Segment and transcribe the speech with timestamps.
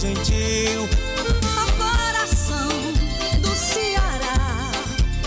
[0.00, 0.88] gentil.
[1.58, 2.68] Ao coração
[3.42, 4.70] do Ceará,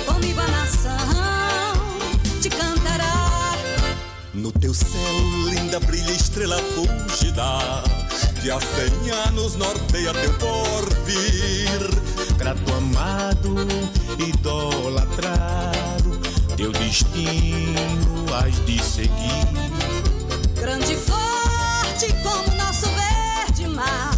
[0.04, 0.98] comigo a nação
[2.42, 3.54] te cantará.
[4.34, 4.90] No teu céu,
[5.50, 7.84] linda, brilha estrela fugida,
[8.42, 12.02] que há cem anos norteia teu porvir.
[12.38, 13.56] Grato amado,
[14.18, 16.20] idolatrado,
[16.58, 19.48] teu destino has de seguir.
[20.56, 24.13] Grande e forte como nosso verde mar,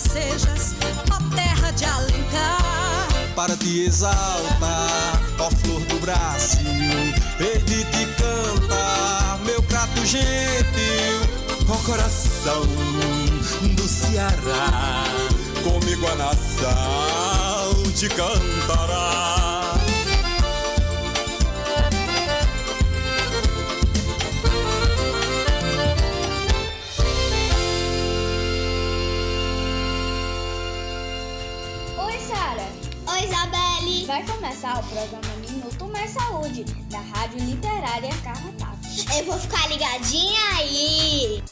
[0.00, 0.74] sejas,
[1.10, 3.08] ó terra de Alencar.
[3.34, 11.20] Para te exaltar, ó flor do Brasil, hei de te cantar, meu prato gentil,
[11.68, 12.62] ó coração
[13.74, 15.04] do Ceará,
[15.62, 19.53] comigo a nação te cantará.
[34.06, 38.86] Vai começar o programa Minuto Mais Saúde, da Rádio Literária Carrapato.
[39.16, 41.42] Eu vou ficar ligadinha aí.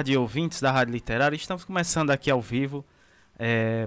[0.00, 1.36] Tarde, ouvintes da Rádio Literária.
[1.36, 2.82] Estamos começando aqui ao vivo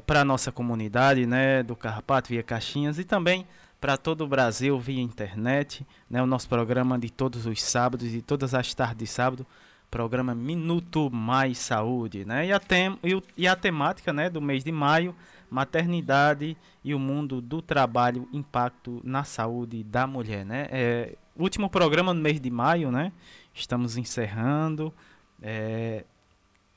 [0.06, 3.48] para a nossa comunidade né, do Carrapato via Caixinhas e também
[3.82, 5.84] para todo o Brasil via internet.
[6.08, 9.44] Né, o nosso programa de todos os sábados e todas as tardes de sábado,
[9.90, 12.24] programa Minuto Mais Saúde.
[12.26, 15.16] Né, e, a tem, e, o, e a temática né, do mês de maio,
[15.50, 20.46] maternidade e o mundo do trabalho, impacto na saúde da mulher.
[20.46, 20.68] Né?
[20.70, 23.12] É, último programa no mês de maio, né?
[23.52, 24.94] Estamos encerrando
[25.44, 26.06] é,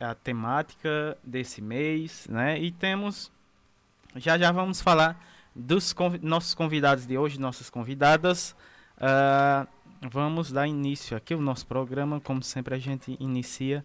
[0.00, 2.58] a temática desse mês, né?
[2.58, 3.30] E temos
[4.16, 5.22] já já vamos falar
[5.54, 8.56] dos convi nossos convidados de hoje, nossas convidadas.
[8.96, 9.66] Uh,
[10.10, 13.84] vamos dar início aqui ao nosso programa, como sempre a gente inicia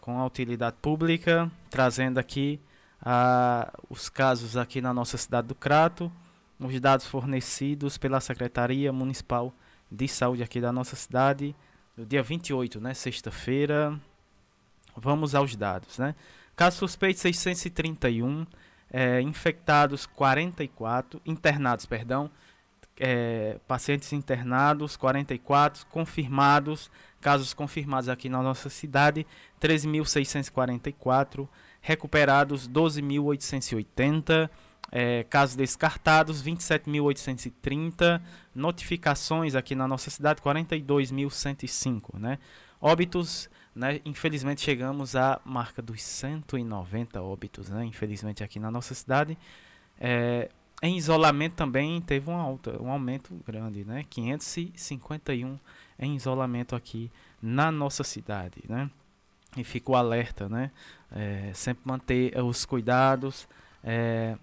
[0.00, 2.60] com a utilidade pública, trazendo aqui
[3.02, 6.10] uh, os casos aqui na nossa cidade do Crato,
[6.58, 9.52] os dados fornecidos pela Secretaria Municipal
[9.90, 11.54] de Saúde aqui da nossa cidade,
[11.96, 13.98] no dia 28, né, sexta-feira.
[14.96, 16.14] Vamos aos dados, né?
[16.54, 18.46] Casos suspeitos 631,
[18.90, 22.30] é, infectados 44, internados, perdão,
[23.00, 29.26] é, pacientes internados 44, confirmados, casos confirmados aqui na nossa cidade
[29.60, 31.48] 13.644,
[31.80, 34.50] recuperados 12.880,
[34.90, 38.20] é, casos descartados 27.830,
[38.54, 42.38] notificações aqui na nossa cidade 42.105, né?
[42.80, 44.00] Óbitos, né?
[44.04, 47.84] Infelizmente chegamos à marca dos 190 óbitos, né?
[47.84, 49.36] Infelizmente aqui na nossa cidade.
[49.98, 50.50] É,
[50.82, 54.04] em isolamento também teve um, alta, um aumento grande, né?
[54.10, 55.58] 551
[55.98, 58.90] em isolamento aqui na nossa cidade, né?
[59.56, 60.70] E ficou alerta, né?
[61.10, 63.48] É, sempre manter os cuidados,
[63.84, 64.36] é,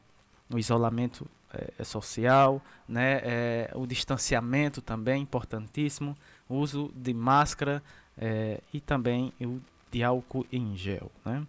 [0.51, 3.19] o isolamento é, social, né?
[3.24, 6.15] É, o distanciamento também importantíssimo,
[6.48, 7.83] o uso de máscara
[8.19, 9.60] é, e também o
[9.92, 11.45] de álcool em gel, né?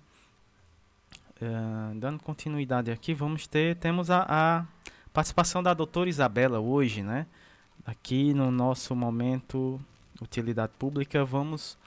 [1.43, 4.65] Uh, dando continuidade aqui, vamos ter, temos a, a,
[5.13, 7.27] participação da doutora Isabela hoje, né?
[7.85, 9.81] Aqui no nosso momento
[10.21, 11.79] utilidade pública, vamos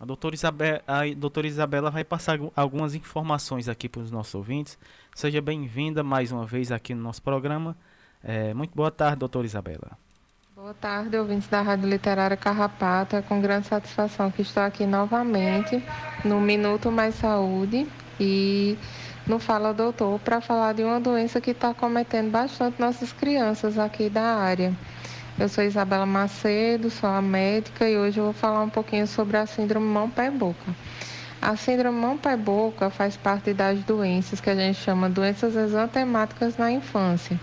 [0.00, 4.76] a doutora, Isabela, a doutora Isabela vai passar algumas informações aqui para os nossos ouvintes.
[5.14, 7.76] Seja bem-vinda mais uma vez aqui no nosso programa.
[8.20, 9.96] É, muito boa tarde, doutora Isabela.
[10.62, 13.20] Boa tarde, ouvintes da Rádio Literária Carrapata.
[13.28, 15.82] Com grande satisfação que estou aqui novamente
[16.24, 17.84] no Minuto Mais Saúde
[18.20, 18.78] e
[19.26, 24.08] no Fala Doutor para falar de uma doença que está cometendo bastante nossas crianças aqui
[24.08, 24.72] da área.
[25.36, 29.38] Eu sou Isabela Macedo, sou a médica e hoje eu vou falar um pouquinho sobre
[29.38, 30.76] a síndrome mão-pé-boca.
[31.40, 37.36] A síndrome mão-pé-boca faz parte das doenças que a gente chama doenças exantemáticas na infância.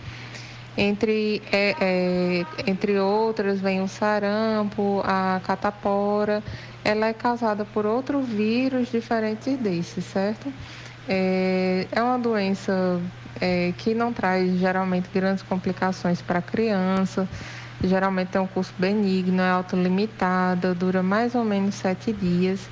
[0.81, 6.41] Entre, é, é, entre outras, vem o sarampo, a catapora.
[6.85, 10.49] Ela é causada por outro vírus diferente desse, certo?
[11.05, 12.97] É, é uma doença
[13.41, 17.27] é, que não traz geralmente grandes complicações para a criança.
[17.83, 22.69] Geralmente tem um curso benigno, é autolimitada, dura mais ou menos sete dias.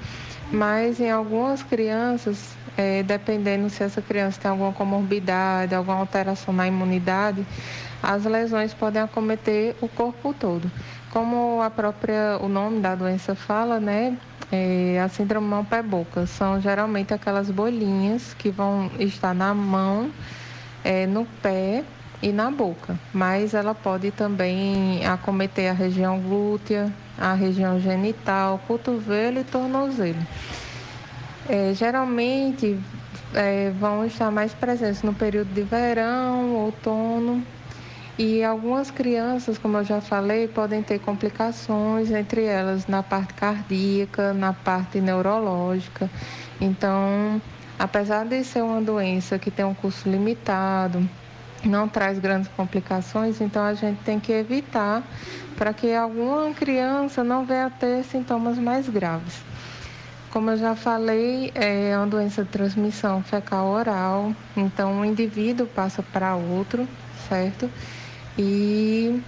[0.49, 6.65] Mas em algumas crianças, é, dependendo se essa criança tem alguma comorbidade, alguma alteração na
[6.65, 7.45] imunidade,
[8.01, 10.69] as lesões podem acometer o corpo todo.
[11.11, 14.17] Como a própria, o nome da doença fala, né?
[14.51, 20.11] É, a síndrome mão-pé-boca são geralmente aquelas bolinhas que vão estar na mão,
[20.83, 21.83] é, no pé
[22.21, 29.39] e na boca, mas ela pode também acometer a região glútea, a região genital, cotovelo
[29.39, 30.19] e tornozelo.
[31.49, 32.79] É, geralmente
[33.33, 37.43] é, vão estar mais presentes no período de verão, outono
[38.17, 44.33] e algumas crianças, como eu já falei, podem ter complicações, entre elas na parte cardíaca,
[44.33, 46.09] na parte neurológica.
[46.59, 47.39] Então,
[47.77, 51.07] apesar de ser uma doença que tem um curso limitado,
[51.63, 55.03] não traz grandes complicações, então a gente tem que evitar
[55.55, 59.41] para que alguma criança não venha a ter sintomas mais graves.
[60.31, 66.01] Como eu já falei, é uma doença de transmissão fecal oral, então um indivíduo passa
[66.01, 66.87] para outro,
[67.29, 67.69] certo?
[68.37, 69.21] E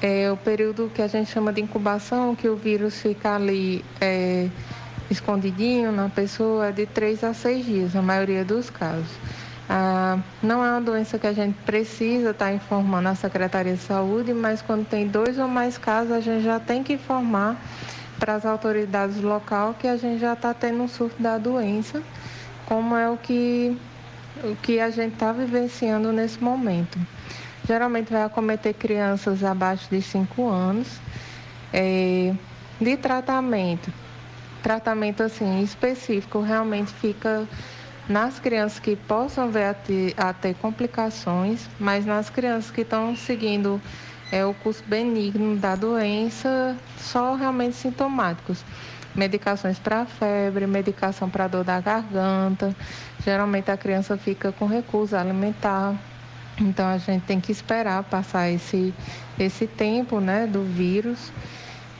[0.00, 4.48] é o período que a gente chama de incubação, que o vírus fica ali é,
[5.10, 9.10] escondidinho na pessoa, é de 3 a 6 dias, na maioria dos casos.
[9.68, 13.82] Ah, não é uma doença que a gente precisa estar tá informando a Secretaria de
[13.82, 17.56] Saúde, mas quando tem dois ou mais casos, a gente já tem que informar
[18.18, 22.02] para as autoridades local que a gente já está tendo um surto da doença,
[22.66, 23.76] como é o que,
[24.42, 26.98] o que a gente está vivenciando nesse momento.
[27.68, 30.88] Geralmente vai acometer crianças abaixo de 5 anos.
[31.70, 32.32] É,
[32.80, 33.92] de tratamento,
[34.62, 37.46] tratamento assim específico realmente fica
[38.08, 43.14] nas crianças que possam ver a ter, a ter complicações, mas nas crianças que estão
[43.14, 43.78] seguindo
[44.32, 48.64] é, o curso benigno da doença, só realmente sintomáticos.
[49.14, 52.74] Medicações para febre, medicação para dor da garganta.
[53.22, 55.94] Geralmente a criança fica com recusa alimentar,
[56.60, 58.92] então a gente tem que esperar passar esse,
[59.38, 61.32] esse tempo né, do vírus.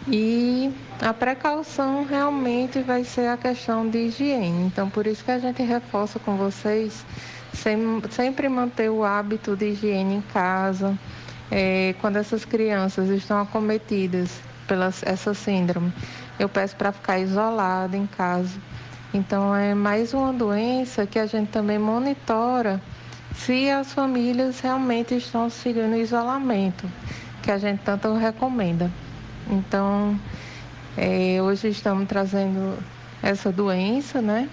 [0.07, 4.67] E a precaução realmente vai ser a questão de higiene.
[4.67, 7.05] Então por isso que a gente reforça com vocês
[8.11, 10.99] sempre manter o hábito de higiene em casa.
[11.51, 15.93] É, quando essas crianças estão acometidas pela essa síndrome,
[16.39, 18.59] eu peço para ficar isolada em casa.
[19.15, 22.81] Então é mais uma doença que a gente também monitora
[23.39, 26.91] se as famílias realmente estão seguindo o isolamento,
[27.43, 28.91] que a gente tanto recomenda.
[29.49, 30.19] Então,
[30.97, 32.77] é, hoje estamos trazendo
[33.23, 34.51] essa doença, né?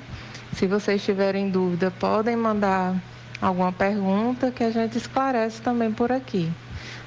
[0.54, 2.96] Se vocês tiverem dúvida, podem mandar
[3.42, 6.52] alguma pergunta que a gente esclarece também por aqui.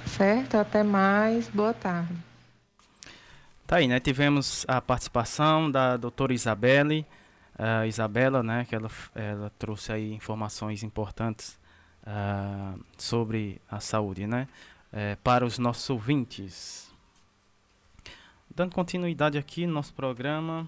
[0.04, 0.56] Certo?
[0.56, 1.48] Até mais.
[1.48, 2.12] Boa tarde.
[3.66, 4.00] Tá aí, né?
[4.00, 7.06] Tivemos a participação da doutora Isabelle,
[7.58, 8.66] uh, Isabela, né?
[8.68, 11.58] Que ela, ela trouxe aí informações importantes
[12.08, 14.48] uh, sobre a saúde, né?
[14.90, 16.90] É, para os nossos ouvintes.
[18.54, 20.66] Dando continuidade aqui no nosso programa.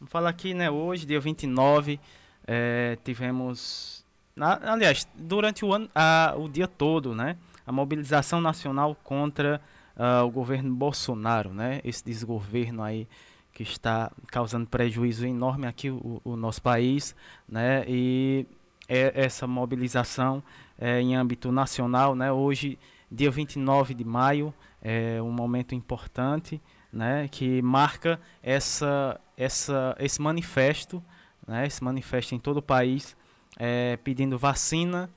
[0.00, 0.70] Vamos falar aqui, né?
[0.70, 2.00] Hoje, dia 29,
[2.46, 4.04] é, tivemos.
[4.34, 7.36] Na, aliás, durante o ano, a, o dia todo, né?
[7.64, 9.60] A mobilização nacional contra
[9.96, 11.80] uh, o governo Bolsonaro, né?
[11.84, 13.06] Esse desgoverno aí
[13.52, 17.14] que está causando prejuízo enorme aqui o, o nosso país,
[17.48, 17.84] né?
[17.86, 18.44] E
[18.88, 20.42] é, essa mobilização
[20.78, 22.14] é, em âmbito nacional.
[22.14, 22.30] Né?
[22.32, 22.78] Hoje,
[23.10, 26.60] dia 29 de maio, é um momento importante
[26.92, 31.02] né, que marca essa, essa, esse manifesto,
[31.46, 33.16] né, esse manifesto em todo o país,
[33.56, 35.10] é, pedindo vacina,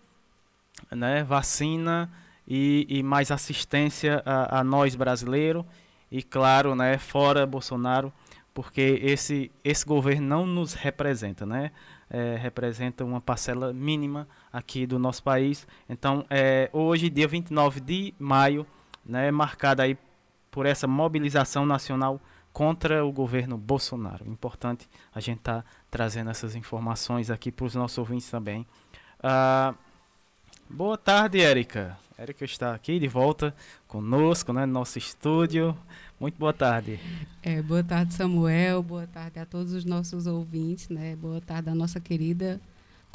[0.91, 2.09] né, vacina
[2.47, 5.65] e, e mais assistência a, a nós brasileiros
[6.12, 8.12] e, claro, né, fora Bolsonaro,
[8.53, 11.71] porque esse, esse governo não nos representa, né?
[12.09, 15.67] É, representa uma parcela mínima aqui do nosso país.
[15.89, 18.65] Então, é, hoje, dia 29 de maio,
[19.05, 19.97] né, marcada aí
[20.49, 22.19] por essa mobilização nacional
[22.51, 24.27] contra o governo Bolsonaro.
[24.27, 28.65] Importante a gente estar tá trazendo essas informações aqui para os nossos ouvintes também.
[29.19, 29.75] Uh,
[30.69, 31.97] boa tarde, Érica.
[32.17, 33.53] Érica está aqui de volta
[33.88, 35.77] conosco, né, no nosso estúdio.
[36.19, 37.00] Muito boa tarde.
[37.43, 38.81] É, boa tarde, Samuel.
[38.81, 41.15] Boa tarde a todos os nossos ouvintes, né?
[41.15, 42.59] Boa tarde à nossa querida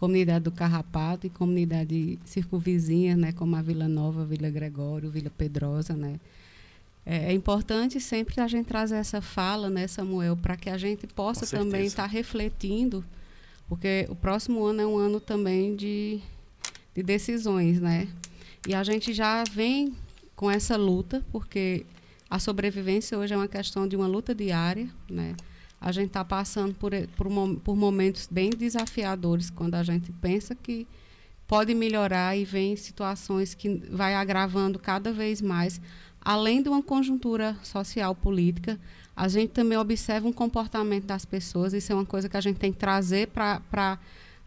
[0.03, 5.95] comunidade do Carrapato e comunidade circunvizinha, né, como a Vila Nova, Vila Gregório, Vila Pedrosa,
[5.95, 6.19] né?
[7.07, 11.07] É, é importante sempre a gente trazer essa fala, né, Samuel, para que a gente
[11.07, 13.05] possa também estar tá refletindo,
[13.69, 16.21] porque o próximo ano é um ano também de,
[16.95, 18.09] de decisões, né?
[18.67, 19.95] E a gente já vem
[20.37, 21.85] com essa luta, porque
[22.29, 25.35] a sobrevivência hoje é uma questão de uma luta diária, né?
[25.81, 27.29] A gente está passando por, por,
[27.65, 30.87] por momentos bem desafiadores quando a gente pensa que
[31.47, 35.81] pode melhorar e vem situações que vai agravando cada vez mais
[36.25, 38.79] além de uma conjuntura social política,
[39.15, 41.73] a gente também observa um comportamento das pessoas.
[41.73, 43.99] Isso é uma coisa que a gente tem que trazer para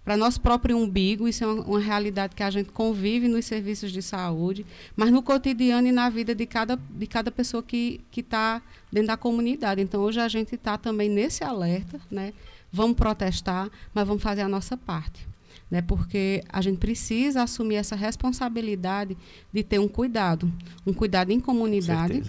[0.06, 3.92] para nosso próprio umbigo, isso é uma, uma, realidade que a gente convive nos serviços
[3.92, 8.62] de saúde, mas no cotidiano e na vida de cada, de cada pessoa que está
[8.92, 9.82] dentro da comunidade.
[9.82, 12.34] Então, hoje a gente está também nesse alerta, né?
[12.72, 15.28] Vamos protestar, mas vamos fazer a nossa parte
[15.70, 15.82] né?
[15.82, 19.18] Porque a gente precisa assumir essa responsabilidade
[19.52, 20.52] de ter um cuidado,
[20.86, 22.24] um cuidado em comunidade.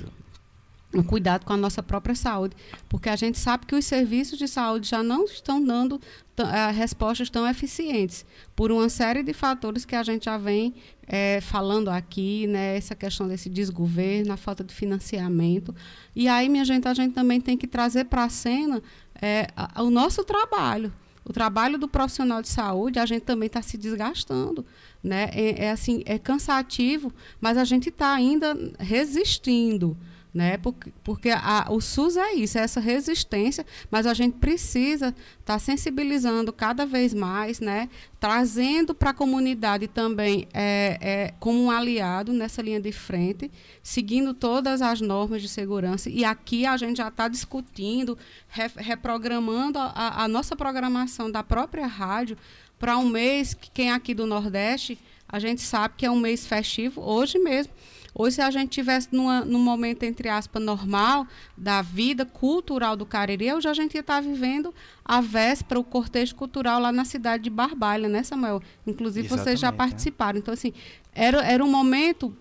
[0.96, 2.56] Um cuidado com a nossa própria saúde,
[2.88, 7.28] porque a gente sabe que os serviços de saúde já não estão dando uh, respostas
[7.28, 8.24] tão eficientes,
[8.54, 10.74] por uma série de fatores que a gente já vem
[11.06, 15.74] é, falando aqui, né, essa questão desse desgoverno, a falta de financiamento.
[16.14, 18.82] E aí, minha gente, a gente também tem que trazer para a cena
[19.20, 20.92] é, o nosso trabalho
[21.28, 24.64] o trabalho do profissional de saúde, a gente também está se desgastando.
[25.02, 25.28] Né?
[25.32, 29.96] É, é, assim, é cansativo, mas a gente está ainda resistindo
[30.36, 30.58] né?
[30.58, 35.54] Porque, porque a, o SUS é isso, é essa resistência, mas a gente precisa estar
[35.54, 37.88] tá sensibilizando cada vez mais, né?
[38.20, 43.50] Trazendo para a comunidade também é, é, como um aliado nessa linha de frente,
[43.82, 46.10] seguindo todas as normas de segurança.
[46.10, 51.86] E aqui a gente já está discutindo, re, reprogramando a, a nossa programação da própria
[51.86, 52.36] rádio
[52.78, 56.20] para um mês que quem é aqui do Nordeste, a gente sabe que é um
[56.20, 57.72] mês festivo, hoje mesmo
[58.18, 63.04] Hoje, se a gente tivesse numa, num momento, entre aspas, normal da vida cultural do
[63.04, 67.44] Cariri, hoje a gente ia estar vivendo a véspera, o cortejo cultural lá na cidade
[67.44, 68.62] de Barbalha, né, Samuel?
[68.86, 69.72] Inclusive, Exatamente, vocês já é.
[69.72, 70.38] participaram.
[70.38, 70.40] É.
[70.40, 70.72] Então, assim,
[71.14, 72.34] era, era um momento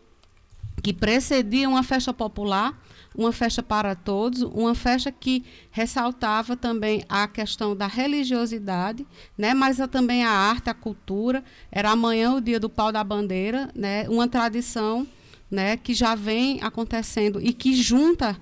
[0.82, 2.82] que precedia uma festa popular,
[3.14, 9.06] uma festa para todos, uma festa que ressaltava também a questão da religiosidade,
[9.38, 11.44] né, mas também a arte, a cultura.
[11.70, 15.06] Era amanhã o dia do pau da bandeira, né, uma tradição
[15.50, 18.38] né, que já vem acontecendo e que junta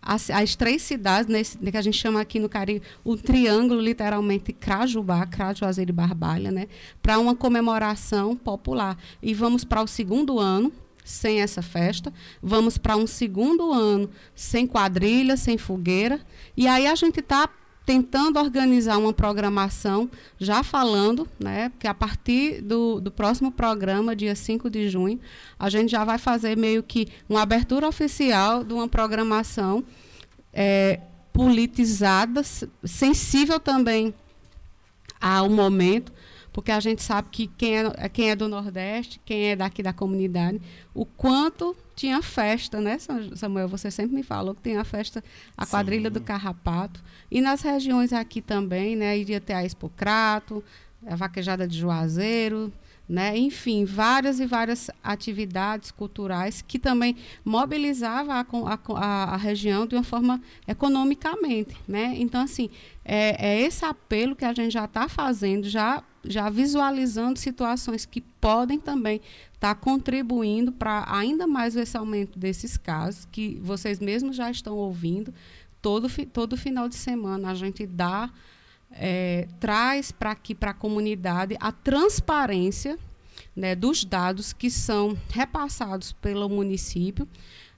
[0.00, 4.52] as, as três cidades, nesse, que a gente chama aqui no Caribe, o triângulo, literalmente,
[4.52, 6.66] Crajubá, Crajuazeiro e Barbalha, né,
[7.02, 8.96] para uma comemoração popular.
[9.22, 10.72] E vamos para o segundo ano
[11.04, 16.20] sem essa festa, vamos para um segundo ano sem quadrilha, sem fogueira,
[16.54, 17.48] e aí a gente está
[17.88, 24.34] tentando organizar uma programação, já falando, né, que a partir do, do próximo programa, dia
[24.36, 25.18] 5 de junho,
[25.58, 29.82] a gente já vai fazer meio que uma abertura oficial de uma programação
[30.52, 31.00] é,
[31.32, 32.42] politizada,
[32.84, 34.12] sensível também
[35.18, 36.12] ao momento,
[36.58, 39.92] porque a gente sabe que quem é, quem é do Nordeste, quem é daqui da
[39.92, 40.60] comunidade,
[40.92, 42.98] o quanto tinha festa, né,
[43.36, 43.68] Samuel?
[43.68, 45.22] Você sempre me falou que tem a festa,
[45.56, 45.70] a Sim.
[45.70, 47.00] quadrilha do Carrapato.
[47.30, 50.64] E nas regiões aqui também, né, iria ter a Expocrato,
[51.06, 52.72] a Vaquejada de Juazeiro,
[53.08, 53.38] né?
[53.38, 58.34] Enfim, várias e várias atividades culturais que também mobilizavam
[58.66, 62.14] a, a, a, região de uma forma economicamente, né?
[62.16, 62.68] Então, assim,
[63.04, 68.20] é, é esse apelo que a gente já está fazendo, já, já visualizando situações que
[68.20, 69.20] podem também
[69.54, 74.76] estar tá contribuindo para ainda mais esse aumento desses casos, que vocês mesmos já estão
[74.76, 75.32] ouvindo.
[75.80, 78.30] Todo, todo final de semana a gente dá
[78.90, 82.98] é, traz para aqui, para a comunidade, a transparência
[83.54, 87.28] né, dos dados que são repassados pelo município.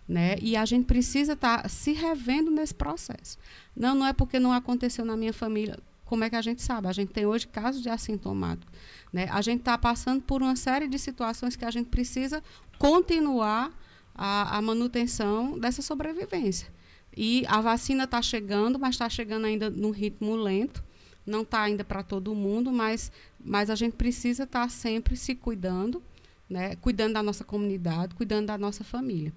[0.09, 3.39] Né, e a gente precisa estar tá se revendo nesse processo.
[3.77, 5.79] Não, não é porque não aconteceu na minha família.
[6.11, 6.89] Como é que a gente sabe?
[6.89, 8.71] A gente tem hoje casos de assintomático.
[9.13, 9.29] Né?
[9.31, 12.43] A gente está passando por uma série de situações que a gente precisa
[12.79, 13.73] continuar
[14.13, 16.69] a, a manutenção dessa sobrevivência.
[17.17, 20.83] E a vacina está chegando, mas está chegando ainda num ritmo lento
[21.25, 25.35] não está ainda para todo mundo, mas, mas a gente precisa estar tá sempre se
[25.35, 26.03] cuidando,
[26.49, 26.75] né?
[26.77, 29.33] cuidando da nossa comunidade, cuidando da nossa família.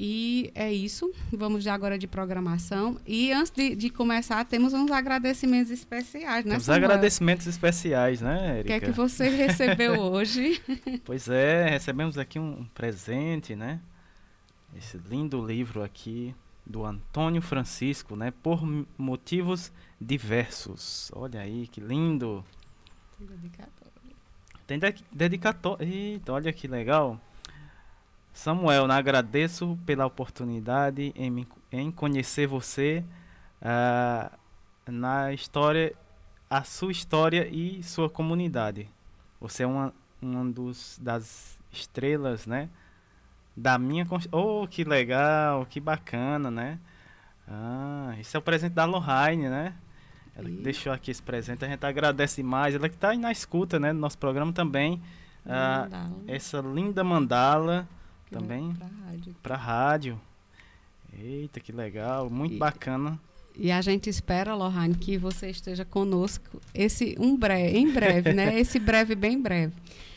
[0.00, 1.12] E é isso.
[1.32, 3.00] Vamos já agora de programação.
[3.04, 6.52] E antes de, de começar, temos uns agradecimentos especiais, né?
[6.52, 8.60] Temos agradecimentos especiais, né, Erika?
[8.60, 10.62] O que é que você recebeu hoje?
[11.04, 13.80] Pois é, recebemos aqui um, presente, né?
[14.76, 16.32] Esse lindo livro aqui
[16.64, 18.32] do Antônio Francisco, né?
[18.40, 18.62] Por
[18.96, 21.10] motivos diversos.
[21.12, 22.44] Olha aí, que lindo.
[23.18, 23.92] Tem dedicatório.
[24.64, 25.88] Tem de dedicatório.
[25.88, 27.20] Eita, olha que legal.
[28.38, 33.04] Samuel, né, agradeço pela oportunidade em, em conhecer você
[33.60, 34.30] uh,
[34.86, 35.92] na história,
[36.48, 38.88] a sua história e sua comunidade.
[39.40, 39.92] Você é uma,
[40.22, 42.68] uma dos, das estrelas, né?
[43.56, 44.06] Da minha.
[44.30, 46.78] Oh, que legal, que bacana, né?
[47.48, 49.74] Ah, esse é o presente da Lohane, né?
[50.36, 52.72] Ela que deixou aqui esse presente, a gente agradece mais.
[52.72, 53.92] Ela que está aí na escuta, né?
[53.92, 55.02] Do nosso programa também.
[55.44, 57.88] Ah, essa linda mandala
[58.30, 59.36] também para rádio.
[59.42, 60.20] Para rádio.
[61.12, 63.18] Eita, que legal, muito e, bacana.
[63.56, 68.54] E a gente espera, Lohane, que você esteja conosco esse um breve, em breve, né?
[68.60, 69.72] Esse breve bem breve.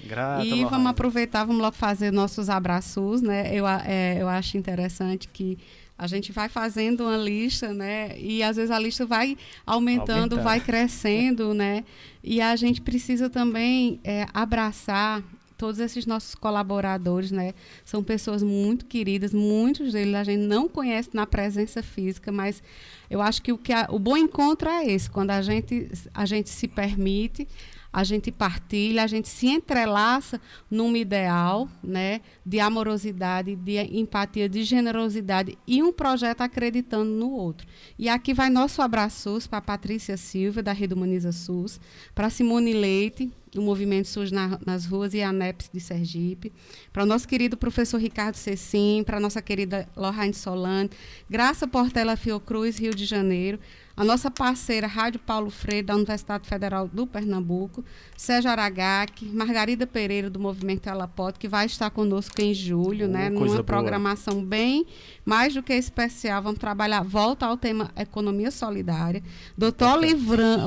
[0.06, 0.70] Grata, e Lohane.
[0.70, 3.54] vamos aproveitar, vamos logo fazer nossos abraços, né?
[3.56, 5.58] Eu, é, eu acho interessante que
[5.98, 8.18] a gente vai fazendo uma lista, né?
[8.20, 10.42] E às vezes a lista vai aumentando, Aumentar.
[10.42, 11.84] vai crescendo, né?
[12.24, 15.24] E a gente precisa também é, abraçar
[15.62, 17.54] todos esses nossos colaboradores, né?
[17.86, 22.64] São pessoas muito queridas, muitos deles a gente não conhece na presença física, mas
[23.12, 26.26] eu acho que o, que a, o bom encontro é esse, quando a gente, a
[26.26, 27.48] gente se permite,
[27.94, 34.64] a gente partilha, a gente se entrelaça num ideal, né, de amorosidade, de empatia, de
[34.64, 37.68] generosidade e um projeto acreditando no outro.
[38.00, 41.80] E aqui vai nosso abraço para a Patrícia Silva, da Rede Humaniza SUS,
[42.16, 46.54] para Simone Leite, do Movimento SUS na, nas ruas e a ANEPS de Sergipe,
[46.92, 50.90] para o nosso querido professor Ricardo Cecim, para a nossa querida Lorraine Solane,
[51.30, 53.60] Graça Portela Fiocruz, Rio de Janeiro,
[53.96, 57.84] a nossa parceira Rádio Paulo Freire, da Universidade Federal do Pernambuco,
[58.16, 63.30] Sérgio Aragac, Margarida Pereira, do Movimento Elapote, que vai estar conosco em julho, oh, né,
[63.30, 63.64] numa boa.
[63.64, 64.88] programação bem
[65.26, 66.42] mais do que especial.
[66.42, 69.22] Vamos trabalhar, volta ao tema economia solidária.
[69.58, 70.00] Doutor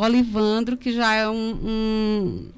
[0.03, 2.49] Olivandro, que já é um, um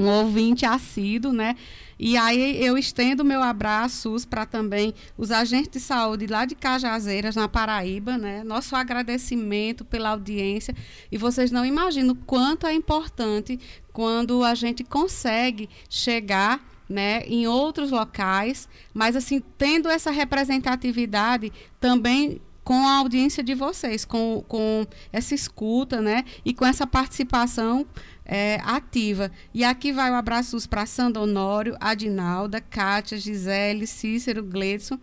[0.00, 1.54] um ouvinte assíduo, né?
[1.98, 7.36] E aí eu estendo meu abraço para também os agentes de saúde lá de Cajazeiras,
[7.36, 8.42] na Paraíba, né?
[8.42, 10.74] Nosso agradecimento pela audiência.
[11.12, 13.60] E vocês não imaginam quanto é importante
[13.92, 22.40] quando a gente consegue chegar né, em outros locais, mas assim, tendo essa representatividade também
[22.64, 27.86] com a audiência de vocês, com, com essa escuta, né, e com essa participação
[28.30, 29.28] é, ativa.
[29.52, 34.96] E aqui vai o abraço para Sandro Honório, Adinalda, Kátia, Gisele, Cícero, Gledson,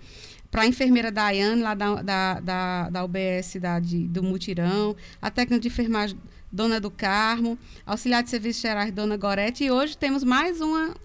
[0.50, 5.30] para a enfermeira Daiane, lá da, da, da, da UBS da, de, do Mutirão, a
[5.30, 6.18] técnica de enfermagem
[6.50, 10.96] Dona do Carmo, auxiliar de serviços gerais Dona Gorete, e hoje temos mais uma,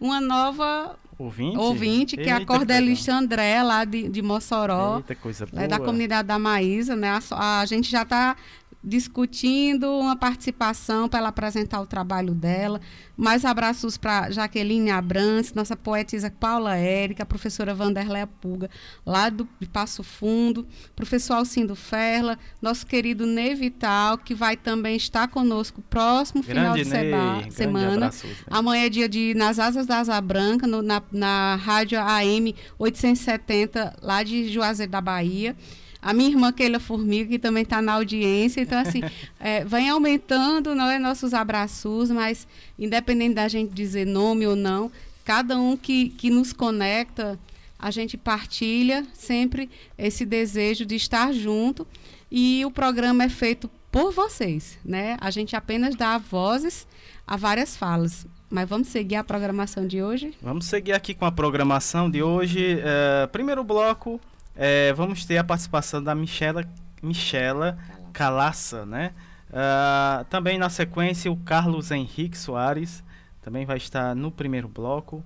[0.00, 1.56] uma nova Ouvinte?
[1.56, 4.98] Ouvinte, que Eita, é a cordelista André, lá de, de Mossoró.
[4.98, 5.62] Eita, coisa boa.
[5.62, 7.20] É da comunidade da Maísa, né?
[7.30, 8.36] A, a gente já está
[8.82, 12.80] discutindo uma participação para ela apresentar o trabalho dela.
[13.16, 18.68] Mais abraços para Jaqueline Abrantes, nossa poetisa Paula Érica, a professora Vanderléa Puga,
[19.06, 20.66] lá do de Passo Fundo,
[20.96, 27.42] professor Alcindo Ferla, nosso querido Ney Vital, que vai também estar conosco próximo grande final
[27.42, 28.06] de semana.
[28.06, 28.36] Abraços, né?
[28.50, 33.96] Amanhã é dia de Nas Asas da Asa Branca, no, na, na rádio AM 870,
[34.02, 35.56] lá de Juazeiro da Bahia.
[36.02, 38.60] A minha irmã Keila Formiga, que também está na audiência.
[38.60, 39.00] Então, assim,
[39.40, 42.46] é, vem aumentando não é, nossos abraços, mas
[42.78, 44.90] independente da gente dizer nome ou não,
[45.24, 47.38] cada um que, que nos conecta,
[47.78, 51.86] a gente partilha sempre esse desejo de estar junto.
[52.30, 55.16] E o programa é feito por vocês, né?
[55.20, 56.86] A gente apenas dá vozes
[57.26, 58.26] a várias falas.
[58.48, 60.34] Mas vamos seguir a programação de hoje?
[60.40, 62.78] Vamos seguir aqui com a programação de hoje.
[62.84, 64.20] É, primeiro bloco,
[64.54, 66.64] é, vamos ter a participação da Michela,
[67.02, 67.78] Michela
[68.12, 69.12] Calaça, né?
[69.48, 73.04] Uh, também na sequência o Carlos Henrique Soares
[73.42, 75.22] também vai estar no primeiro bloco.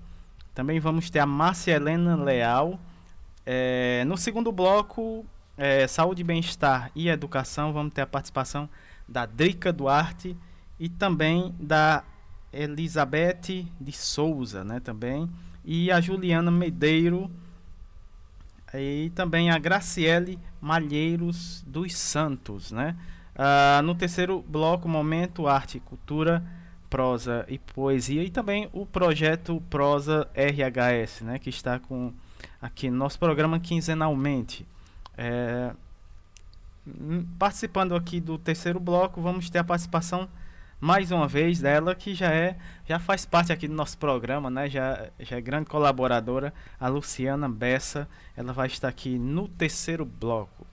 [0.54, 2.80] Também vamos ter a Márcia Helena Leal.
[3.44, 5.24] É, no segundo bloco,
[5.56, 8.68] é, Saúde, Bem-Estar e Educação, vamos ter a participação
[9.06, 10.34] da Drica Duarte
[10.80, 12.02] e também da
[12.50, 14.80] Elizabeth de Souza, né?
[14.80, 15.28] Também.
[15.62, 17.30] E a Juliana Medeiro
[18.80, 22.96] e também a Graciele Malheiros dos Santos, né?
[23.34, 26.42] Ah, no terceiro bloco, Momento Arte e Cultura,
[26.88, 31.38] Prosa e Poesia e também o projeto Prosa RHS, né?
[31.38, 32.12] Que está com
[32.60, 34.66] aqui no nosso programa quinzenalmente.
[35.18, 35.72] É,
[37.38, 40.28] participando aqui do terceiro bloco, vamos ter a participação
[40.80, 44.68] mais uma vez dela, que já é, já faz parte aqui do nosso programa, né?
[44.68, 48.08] Já, já é grande colaboradora, a Luciana Bessa.
[48.36, 50.66] Ela vai estar aqui no terceiro bloco.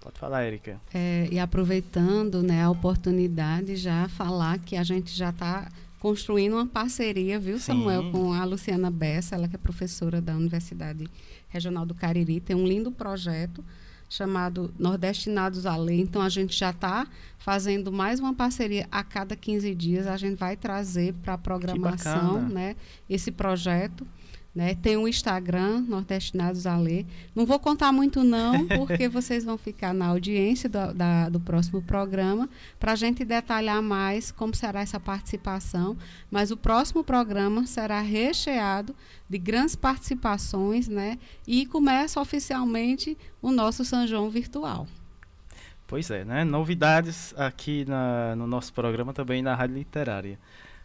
[0.00, 0.78] Pode falar, Erika.
[0.92, 6.66] É, e aproveitando né, a oportunidade, já falar que a gente já está construindo uma
[6.66, 7.64] parceria, viu, Sim.
[7.64, 11.08] Samuel, com a Luciana Bessa, ela que é professora da Universidade
[11.48, 13.64] Regional do Cariri, tem um lindo projeto
[14.14, 16.00] chamado Nordestinados Lei.
[16.00, 20.06] Então, a gente já está fazendo mais uma parceria a cada 15 dias.
[20.06, 22.76] A gente vai trazer para a programação né,
[23.10, 24.06] esse projeto.
[24.54, 24.76] Né?
[24.76, 27.04] Tem um Instagram, Nordestinados a Ler.
[27.34, 31.82] Não vou contar muito, não, porque vocês vão ficar na audiência do, da, do próximo
[31.82, 35.96] programa para a gente detalhar mais como será essa participação.
[36.30, 38.94] Mas o próximo programa será recheado
[39.28, 41.18] de grandes participações né?
[41.46, 44.86] e começa oficialmente o nosso São João virtual.
[45.86, 46.44] Pois é, né?
[46.44, 50.38] Novidades aqui na, no nosso programa também na Rádio Literária.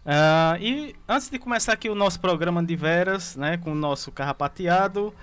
[0.10, 4.12] Uh, e antes de começar aqui o nosso programa de veras, né, com o nosso
[4.12, 5.14] carrapateado,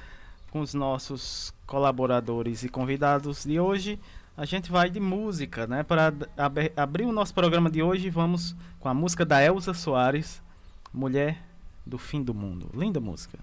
[0.52, 3.98] com os nossos colaboradores e convidados de hoje,
[4.36, 5.82] a gente vai de música, né?
[5.82, 10.40] Para ab abrir o nosso programa de hoje, vamos com a música da Elza Soares,
[10.94, 11.42] Mulher
[11.84, 12.70] do Fim do Mundo.
[12.72, 13.40] Linda música.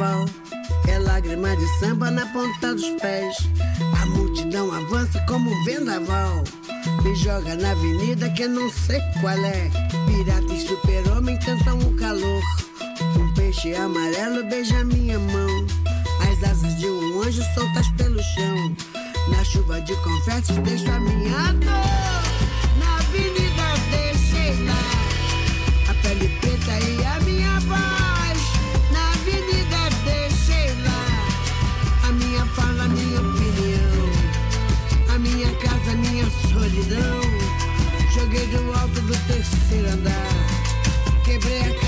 [0.00, 0.24] Carnaval.
[0.88, 3.36] É lágrima de samba na ponta dos pés.
[4.00, 6.42] A multidão avança como um vendaval.
[7.02, 9.70] Me joga na avenida que eu não sei qual é.
[10.06, 12.42] Pirata e super-homem cantam o calor.
[13.18, 15.66] Um peixe amarelo beija minha mão.
[16.20, 18.76] As asas de um anjo soltas pelo chão.
[19.28, 22.19] Na chuva de confetes deixo a minha dor.
[36.90, 37.20] Solidão.
[38.12, 40.26] Joguei do alto do terceiro andar.
[41.24, 41.79] Quebrei a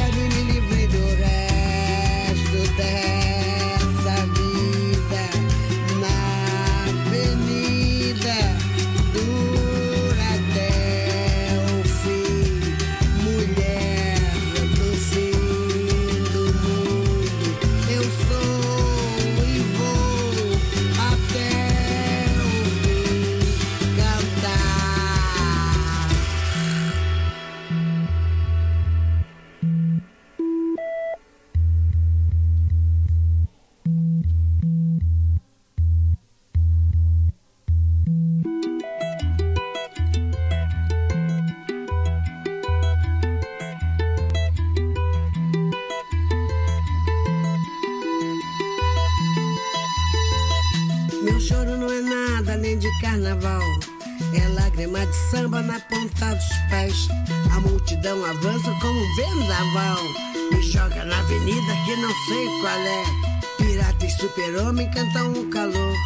[64.63, 65.97] super-homem cantam o calor.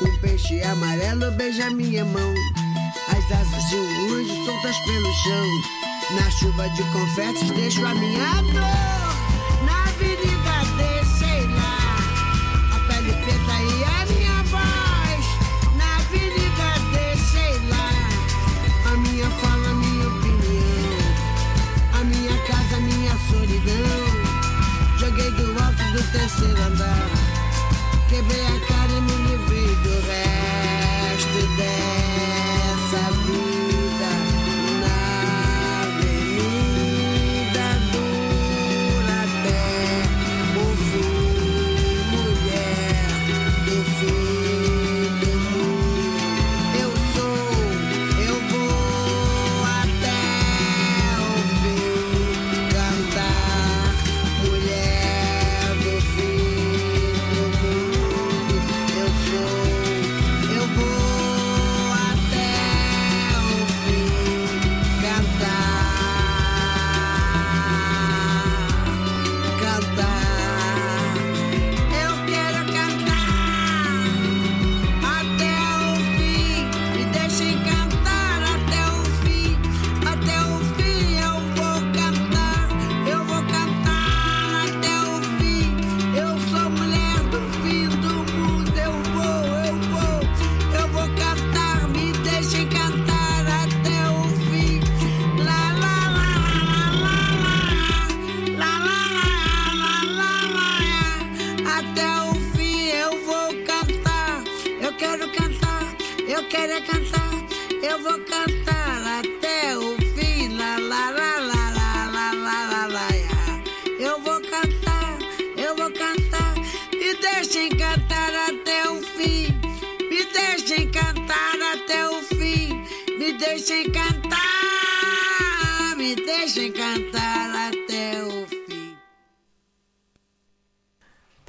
[0.00, 2.34] Um peixe amarelo beija minha mão.
[3.08, 5.46] As asas de um anjo soltas pelo chão.
[6.14, 8.62] Na chuva de confetes deixo a minha dor.
[9.66, 11.98] Na avenida deixei lá.
[12.72, 15.24] A pele preta e a minha voz.
[15.76, 17.90] Na avenida deixei lá.
[18.92, 20.98] A minha fala, a minha opinião.
[21.94, 23.98] A minha casa, a minha solidão.
[24.98, 27.17] Joguei do alto do terceiro andar.
[28.28, 28.77] Quebrei a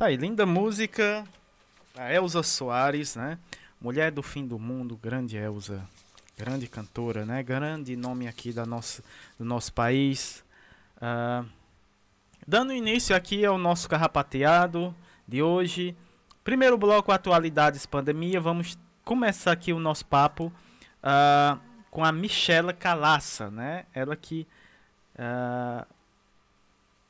[0.09, 1.23] aí, linda música.
[1.95, 3.37] A Elza Soares, né?
[3.79, 5.87] Mulher do Fim do Mundo, grande Elza,
[6.35, 7.43] grande cantora, né?
[7.43, 9.03] Grande nome aqui da nossa,
[9.37, 10.43] do nosso país.
[10.97, 11.47] Uh,
[12.47, 14.95] dando início aqui ao nosso carrapateado
[15.27, 15.95] de hoje.
[16.43, 18.41] Primeiro bloco, atualidades, pandemia.
[18.41, 20.51] Vamos começar aqui o nosso papo
[21.03, 21.59] uh,
[21.91, 23.85] com a Michela Calaça, né?
[23.93, 24.47] Ela que
[25.15, 25.85] uh,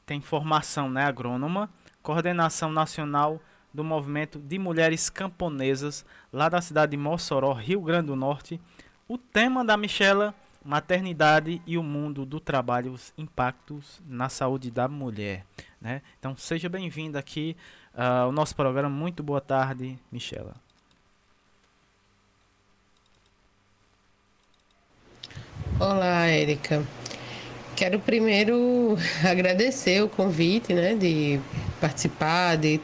[0.06, 1.06] tem formação, né?
[1.06, 1.70] Agrônoma,
[2.02, 3.42] coordenação nacional
[3.74, 8.60] do movimento de mulheres camponesas lá da cidade de Mossoró, Rio Grande do Norte.
[9.08, 10.34] O tema da Michela,
[10.64, 15.46] maternidade e o mundo do trabalho, os impactos na saúde da mulher.
[15.80, 16.02] Né?
[16.20, 17.56] Então seja bem-vinda aqui
[17.94, 18.90] uh, ao nosso programa.
[18.90, 20.56] Muito boa tarde, Michela.
[25.80, 26.86] Olá, Érica.
[27.76, 31.40] Quero primeiro agradecer o convite, né, de
[31.80, 32.80] participar, de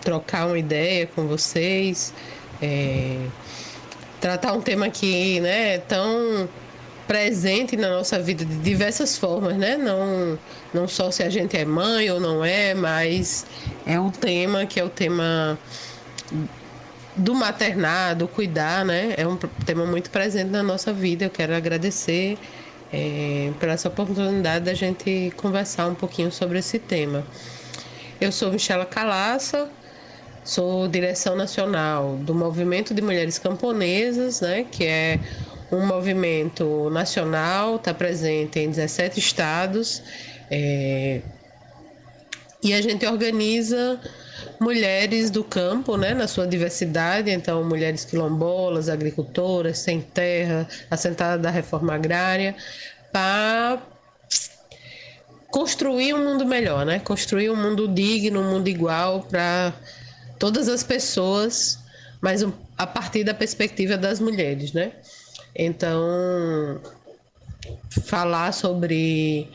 [0.00, 2.12] trocar uma ideia com vocês,
[2.60, 3.26] é,
[4.20, 6.48] tratar um tema que né, é tão
[7.06, 9.76] presente na nossa vida de diversas formas, né?
[9.76, 10.38] Não,
[10.72, 13.46] não só se a gente é mãe ou não é, mas
[13.86, 15.58] é um tema que é o tema
[17.16, 19.14] do maternado, cuidar, né?
[19.16, 21.26] É um tema muito presente na nossa vida.
[21.26, 22.38] Eu quero agradecer
[22.92, 27.24] é, por essa oportunidade da gente conversar um pouquinho sobre esse tema.
[28.24, 29.68] Eu sou Michela Calaça,
[30.42, 35.18] Sou direção nacional do Movimento de Mulheres Camponesas, né, que é
[35.70, 40.02] um movimento nacional, está presente em 17 estados.
[40.50, 41.20] É,
[42.62, 44.00] e a gente organiza
[44.58, 51.50] mulheres do campo, né, na sua diversidade, então mulheres quilombolas, agricultoras, sem terra, assentadas da
[51.50, 52.54] reforma agrária,
[53.12, 53.82] para
[55.54, 56.98] construir um mundo melhor, né?
[56.98, 59.72] Construir um mundo digno, um mundo igual para
[60.36, 61.78] todas as pessoas,
[62.20, 62.44] mas
[62.76, 64.90] a partir da perspectiva das mulheres, né?
[65.54, 66.80] Então,
[68.02, 69.48] falar sobre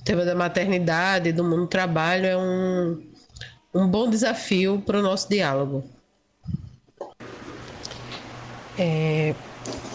[0.00, 3.02] o tema da maternidade, do mundo do trabalho é um,
[3.74, 5.84] um bom desafio para o nosso diálogo.
[8.78, 9.34] É,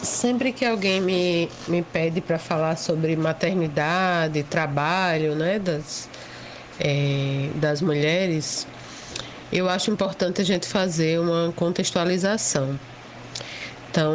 [0.02, 6.10] sempre que alguém me, me pede para falar sobre maternidade, trabalho, né, das,
[6.80, 8.68] é, das mulheres,
[9.52, 12.80] eu acho importante a gente fazer uma contextualização.
[13.90, 14.14] Então,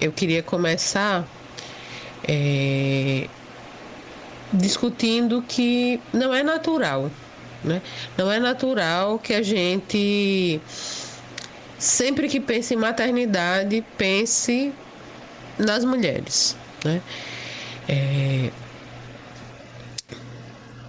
[0.00, 1.24] eu queria começar
[2.26, 3.28] é,
[4.52, 7.10] discutindo que não é natural,
[7.62, 7.80] né?
[8.16, 10.60] Não é natural que a gente,
[11.84, 14.72] sempre que pense em maternidade, pense
[15.58, 17.02] nas mulheres, né?
[17.86, 18.50] É,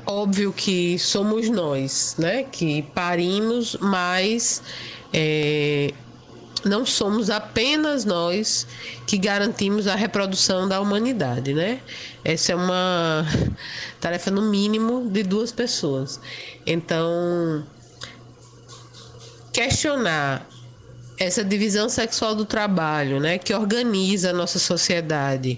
[0.05, 4.63] óbvio que somos nós, né, que parimos, mas
[5.11, 5.93] é,
[6.63, 8.65] não somos apenas nós
[9.05, 11.81] que garantimos a reprodução da humanidade, né?
[12.23, 13.25] Essa é uma
[13.99, 16.21] tarefa no mínimo de duas pessoas.
[16.65, 17.67] Então,
[19.51, 20.54] questionar
[21.17, 25.57] essa divisão sexual do trabalho, né, que organiza a nossa sociedade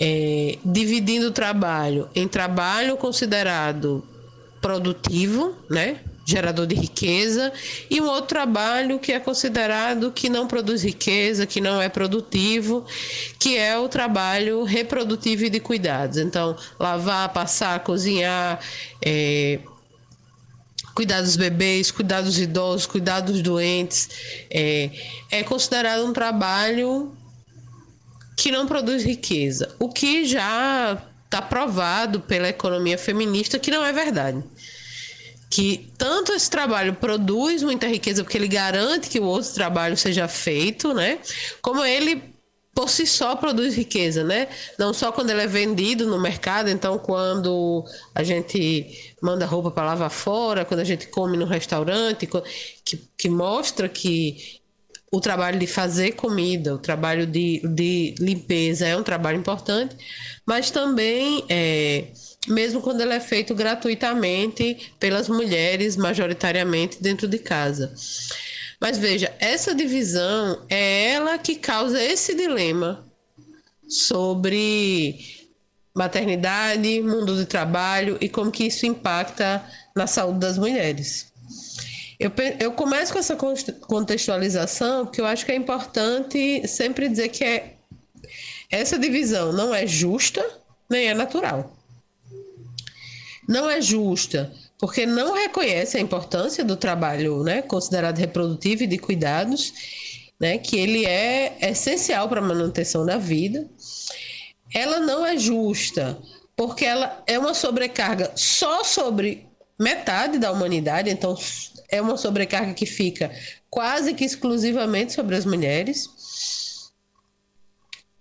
[0.00, 4.04] é, dividindo o trabalho em trabalho considerado
[4.60, 6.00] produtivo, né?
[6.24, 7.50] gerador de riqueza,
[7.88, 12.84] e um outro trabalho que é considerado que não produz riqueza, que não é produtivo,
[13.38, 16.18] que é o trabalho reprodutivo e de cuidados.
[16.18, 18.60] Então, lavar, passar, cozinhar,
[19.02, 19.60] é,
[20.98, 24.08] cuidar dos bebês, cuidar dos idosos, cuidar dos doentes,
[24.50, 24.90] é,
[25.30, 27.16] é considerado um trabalho
[28.36, 33.92] que não produz riqueza, o que já está provado pela economia feminista que não é
[33.92, 34.42] verdade.
[35.48, 40.26] Que tanto esse trabalho produz muita riqueza porque ele garante que o outro trabalho seja
[40.26, 41.20] feito, né?
[41.62, 42.27] Como ele
[42.78, 44.46] por si só produz riqueza, né?
[44.78, 48.86] Não só quando ele é vendido no mercado, então quando a gente
[49.20, 52.28] manda roupa para lavar fora, quando a gente come no restaurante,
[52.84, 54.60] que, que mostra que
[55.10, 59.96] o trabalho de fazer comida, o trabalho de, de limpeza é um trabalho importante,
[60.46, 62.04] mas também, é,
[62.46, 67.92] mesmo quando ele é feito gratuitamente pelas mulheres, majoritariamente dentro de casa.
[68.80, 73.04] Mas veja, essa divisão é ela que causa esse dilema
[73.88, 75.18] sobre
[75.94, 79.64] maternidade, mundo do trabalho e como que isso impacta
[79.96, 81.26] na saúde das mulheres.
[82.20, 87.44] Eu, eu começo com essa contextualização, porque eu acho que é importante sempre dizer que
[87.44, 87.74] é,
[88.70, 90.44] essa divisão não é justa
[90.90, 91.76] nem é natural.
[93.48, 98.96] Não é justa porque não reconhece a importância do trabalho né, considerado reprodutivo e de
[98.96, 99.72] cuidados,
[100.38, 103.68] né, que ele é essencial para a manutenção da vida.
[104.72, 106.18] Ela não é justa
[106.56, 109.46] porque ela é uma sobrecarga só sobre
[109.78, 111.36] metade da humanidade, então
[111.88, 113.30] é uma sobrecarga que fica
[113.70, 116.08] quase que exclusivamente sobre as mulheres.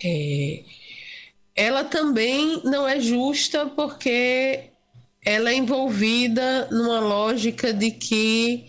[0.03, 0.63] É,
[1.55, 4.69] ela também não é justa porque
[5.27, 8.65] ela é envolvida numa lógica de que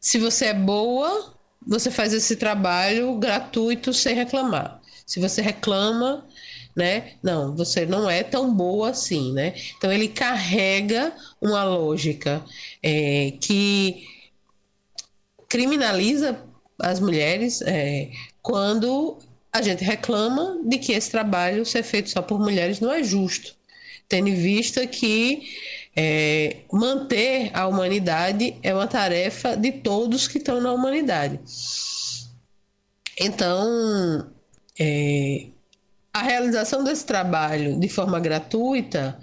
[0.00, 4.80] se você é boa, você faz esse trabalho gratuito sem reclamar.
[5.04, 6.26] Se você reclama,
[6.74, 7.12] né?
[7.22, 9.52] Não, você não é tão boa assim, né?
[9.76, 12.42] Então ele carrega uma lógica
[12.82, 14.06] é, que
[15.50, 16.42] criminaliza
[16.78, 18.10] as mulheres é,
[18.40, 19.18] quando
[19.52, 23.54] a gente reclama de que esse trabalho ser feito só por mulheres não é justo,
[24.08, 25.42] tendo em vista que
[26.02, 31.38] é, manter a humanidade é uma tarefa de todos que estão na humanidade.
[33.20, 34.26] Então,
[34.78, 35.48] é,
[36.10, 39.20] a realização desse trabalho de forma gratuita,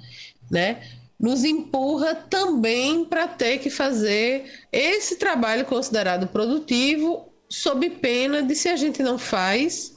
[0.52, 0.84] né,
[1.20, 8.70] nos empurra também para ter que fazer esse trabalho considerado produtivo, sob pena de se
[8.70, 9.97] a gente não faz,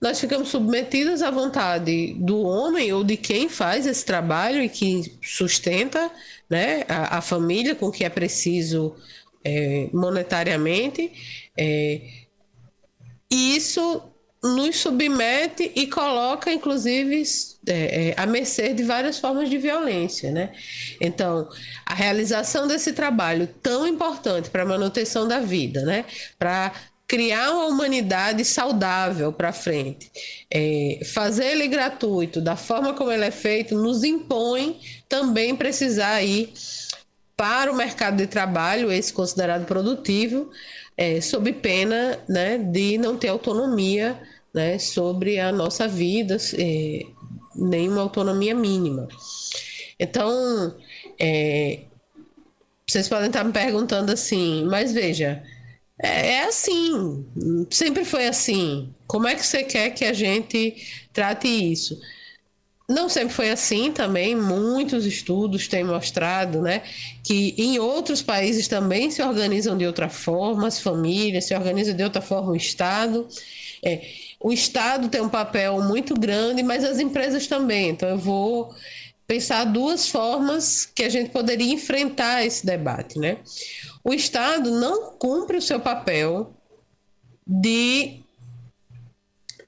[0.00, 5.18] nós ficamos submetidos à vontade do homem ou de quem faz esse trabalho e que
[5.22, 6.10] sustenta
[6.48, 8.94] né, a, a família com que é preciso
[9.44, 11.12] é, monetariamente.
[11.56, 12.00] É,
[13.30, 14.02] e isso
[14.40, 17.22] nos submete e coloca, inclusive,
[17.66, 20.30] é, é, à mercê de várias formas de violência.
[20.30, 20.52] Né?
[21.00, 21.48] Então,
[21.84, 26.04] a realização desse trabalho tão importante para a manutenção da vida, né?
[26.38, 26.72] para
[27.08, 30.12] criar uma humanidade saudável para frente,
[30.50, 36.52] é, fazer ele gratuito da forma como ele é feito, nos impõe também precisar ir
[37.34, 40.50] para o mercado de trabalho, esse considerado produtivo,
[40.98, 44.20] é, sob pena né, de não ter autonomia
[44.52, 47.00] né, sobre a nossa vida, é,
[47.56, 49.08] nem uma autonomia mínima.
[49.98, 50.76] Então,
[51.18, 51.80] é,
[52.86, 55.42] vocês podem estar me perguntando assim, mas veja,
[56.02, 57.26] é, é assim,
[57.70, 58.92] sempre foi assim.
[59.06, 60.76] Como é que você quer que a gente
[61.12, 61.98] trate isso?
[62.88, 66.82] Não sempre foi assim também, muitos estudos têm mostrado né,
[67.22, 72.02] que em outros países também se organizam de outra forma, as famílias se organizam de
[72.02, 73.28] outra forma, o Estado.
[73.84, 74.06] É,
[74.40, 77.90] o Estado tem um papel muito grande, mas as empresas também.
[77.90, 78.74] Então, eu vou
[79.26, 83.18] pensar duas formas que a gente poderia enfrentar esse debate.
[83.18, 83.38] Né?
[84.08, 86.50] O Estado não cumpre o seu papel
[87.46, 88.20] de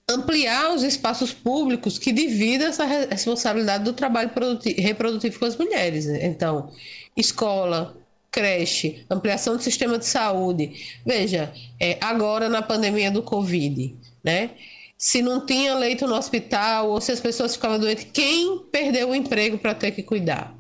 [0.09, 4.31] ampliar os espaços públicos que dividem essa responsabilidade do trabalho
[4.79, 6.07] reprodutivo com as mulheres.
[6.07, 6.72] Então,
[7.14, 7.94] escola,
[8.31, 11.00] creche, ampliação do sistema de saúde.
[11.05, 14.53] Veja, é, agora na pandemia do Covid, né?
[14.96, 19.14] Se não tinha leito no hospital ou se as pessoas ficavam doentes, quem perdeu o
[19.14, 20.59] emprego para ter que cuidar?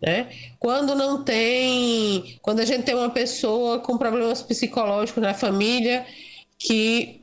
[0.00, 0.28] Né?
[0.58, 6.04] Quando não tem, quando a gente tem uma pessoa com problemas psicológicos na família
[6.58, 7.22] que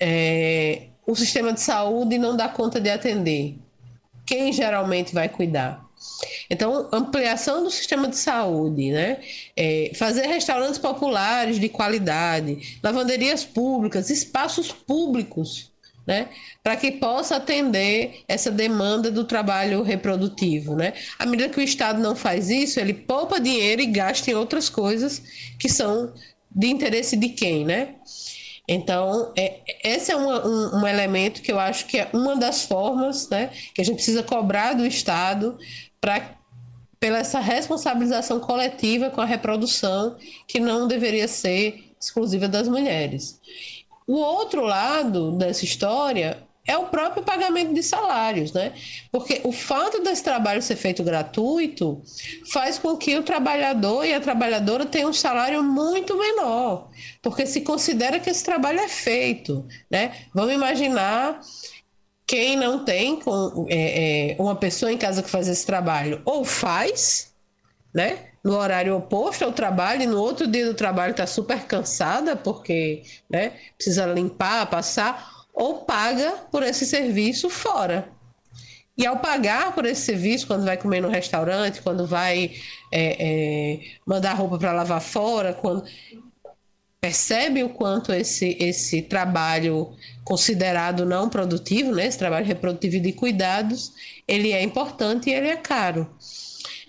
[0.00, 3.56] é, o sistema de saúde não dá conta de atender.
[4.26, 5.84] Quem geralmente vai cuidar?
[6.50, 9.20] Então, ampliação do sistema de saúde, né?
[9.56, 15.72] É, fazer restaurantes populares de qualidade, lavanderias públicas, espaços públicos,
[16.06, 16.28] né?
[16.62, 20.92] Para que possa atender essa demanda do trabalho reprodutivo, né?
[21.18, 24.68] À medida que o Estado não faz isso, ele poupa dinheiro e gasta em outras
[24.68, 25.22] coisas
[25.58, 26.12] que são
[26.54, 27.94] de interesse de quem, né?
[28.66, 33.28] Então, é, esse é um, um, elemento que eu acho que é uma das formas
[33.28, 35.58] né, que a gente precisa cobrar do Estado
[36.00, 36.38] para
[36.98, 40.16] pela essa responsabilização coletiva com a reprodução
[40.48, 43.38] que não deveria ser exclusiva das mulheres.
[44.06, 48.72] O outro lado dessa história é o próprio pagamento de salários, né?
[49.12, 52.02] Porque o fato desse trabalho ser feito gratuito
[52.50, 56.90] faz com que o trabalhador e a trabalhadora tenham um salário muito menor,
[57.22, 60.12] porque se considera que esse trabalho é feito, né?
[60.34, 61.40] Vamos imaginar
[62.26, 66.44] quem não tem com, é, é, uma pessoa em casa que faz esse trabalho, ou
[66.44, 67.34] faz,
[67.94, 68.33] né?
[68.44, 73.02] No horário oposto ao trabalho, e no outro dia do trabalho está super cansada, porque
[73.28, 78.08] né, precisa limpar, passar, ou paga por esse serviço fora.
[78.96, 82.52] E ao pagar por esse serviço, quando vai comer no restaurante, quando vai
[82.92, 85.84] é, é, mandar roupa para lavar fora, quando
[87.00, 93.92] percebe o quanto esse, esse trabalho considerado não produtivo, né, esse trabalho reprodutivo de cuidados,
[94.26, 96.08] ele é importante e ele é caro.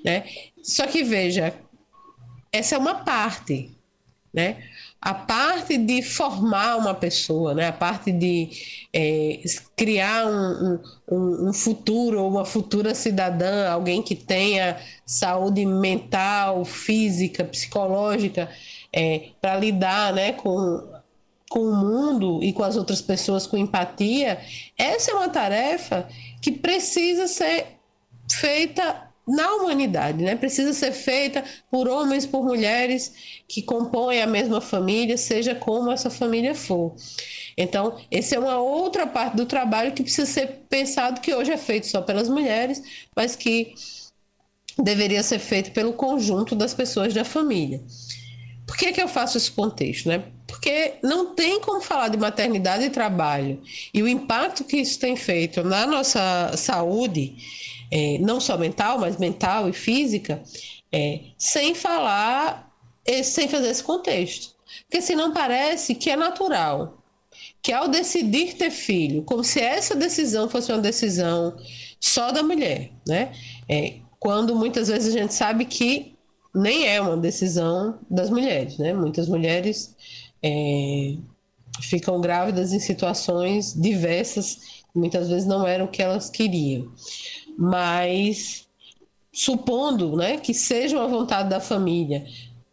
[0.05, 0.23] Né?
[0.65, 1.53] Só que veja,
[2.51, 3.69] essa é uma parte,
[4.33, 4.63] né?
[4.99, 7.67] A parte de formar uma pessoa, né?
[7.67, 8.49] a parte de
[8.91, 9.43] é,
[9.75, 10.79] criar um,
[11.11, 18.49] um, um futuro ou uma futura cidadã, alguém que tenha saúde mental, física, psicológica,
[18.91, 20.81] é, para lidar né, com,
[21.47, 24.39] com o mundo e com as outras pessoas com empatia,
[24.75, 26.09] essa é uma tarefa
[26.41, 27.77] que precisa ser
[28.27, 30.35] feita na humanidade, né?
[30.35, 36.09] Precisa ser feita por homens, por mulheres que compõem a mesma família, seja como essa
[36.09, 36.95] família for.
[37.57, 41.57] Então, essa é uma outra parte do trabalho que precisa ser pensado que hoje é
[41.57, 42.81] feito só pelas mulheres,
[43.15, 43.73] mas que
[44.77, 47.81] deveria ser feito pelo conjunto das pessoas da família.
[48.65, 50.09] Por que, que eu faço esse contexto?
[50.09, 50.23] Né?
[50.47, 53.61] Porque não tem como falar de maternidade e trabalho
[53.93, 57.35] e o impacto que isso tem feito na nossa saúde
[57.91, 60.41] é, não só mental, mas mental e física,
[60.91, 62.71] é, sem falar,
[63.23, 64.55] sem fazer esse contexto.
[64.83, 66.97] Porque senão parece que é natural,
[67.61, 71.55] que ao decidir ter filho, como se essa decisão fosse uma decisão
[71.99, 73.31] só da mulher, né?
[73.67, 76.15] É, quando muitas vezes a gente sabe que
[76.53, 78.93] nem é uma decisão das mulheres, né?
[78.93, 79.95] Muitas mulheres
[80.41, 81.15] é,
[81.81, 86.91] ficam grávidas em situações diversas, muitas vezes não eram o que elas queriam
[87.57, 88.67] mas
[89.31, 92.25] supondo né, que seja uma vontade da família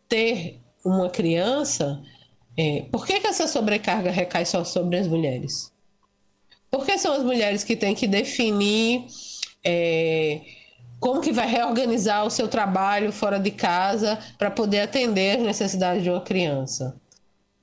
[0.09, 2.01] ter uma criança,
[2.57, 5.73] é, por que, que essa sobrecarga recai só sobre as mulheres?
[6.71, 9.07] Porque são as mulheres que têm que definir
[9.65, 10.41] é,
[11.01, 16.03] como que vai reorganizar o seu trabalho fora de casa para poder atender as necessidades
[16.03, 17.01] de uma criança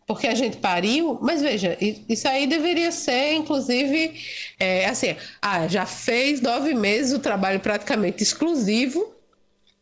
[0.10, 4.20] porque a gente pariu, mas veja, isso aí deveria ser, inclusive,
[4.60, 9.14] é, assim, ah, já fez nove meses o trabalho praticamente exclusivo,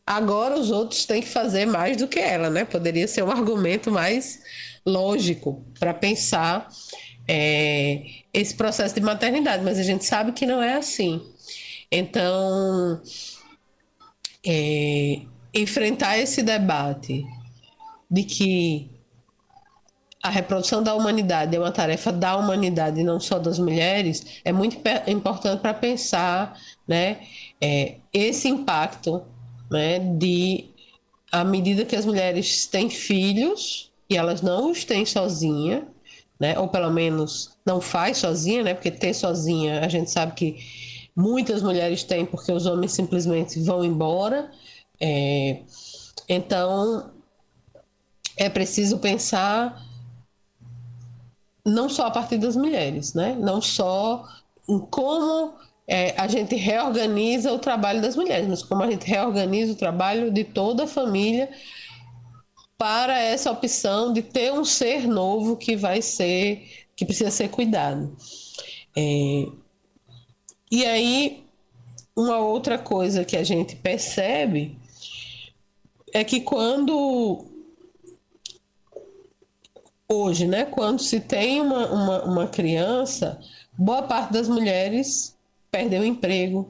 [0.06, 2.66] agora os outros têm que fazer mais do que ela, né?
[2.66, 4.42] Poderia ser um argumento mais
[4.86, 6.68] lógico para pensar
[7.26, 8.04] é,
[8.34, 11.22] esse processo de maternidade, mas a gente sabe que não é assim.
[11.90, 13.02] Então,
[14.46, 15.22] é,
[15.54, 17.26] enfrentar esse debate
[18.12, 18.97] de que
[20.22, 24.78] a reprodução da humanidade é uma tarefa da humanidade não só das mulheres, é muito
[25.08, 27.20] importante para pensar né,
[27.62, 29.24] é, esse impacto
[29.70, 30.66] né, de,
[31.32, 35.88] à medida que as mulheres têm filhos, e elas não os têm sozinha,
[36.40, 40.58] né, ou pelo menos não faz sozinha, né, porque ter sozinha a gente sabe que
[41.16, 44.52] muitas mulheres têm porque os homens simplesmente vão embora.
[45.00, 45.62] É,
[46.30, 47.12] então,
[48.38, 49.87] é preciso pensar
[51.68, 53.36] não só a partir das mulheres, né?
[53.38, 54.26] Não só
[54.68, 55.54] em como
[55.88, 60.32] é, a gente reorganiza o trabalho das mulheres, mas como a gente reorganiza o trabalho
[60.32, 61.50] de toda a família
[62.78, 68.16] para essa opção de ter um ser novo que vai ser, que precisa ser cuidado.
[68.96, 69.46] É,
[70.72, 71.44] e aí,
[72.16, 74.78] uma outra coisa que a gente percebe
[76.14, 77.47] é que quando
[80.10, 83.40] hoje, né, quando se tem uma, uma, uma criança,
[83.78, 85.36] boa parte das mulheres
[85.70, 86.70] perdeu o emprego.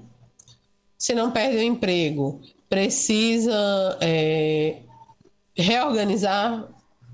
[0.97, 4.77] Se não perde o emprego, precisa é,
[5.55, 6.67] reorganizar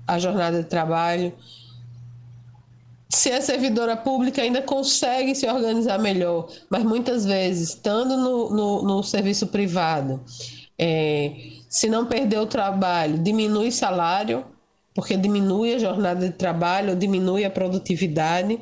[0.06, 1.32] a jornada de trabalho.
[3.10, 8.82] Se é servidora pública, ainda consegue se organizar melhor, mas muitas vezes, estando no, no,
[8.82, 10.20] no serviço privado,
[10.78, 11.32] é,
[11.68, 14.44] se não perder o trabalho, diminui salário,
[14.94, 18.58] porque diminui a jornada de trabalho, diminui a produtividade.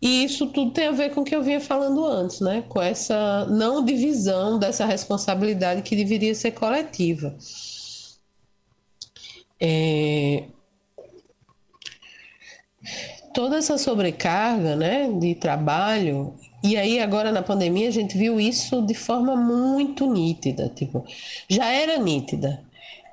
[0.00, 2.62] E isso tudo tem a ver com o que eu vinha falando antes, né?
[2.68, 7.34] Com essa não divisão dessa responsabilidade que deveria ser coletiva.
[9.60, 10.44] É...
[13.34, 18.82] Toda essa sobrecarga né, de trabalho, e aí agora na pandemia a gente viu isso
[18.82, 20.68] de forma muito nítida.
[20.68, 21.04] Tipo,
[21.48, 22.62] já era nítida,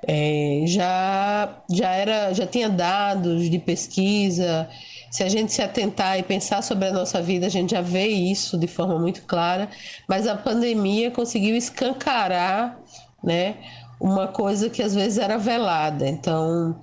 [0.08, 4.70] é, já, já, era, já tinha dados de pesquisa.
[5.10, 8.08] Se a gente se atentar e pensar sobre a nossa vida, a gente já vê
[8.08, 9.70] isso de forma muito clara.
[10.08, 12.80] Mas a pandemia conseguiu escancarar
[13.24, 13.56] né,
[14.00, 16.08] uma coisa que às vezes era velada.
[16.08, 16.80] Então,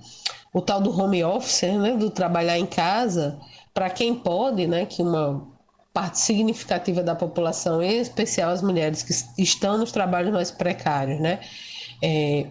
[0.53, 3.39] o tal do home office, né, do trabalhar em casa,
[3.73, 5.47] para quem pode, né, que uma
[5.93, 11.39] parte significativa da população, em especial as mulheres que estão nos trabalhos mais precários, né,
[12.01, 12.47] é,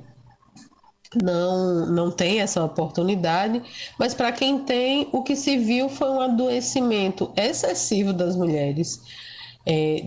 [1.21, 3.63] não, não tem essa oportunidade,
[3.99, 9.01] mas para quem tem, o que se viu foi um adoecimento excessivo das mulheres,
[9.67, 10.05] é,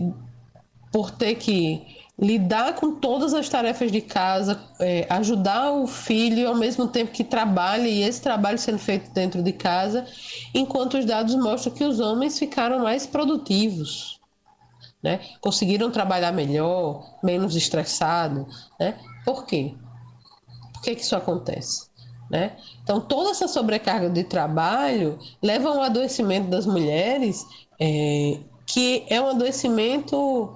[0.90, 6.54] por ter que lidar com todas as tarefas de casa, é, ajudar o filho ao
[6.54, 10.06] mesmo tempo que trabalha e esse trabalho sendo feito dentro de casa,
[10.54, 14.18] enquanto os dados mostram que os homens ficaram mais produtivos,
[15.02, 15.20] né?
[15.42, 18.70] conseguiram trabalhar melhor, menos estressados.
[18.80, 18.98] Né?
[19.24, 19.74] Por quê?
[20.86, 21.88] Que, que isso acontece?
[22.30, 22.56] Né?
[22.80, 27.44] Então, toda essa sobrecarga de trabalho leva ao adoecimento das mulheres,
[27.80, 30.54] é, que é um adoecimento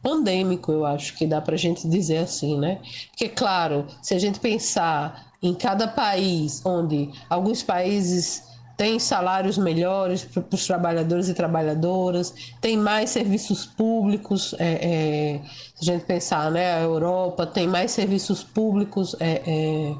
[0.00, 2.80] pandêmico, eu acho que dá para a gente dizer assim, né?
[3.08, 8.44] Porque, claro, se a gente pensar em cada país, onde alguns países
[8.76, 15.40] têm salários melhores para os trabalhadores e trabalhadoras, tem mais serviços públicos, é, é,
[15.76, 19.94] se a gente pensar, né, a Europa tem mais serviços públicos é, é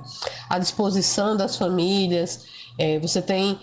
[0.49, 2.47] à disposição das famílias,
[2.79, 3.59] é, você tem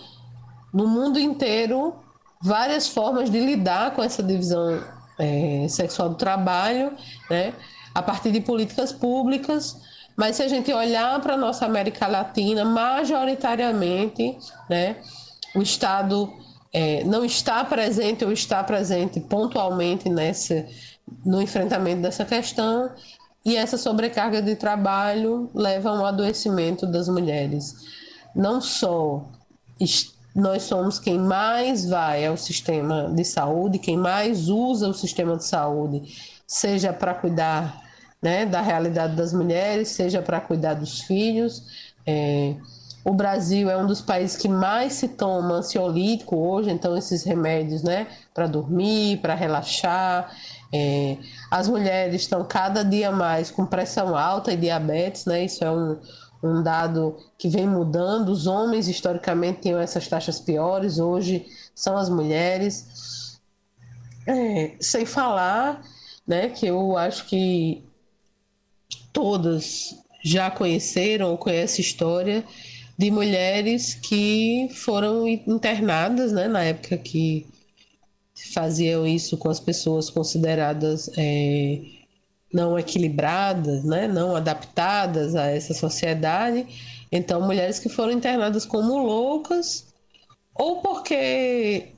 [0.72, 1.94] no mundo inteiro
[2.40, 4.82] várias formas de lidar com essa divisão
[5.18, 6.92] é, sexual do trabalho,
[7.30, 7.52] né,
[7.94, 9.91] a partir de políticas públicas.
[10.16, 14.36] Mas se a gente olhar para a nossa América Latina, majoritariamente,
[14.68, 14.96] né,
[15.54, 16.32] o Estado
[16.72, 20.66] é, não está presente ou está presente pontualmente nessa,
[21.24, 22.90] no enfrentamento dessa questão,
[23.44, 27.74] e essa sobrecarga de trabalho leva a um adoecimento das mulheres.
[28.34, 29.24] Não só
[30.34, 35.44] nós somos quem mais vai ao sistema de saúde, quem mais usa o sistema de
[35.44, 36.02] saúde,
[36.46, 37.81] seja para cuidar
[38.22, 41.92] né, da realidade das mulheres, seja para cuidar dos filhos.
[42.06, 42.54] É,
[43.04, 47.82] o Brasil é um dos países que mais se toma ansiolítico hoje, então esses remédios
[47.82, 50.32] né, para dormir, para relaxar.
[50.72, 51.18] É,
[51.50, 55.44] as mulheres estão cada dia mais com pressão alta e diabetes, né?
[55.44, 55.98] Isso é um,
[56.42, 58.28] um dado que vem mudando.
[58.28, 61.44] Os homens, historicamente, tinham essas taxas piores, hoje
[61.74, 63.40] são as mulheres.
[64.24, 65.82] É, sem falar
[66.24, 67.84] né, que eu acho que
[69.12, 69.94] todas
[70.24, 72.44] já conheceram ou conhecem história
[72.96, 77.46] de mulheres que foram internadas né, na época que
[78.54, 81.10] faziam isso com as pessoas consideradas.
[81.16, 81.80] É,
[82.52, 86.66] não equilibradas, né, não adaptadas a essa sociedade.
[87.10, 89.86] Então, mulheres que foram internadas como loucas,
[90.54, 91.88] ou porque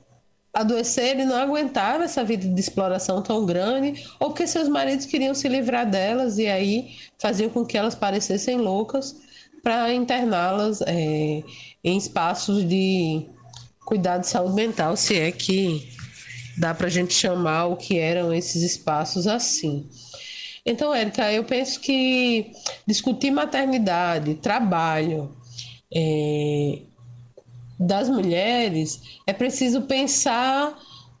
[0.55, 5.35] adoeceram e não aguentaram essa vida de exploração tão grande, ou porque seus maridos queriam
[5.35, 9.17] se livrar delas e aí faziam com que elas parecessem loucas
[9.61, 11.43] para interná-las é,
[11.83, 13.25] em espaços de
[13.85, 15.91] cuidado de saúde mental, se é que
[16.57, 19.89] dá para a gente chamar o que eram esses espaços assim.
[20.65, 22.51] Então, Érica, eu penso que
[22.87, 25.35] discutir maternidade, trabalho
[25.93, 26.79] é,
[27.79, 30.77] das mulheres é preciso pensar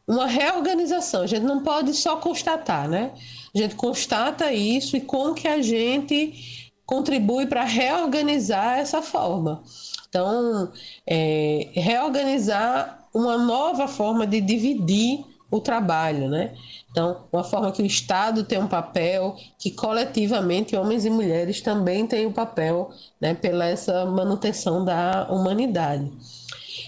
[0.07, 1.23] uma reorganização.
[1.23, 3.11] A gente não pode só constatar, né?
[3.53, 9.63] A gente constata isso e como que a gente contribui para reorganizar essa forma.
[10.07, 10.71] Então,
[11.07, 16.53] é, reorganizar uma nova forma de dividir o trabalho, né?
[16.91, 22.07] Então, uma forma que o Estado tem um papel, que coletivamente homens e mulheres também
[22.07, 22.89] têm um papel
[23.19, 26.09] né, pela essa manutenção da humanidade.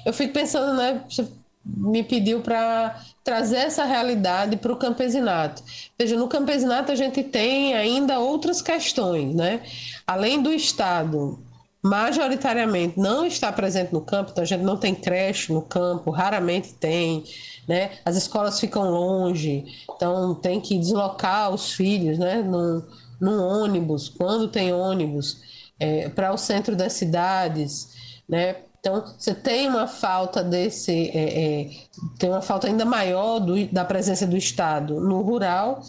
[0.06, 1.28] Eu fico pensando, né, você
[1.66, 5.62] me pediu para trazer essa realidade para o campesinato.
[6.00, 9.62] Veja, no campesinato a gente tem ainda outras questões, né?
[10.06, 11.38] Além do Estado
[11.84, 16.74] majoritariamente não está presente no campo, então a gente não tem creche no campo, raramente
[16.74, 17.24] tem,
[17.68, 17.92] né?
[18.04, 22.42] As escolas ficam longe, então tem que deslocar os filhos, né?
[22.42, 22.84] Num,
[23.20, 25.38] num ônibus, quando tem ônibus,
[25.80, 27.90] é, para o centro das cidades,
[28.28, 28.56] né?
[28.88, 31.70] Então você tem uma falta desse, é, é,
[32.18, 35.82] tem uma falta ainda maior do, da presença do Estado no rural,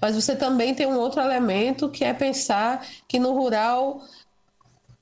[0.00, 4.02] mas você também tem um outro elemento que é pensar que no rural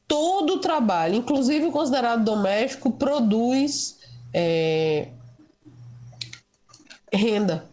[0.09, 3.99] todo o trabalho, inclusive o considerado doméstico, produz
[4.33, 5.09] é,
[7.13, 7.67] renda.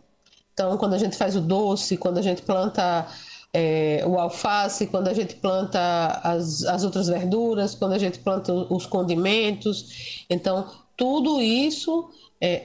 [0.53, 3.07] Então, quando a gente faz o doce, quando a gente planta
[3.53, 5.79] é, o alface, quando a gente planta
[6.23, 10.25] as, as outras verduras, quando a gente planta os condimentos.
[10.29, 12.61] Então, tudo isso é,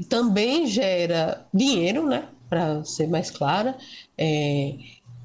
[0.00, 2.28] é, também gera dinheiro, né?
[2.48, 3.76] Para ser mais clara,
[4.16, 4.74] é,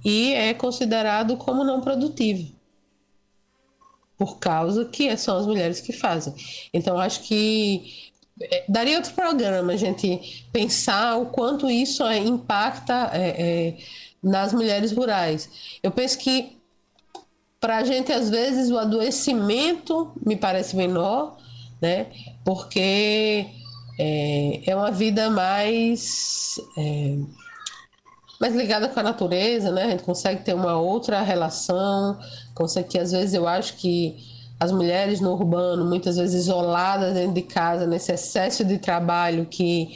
[0.03, 2.51] e é considerado como não produtivo
[4.17, 6.33] por causa que são as mulheres que fazem.
[6.73, 13.11] Então, acho que é, daria outro programa a gente pensar o quanto isso é, impacta
[14.23, 15.49] nas mulheres rurais.
[15.81, 16.57] Eu penso que
[17.59, 21.37] para a gente, às vezes, o adoecimento me parece menor,
[21.81, 22.07] né?
[22.43, 23.45] Porque
[23.97, 27.17] é, é uma vida mais, é,
[28.39, 29.83] mais ligada com a natureza, né?
[29.83, 32.19] A gente consegue ter uma outra relação,
[32.53, 34.17] consegue que, às vezes, eu acho que
[34.59, 39.89] as mulheres no urbano, muitas vezes isoladas dentro de casa, nesse excesso de trabalho que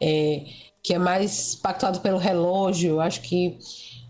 [0.00, 0.42] é,
[0.84, 3.58] que é mais pactuado pelo relógio, acho que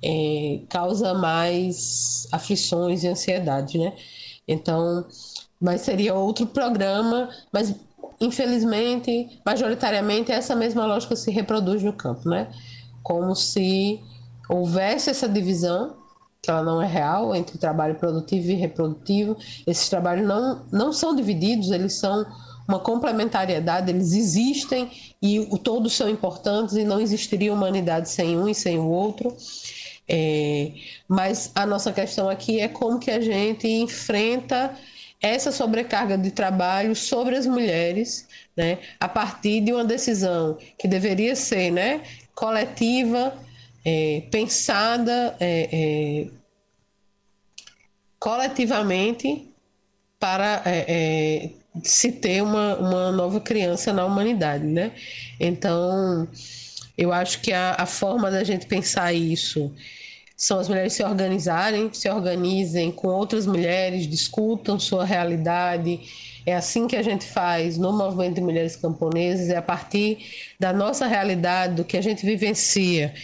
[0.02, 3.92] é, causa mais aflições e ansiedade, né?
[4.46, 5.06] Então,
[5.60, 7.74] mas seria outro programa, mas
[8.20, 12.50] infelizmente, majoritariamente, essa mesma lógica se reproduz no campo, né?
[13.04, 14.00] Como se
[14.48, 15.94] houvesse essa divisão
[16.42, 19.36] que ela não é real entre trabalho produtivo e reprodutivo.
[19.66, 22.26] Esses trabalhos não, não são divididos, eles são
[22.66, 24.90] uma complementariedade, eles existem
[25.20, 29.36] e todos são importantes e não existiria humanidade sem um e sem o outro.
[30.08, 30.72] É,
[31.08, 34.76] mas a nossa questão aqui é como que a gente enfrenta
[35.20, 41.34] essa sobrecarga de trabalho sobre as mulheres, né, a partir de uma decisão que deveria
[41.34, 42.02] ser, né,
[42.34, 43.34] coletiva,
[43.84, 46.26] é, pensada é, é,
[48.18, 49.48] coletivamente
[50.18, 51.50] para é, é,
[51.82, 54.92] se ter uma, uma nova criança na humanidade, né?
[55.40, 56.28] Então,
[56.96, 59.72] eu acho que a, a forma da gente pensar isso
[60.36, 66.00] são as mulheres se organizarem, se organizem com outras mulheres, discutam sua realidade.
[66.46, 70.18] É assim que a gente faz no movimento de mulheres camponesas, é a partir
[70.58, 73.14] da nossa realidade, do que a gente vivencia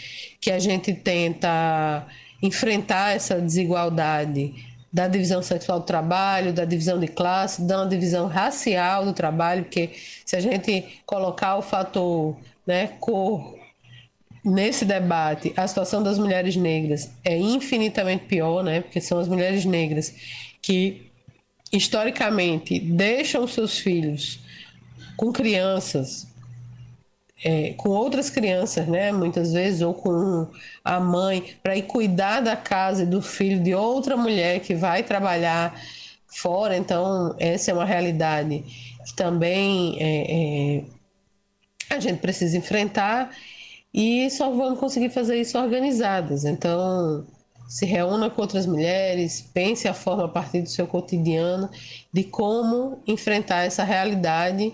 [0.41, 2.07] que a gente tenta
[2.43, 4.55] enfrentar essa desigualdade
[4.93, 9.91] da divisão sexual do trabalho, da divisão de classe, da divisão racial do trabalho, porque
[10.25, 12.37] se a gente colocar o fator
[12.67, 13.57] né, cor
[14.45, 19.65] nesse debate, a situação das mulheres negras é infinitamente pior, né, porque são as mulheres
[19.65, 20.15] negras
[20.61, 21.11] que
[21.73, 24.41] historicamente deixam seus filhos
[25.17, 26.27] com crianças
[27.45, 29.13] é, com outras crianças, né?
[29.13, 30.47] Muitas vezes, ou com
[30.85, 35.03] a mãe, para ir cuidar da casa e do filho de outra mulher que vai
[35.03, 35.75] trabalhar
[36.27, 36.77] fora.
[36.77, 38.65] Então, essa é uma realidade
[39.07, 43.31] que também é, é, a gente precisa enfrentar
[43.93, 46.45] e só vamos conseguir fazer isso organizadas.
[46.45, 47.27] Então,
[47.69, 51.71] se reúna com outras mulheres, pense a forma a partir do seu cotidiano
[52.13, 54.73] de como enfrentar essa realidade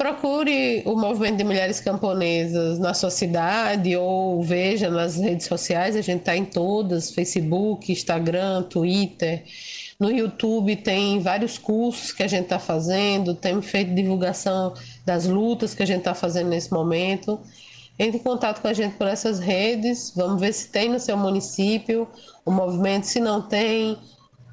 [0.00, 6.00] procure o movimento de mulheres camponesas na sua cidade ou veja nas redes sociais, a
[6.00, 9.44] gente está em todas, Facebook, Instagram, Twitter.
[9.98, 14.72] No YouTube tem vários cursos que a gente está fazendo, temos feito divulgação
[15.04, 17.38] das lutas que a gente está fazendo nesse momento.
[17.98, 21.14] Entre em contato com a gente por essas redes, vamos ver se tem no seu
[21.18, 22.08] município
[22.42, 23.98] o movimento, se não tem,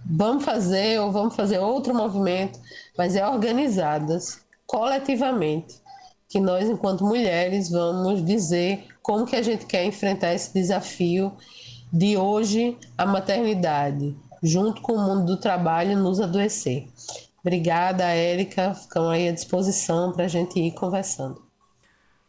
[0.06, 2.60] vamos fazer ou vamos fazer outro movimento,
[2.98, 5.82] mas é organizadas coletivamente
[6.30, 11.36] que nós, enquanto mulheres, vamos dizer como que a gente quer enfrentar esse desafio
[11.92, 16.88] de hoje a maternidade, junto com o mundo do trabalho, nos adoecer.
[17.40, 18.74] Obrigada, Érica.
[18.74, 21.42] Ficam aí à disposição para a gente ir conversando.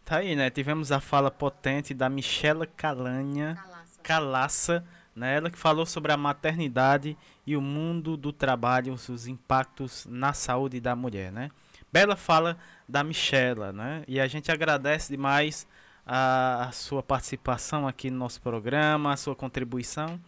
[0.04, 0.48] Tá aí, né?
[0.48, 3.58] Tivemos a fala potente da Michela Calanha,
[4.02, 4.84] Calaça,
[5.14, 5.36] né?
[5.36, 10.80] Ela que falou sobre a maternidade e o mundo do trabalho, os impactos na saúde
[10.80, 11.50] da mulher, né?
[11.92, 12.56] Bela fala
[12.88, 14.04] da Michela, né?
[14.06, 15.66] E a gente agradece demais
[16.06, 20.20] a, a sua participação aqui no nosso programa, a sua contribuição.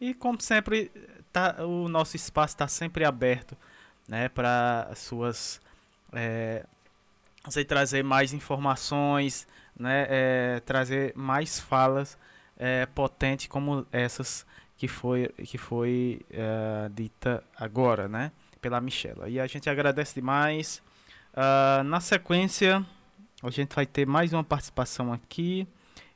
[0.00, 0.90] E como sempre,
[1.32, 3.56] tá, o nosso espaço está sempre aberto
[4.08, 5.60] né, para suas.
[6.12, 6.64] É,
[7.44, 9.46] você trazer mais informações,
[9.78, 12.18] né, é, trazer mais falas
[12.56, 14.44] é, potentes como essas
[14.76, 19.28] que foi, que foi é, dita agora, né, pela Michela.
[19.28, 20.82] E a gente agradece demais.
[21.36, 22.82] Uh, na sequência,
[23.42, 25.68] a gente vai ter mais uma participação aqui.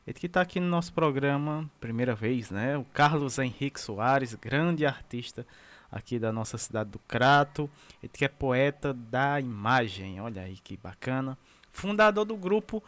[0.07, 2.79] Ele que está aqui no nosso programa, primeira vez, né?
[2.79, 5.47] O Carlos Henrique Soares, grande artista
[5.93, 7.69] aqui da nossa cidade do Crato.
[8.03, 11.37] Ele que é poeta da imagem, olha aí que bacana.
[11.71, 12.83] Fundador do grupo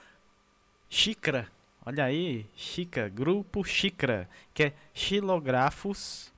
[0.89, 1.49] Xícara,
[1.85, 6.33] olha aí, Chica, grupo Xícara, que é Xilografos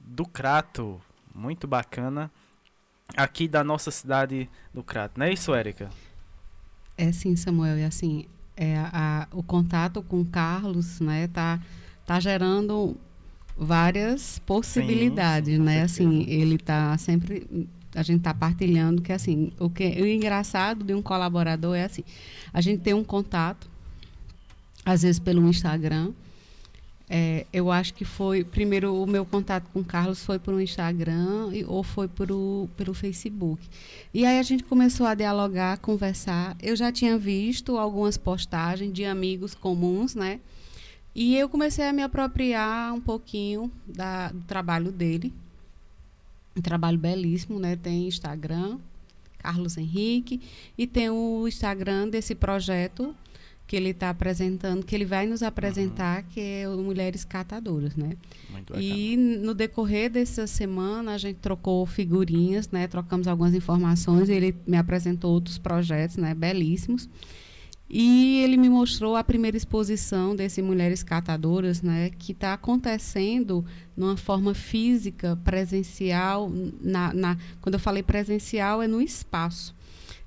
[0.00, 1.00] do Crato,
[1.32, 2.28] muito bacana
[3.16, 5.90] aqui da nossa cidade do Crato, não é isso, Érica?
[6.96, 8.26] É sim, Samuel, e assim,
[8.56, 11.60] é, a, o contato com o Carlos, né, tá,
[12.06, 12.96] tá gerando
[13.56, 15.82] várias possibilidades, sim, né?
[15.82, 20.94] Assim, ele está sempre a gente está partilhando que assim o que o engraçado de
[20.94, 22.02] um colaborador é assim
[22.52, 23.70] a gente tem um contato
[24.82, 26.12] às vezes pelo Instagram
[27.10, 30.60] é, eu acho que foi primeiro o meu contato com o Carlos foi por um
[30.60, 33.62] Instagram ou foi por o, pelo Facebook
[34.14, 39.04] e aí a gente começou a dialogar conversar eu já tinha visto algumas postagens de
[39.04, 40.40] amigos comuns né
[41.14, 45.32] e eu comecei a me apropriar um pouquinho da, do trabalho dele.
[46.56, 47.76] Um trabalho belíssimo, né?
[47.76, 48.78] Tem Instagram,
[49.38, 50.40] Carlos Henrique,
[50.76, 53.14] e tem o Instagram desse projeto
[53.72, 56.28] que ele está apresentando, que ele vai nos apresentar, uhum.
[56.28, 58.18] que é o Mulheres Catadoras, né?
[58.50, 62.86] Muito e no decorrer dessa semana a gente trocou figurinhas, né?
[62.86, 66.34] Trocamos algumas informações, ele me apresentou outros projetos, né?
[66.34, 67.08] Belíssimos.
[67.88, 73.64] E ele me mostrou a primeira exposição desse Mulheres Catadoras, né, que está acontecendo
[73.96, 76.52] numa forma física, presencial.
[76.78, 79.74] Na, na, quando eu falei presencial, é no espaço.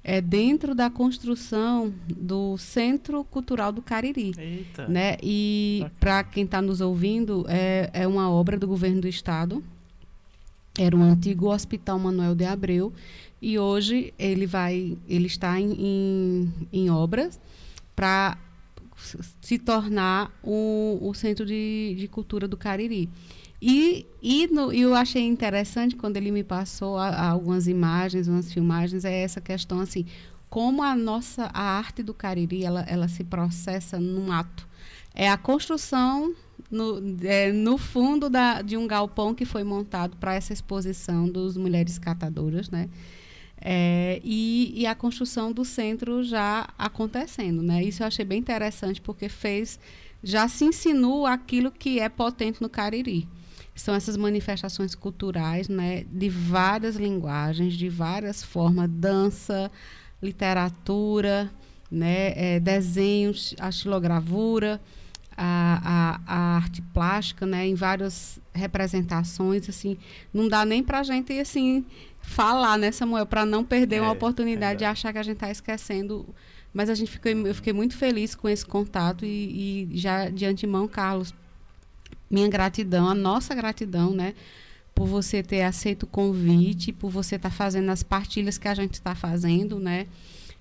[0.07, 4.35] É dentro da construção do Centro Cultural do Cariri.
[4.37, 4.87] Eita.
[4.87, 5.17] Né?
[5.23, 9.63] E para quem está nos ouvindo, é, é uma obra do governo do estado.
[10.77, 12.93] Era um antigo Hospital Manuel de Abreu
[13.41, 17.39] e hoje ele vai, ele está em, em, em obras
[17.95, 18.37] para
[19.41, 23.09] se tornar o, o Centro de, de Cultura do Cariri.
[23.61, 28.51] E, e no, eu achei interessante quando ele me passou a, a algumas imagens, umas
[28.51, 30.05] filmagens, é essa questão assim,
[30.49, 34.67] como a nossa a arte do Cariri ela, ela se processa num ato.
[35.13, 36.35] É a construção
[36.69, 41.57] no, é, no fundo da, de um galpão que foi montado para essa exposição dos
[41.57, 42.89] mulheres catadoras, né?
[43.59, 47.83] É, e, e, a construção do centro já acontecendo, né?
[47.83, 49.79] Isso eu achei bem interessante porque fez,
[50.21, 53.27] já se ensinou aquilo que é potente no Cariri.
[53.75, 56.05] São essas manifestações culturais, né?
[56.09, 59.69] De várias linguagens, de várias formas, dança,
[60.23, 61.51] literatura,
[61.91, 62.33] né?
[62.35, 64.81] É, desenhos, a xilogravura,
[65.37, 67.67] a, a, a, arte plástica, né?
[67.67, 69.97] Em várias representações, assim,
[70.33, 71.85] não dá nem para a gente assim
[72.25, 75.35] falar, né, Samuel, para não perder é, uma oportunidade é de achar que a gente
[75.35, 76.25] está esquecendo.
[76.73, 80.45] Mas a gente ficou, eu fiquei muito feliz com esse contato e, e, já de
[80.45, 81.33] antemão, Carlos,
[82.29, 84.33] minha gratidão, a nossa gratidão, né,
[84.93, 88.73] por você ter aceito o convite, por você estar tá fazendo as partilhas que a
[88.73, 90.07] gente está fazendo, né,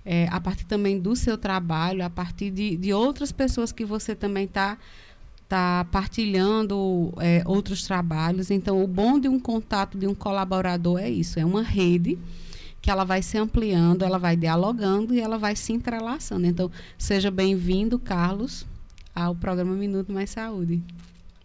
[0.04, 4.14] é, a partir também do seu trabalho, a partir de, de outras pessoas que você
[4.14, 4.78] também está
[5.44, 8.50] está partilhando é, outros trabalhos.
[8.50, 12.18] Então, o bom de um contato de um colaborador é isso, é uma rede
[12.80, 16.46] que ela vai se ampliando, ela vai dialogando e ela vai se entrelaçando.
[16.46, 18.66] Então, seja bem-vindo, Carlos,
[19.14, 20.82] ao programa Minuto Mais Saúde.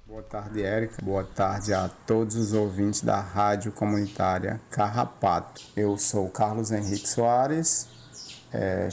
[0.09, 0.95] Boa tarde, Érica.
[1.03, 5.61] Boa tarde a todos os ouvintes da Rádio Comunitária Carrapato.
[5.77, 7.87] Eu sou Carlos Henrique Soares,
[8.51, 8.89] é,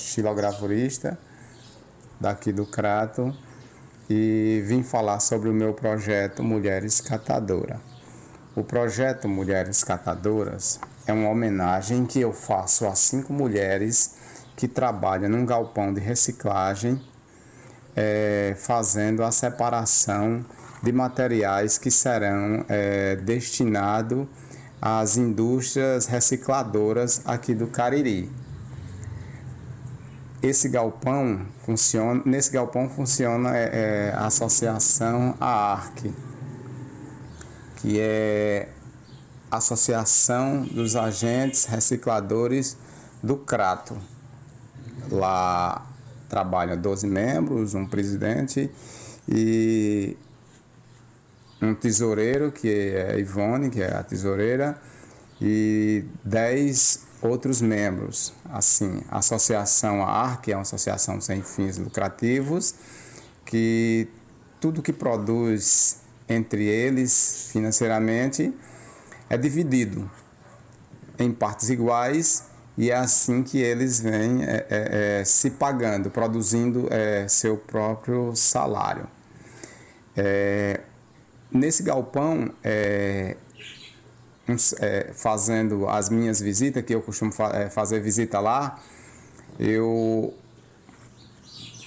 [2.20, 3.34] daqui do Crato
[4.10, 7.80] e vim falar sobre o meu projeto Mulheres Catadora.
[8.54, 14.16] O projeto Mulheres Catadoras é uma homenagem que eu faço a cinco mulheres
[14.54, 17.02] que trabalham num galpão de reciclagem,
[17.96, 20.44] é, fazendo a separação
[20.86, 24.24] de materiais que serão é, destinados
[24.80, 28.30] às indústrias recicladoras aqui do Cariri
[30.42, 36.12] esse galpão funciona, nesse galpão funciona é, é, a associação AARC,
[37.76, 38.68] que é
[39.50, 42.76] Associação dos Agentes Recicladores
[43.22, 43.96] do Crato.
[45.10, 45.86] Lá
[46.28, 48.70] trabalham 12 membros, um presidente
[49.28, 50.16] e
[51.60, 54.80] um tesoureiro, que é Ivone, que é a tesoureira,
[55.40, 62.74] e 10 outros membros, assim, a Associação AR, que é uma associação sem fins lucrativos,
[63.44, 64.08] que
[64.60, 65.98] tudo que produz
[66.28, 68.52] entre eles financeiramente
[69.28, 70.10] é dividido
[71.18, 72.44] em partes iguais
[72.76, 78.34] e é assim que eles vêm é, é, é, se pagando, produzindo é, seu próprio
[78.36, 79.06] salário.
[81.50, 83.36] Nesse galpão, é,
[84.80, 88.80] é, fazendo as minhas visitas, que eu costumo fa é, fazer visita lá,
[89.58, 90.34] eu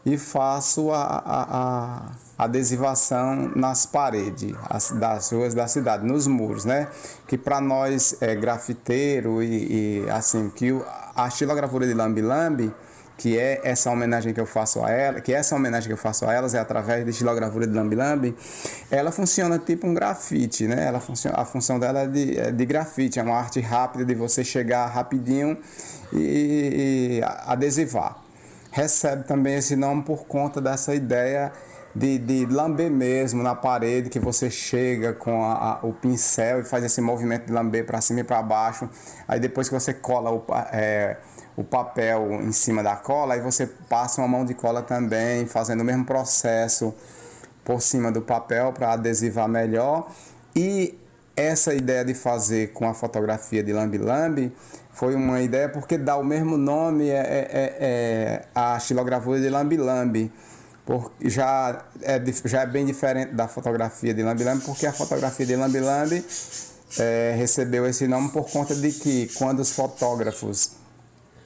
[0.05, 2.11] e faço a, a, a
[2.41, 4.55] adesivação nas paredes
[4.99, 6.87] das ruas da cidade, nos muros, né?
[7.27, 10.71] Que para nós é grafiteiro e, e, assim, que
[11.15, 12.73] a estilogravura de Lambi Lambi,
[13.15, 16.25] que é essa homenagem que eu faço a ela, que essa homenagem que eu faço
[16.25, 18.35] a elas é através de estilogravura de Lambi Lambi,
[18.89, 20.87] ela funciona tipo um grafite, né?
[20.87, 24.15] Ela funciona, a função dela é de, é de grafite, é uma arte rápida de
[24.15, 25.55] você chegar rapidinho
[26.11, 28.19] e, e adesivar
[28.71, 31.51] recebe também esse nome por conta dessa ideia
[31.95, 36.63] de, de lamber mesmo na parede, que você chega com a, a, o pincel e
[36.63, 38.89] faz esse movimento de lamber para cima e para baixo.
[39.27, 41.17] Aí depois que você cola o, é,
[41.55, 45.81] o papel em cima da cola, aí você passa uma mão de cola também, fazendo
[45.81, 46.93] o mesmo processo
[47.63, 50.09] por cima do papel para adesivar melhor.
[50.55, 50.97] E
[51.35, 54.51] essa ideia de fazer com a fotografia de Lambi
[54.91, 59.49] foi uma ideia porque dá o mesmo nome é, é, é, é a estilogravura de
[59.49, 60.31] Lambi Lambi.
[60.85, 65.45] Por, já, é, já é bem diferente da fotografia de Lambi Lambi, porque a fotografia
[65.45, 66.25] de Lambi Lambi
[66.99, 70.71] é, recebeu esse nome por conta de que quando os fotógrafos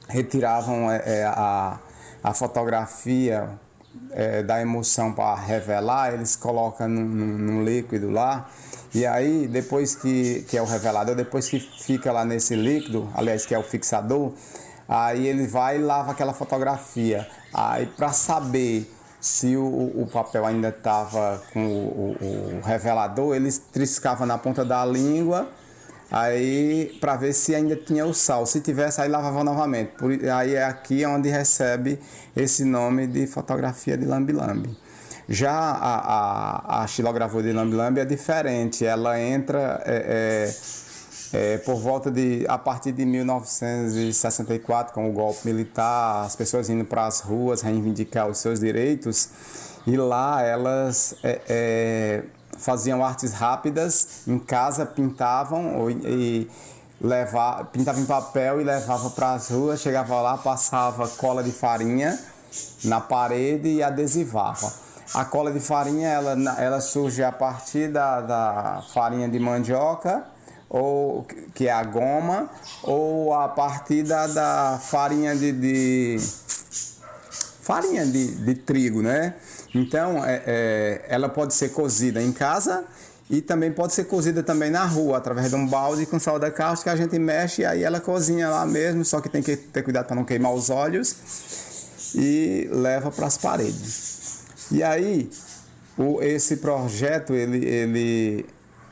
[0.08, 1.78] retiravam é, é a,
[2.22, 3.50] a fotografia
[4.10, 8.48] é, da emoção para revelar, eles colocam num, num líquido lá
[8.96, 13.44] e aí, depois que, que é o revelador, depois que fica lá nesse líquido, aliás,
[13.44, 14.32] que é o fixador,
[14.88, 17.28] aí ele vai e lava aquela fotografia.
[17.52, 18.90] Aí, para saber
[19.26, 24.64] se o, o, papel ainda estava com o, o, o, revelador, ele triscava na ponta
[24.64, 25.48] da língua,
[26.12, 28.46] aí para ver se ainda tinha o sal.
[28.46, 29.90] Se tivesse, aí lavava novamente.
[29.98, 31.98] Por, aí é aqui onde recebe
[32.36, 34.78] esse nome de fotografia de lambi-lambi.
[35.28, 40.54] Já a, a, a xilogravura de Lambi Lambi é diferente, ela entra é, é,
[41.32, 46.84] é, por volta de, a partir de 1964, com o golpe militar, as pessoas indo
[46.84, 49.28] para as ruas reivindicar os seus direitos,
[49.86, 52.22] e lá elas é, é,
[52.58, 56.48] faziam artes rápidas, em casa pintavam e
[57.00, 62.18] levar, pintava em papel e levava para as ruas, chegava lá, passava cola de farinha
[62.84, 64.72] na parede e adesivava.
[65.14, 70.24] A cola de farinha ela, ela surge a partir da, da farinha de mandioca,
[70.76, 72.50] ou que é a goma,
[72.82, 76.16] ou a partir da, da farinha de, de
[77.62, 79.34] farinha de, de, trigo, né?
[79.74, 82.84] Então é, é, ela pode ser cozida em casa
[83.30, 86.92] e também pode ser cozida também na rua, através de um balde com soda cáustica,
[86.92, 90.06] a gente mexe e aí ela cozinha lá mesmo, só que tem que ter cuidado
[90.06, 91.16] para não queimar os olhos
[92.14, 94.40] e leva para as paredes.
[94.70, 95.30] E aí,
[95.96, 98.46] o, esse projeto, ele, ele,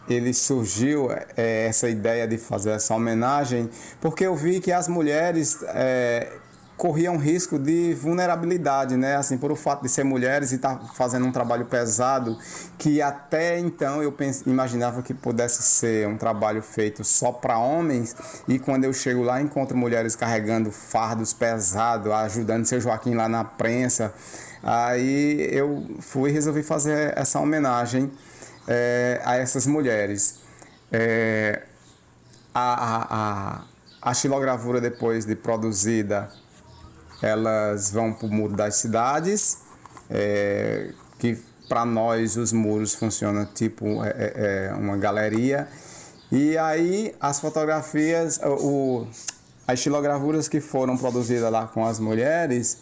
[0.08, 5.58] ele surgiu, é, essa ideia de fazer essa homenagem, porque eu vi que as mulheres
[5.68, 6.32] é,
[6.76, 9.16] corriam risco de vulnerabilidade, né?
[9.16, 12.36] Assim, por o fato de ser mulheres e estar tá fazendo um trabalho pesado,
[12.76, 14.14] que até então eu
[14.46, 18.14] imaginava que pudesse ser um trabalho feito só para homens,
[18.48, 23.44] e quando eu chego lá encontro mulheres carregando fardos pesados, ajudando seu Joaquim lá na
[23.44, 24.12] prensa,
[24.66, 28.10] Aí eu fui resolvi fazer essa homenagem
[28.66, 30.40] é, a essas mulheres.
[30.92, 31.62] É,
[32.54, 33.64] a, a, a,
[34.10, 36.30] a xilogravura, depois de produzida,
[37.20, 39.58] elas vão para o muro das cidades,
[40.10, 41.38] é, que
[41.68, 45.66] para nós os muros funcionam tipo é, é, é uma galeria.
[46.30, 49.06] E aí as fotografias, o,
[49.66, 52.78] as estilogravuras que foram produzidas lá com as mulheres,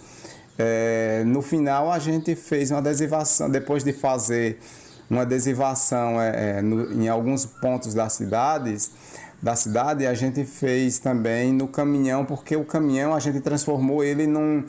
[0.58, 4.60] é, no final a gente fez uma adesivação, depois de fazer
[5.12, 8.90] uma adesivação é, é, no, em alguns pontos das cidades,
[9.42, 14.26] da cidade, a gente fez também no caminhão, porque o caminhão a gente transformou ele
[14.26, 14.64] num,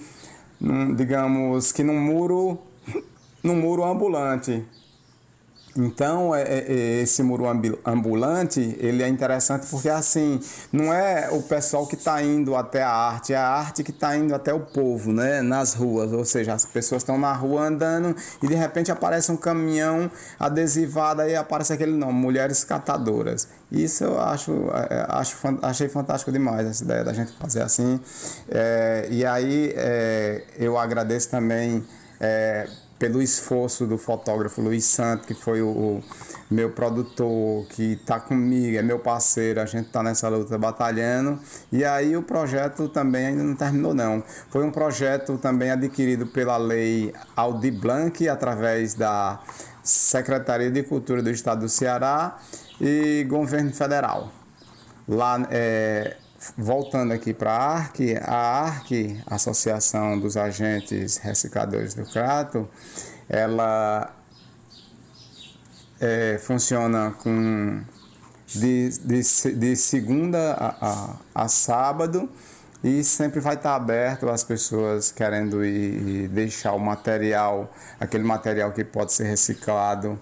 [0.60, 2.60] num digamos que num muro,
[3.42, 4.66] num muro ambulante.
[5.76, 7.46] Então, é, é, é, esse muro
[7.84, 10.40] ambulante, ele é interessante porque, assim,
[10.72, 14.16] não é o pessoal que está indo até a arte, é a arte que está
[14.16, 16.14] indo até o povo, né, nas ruas.
[16.14, 21.24] Ou seja, as pessoas estão na rua andando e, de repente, aparece um caminhão adesivado
[21.24, 23.48] e aparece aquele nome, Mulheres Catadoras.
[23.72, 24.52] Isso eu acho,
[24.90, 28.00] é, acho achei fantástico demais, essa ideia da gente fazer assim.
[28.48, 31.84] É, e aí, é, eu agradeço também
[33.04, 36.04] pelo esforço do fotógrafo Luiz Santos, que foi o, o
[36.50, 41.38] meu produtor, que está comigo, é meu parceiro, a gente está nessa luta batalhando.
[41.70, 44.24] E aí o projeto também ainda não terminou não.
[44.50, 49.38] Foi um projeto também adquirido pela lei Aldi Blanc, através da
[49.84, 52.38] Secretaria de Cultura do Estado do Ceará
[52.80, 54.32] e Governo Federal.
[55.06, 56.16] Lá é,
[56.58, 58.92] voltando aqui para a ARC, a ARC,
[59.26, 62.68] Associação dos Agentes Recicladores do Crato,
[63.30, 64.14] ela
[66.00, 67.82] é, funciona com
[68.48, 69.22] de, de,
[69.56, 72.30] de segunda a, a, a, sábado
[72.84, 78.84] e sempre vai estar aberto às pessoas querendo ir deixar o material, aquele material que
[78.84, 80.20] pode ser reciclado,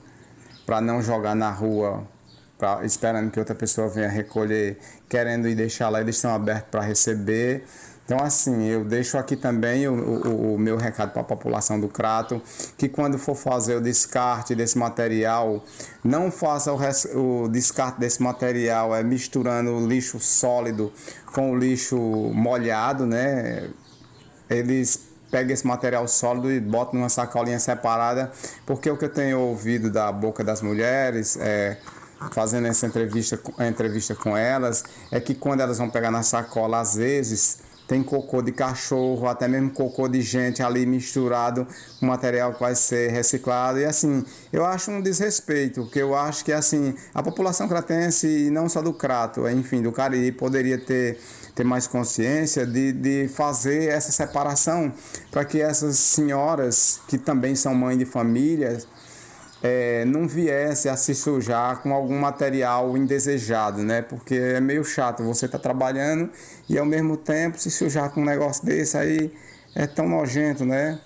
[0.66, 2.08] para não jogar na rua
[2.62, 4.78] pra, esperando que outra pessoa venha recolher,
[5.10, 7.66] querendo ir deixar lá, eles estão abertos para receber.
[8.06, 11.88] Então, assim, eu deixo aqui também o, o, o meu recado para a população do
[11.88, 12.40] Crato,
[12.78, 15.64] que quando for fazer o descarte desse material,
[16.04, 20.94] não faça o, res, o descarte desse material é misturando o lixo sólido
[21.34, 23.70] com o lixo molhado, né?
[24.48, 25.00] Eles
[25.32, 28.32] pegam esse material sólido e botam numa sacolinha separada,
[28.68, 31.78] porque o que eu tenho ouvido da boca das mulheres é
[32.32, 36.96] fazendo essa entrevista, entrevista com elas, é que quando elas vão pegar na sacola, às
[36.96, 37.60] vezes
[37.92, 41.68] tem cocô de cachorro, até mesmo cocô de gente ali misturado
[42.00, 43.80] com material que vai ser reciclado.
[43.80, 48.50] E assim, eu acho um desrespeito, porque eu acho que assim, a população cratense, e
[48.50, 51.20] não só do Crato, enfim, do Cariri, poderia ter,
[51.54, 54.94] ter mais consciência de, de fazer essa separação
[55.30, 58.88] para que essas senhoras, que também são mães de famílias,
[59.64, 64.02] é, não viesse a se sujar com algum material indesejado, né?
[64.02, 66.30] Porque é meio chato você tá trabalhando
[66.68, 69.32] e ao mesmo tempo se sujar com um negócio desse aí
[69.76, 71.00] é tão nojento, né?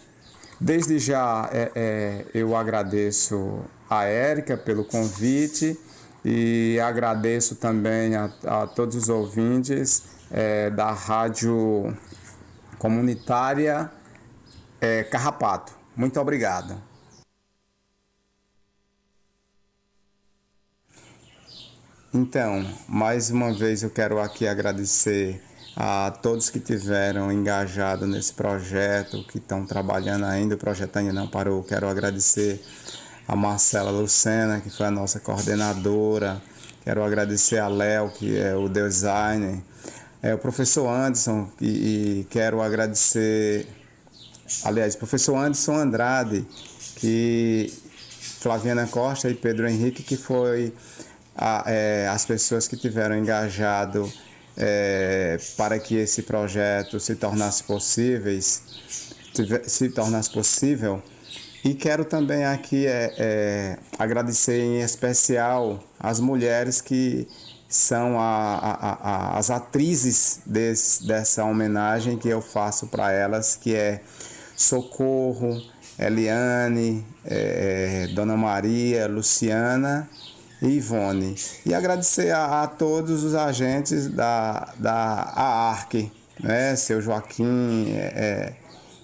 [0.60, 5.78] Desde já é, é, eu agradeço a Érica pelo convite
[6.24, 11.95] e agradeço também a, a todos os ouvintes é, da rádio
[12.80, 13.91] comunitária
[14.80, 15.74] é, Carrapato.
[15.95, 16.95] Muito obrigado.
[22.16, 25.41] Então, mais uma vez eu quero aqui agradecer
[25.76, 31.28] a todos que tiveram engajado nesse projeto, que estão trabalhando ainda, o projeto ainda não
[31.28, 31.61] parou.
[31.61, 32.63] Quero agradecer
[33.28, 36.41] a Marcela Lucena, que foi a nossa coordenadora.
[36.86, 39.61] Quero agradecer a Léo, que é o designer.
[40.24, 43.68] É, o professor Anderson, e, e quero agradecer,
[44.63, 46.47] aliás, professor Anderson Andrade,
[46.95, 47.74] que
[48.39, 50.72] Flaviana Costa e Pedro Henrique, que foi
[51.36, 54.11] a, é, as pessoas que tiveram engajado
[54.57, 58.63] é, para que esse projeto se tornasse possíveis,
[59.67, 61.01] se tornasse possível.
[61.63, 67.27] E quero também aqui é, é, agradecer em especial as mulheres que
[67.67, 73.75] são a, a, a, as atrizes desse, dessa homenagem que eu faço para elas, que
[73.75, 74.01] é
[74.55, 75.59] Socorro,
[75.97, 80.07] Eliane, é, Dona Maria, Luciana
[80.62, 81.36] e Ivone.
[81.66, 86.76] E agradecer a, a todos os agentes da, da ARC, né?
[86.76, 88.53] seu Joaquim, é, é,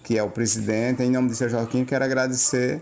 [0.03, 1.03] que é o presidente.
[1.03, 2.81] Em nome de seu Joaquim, quero agradecer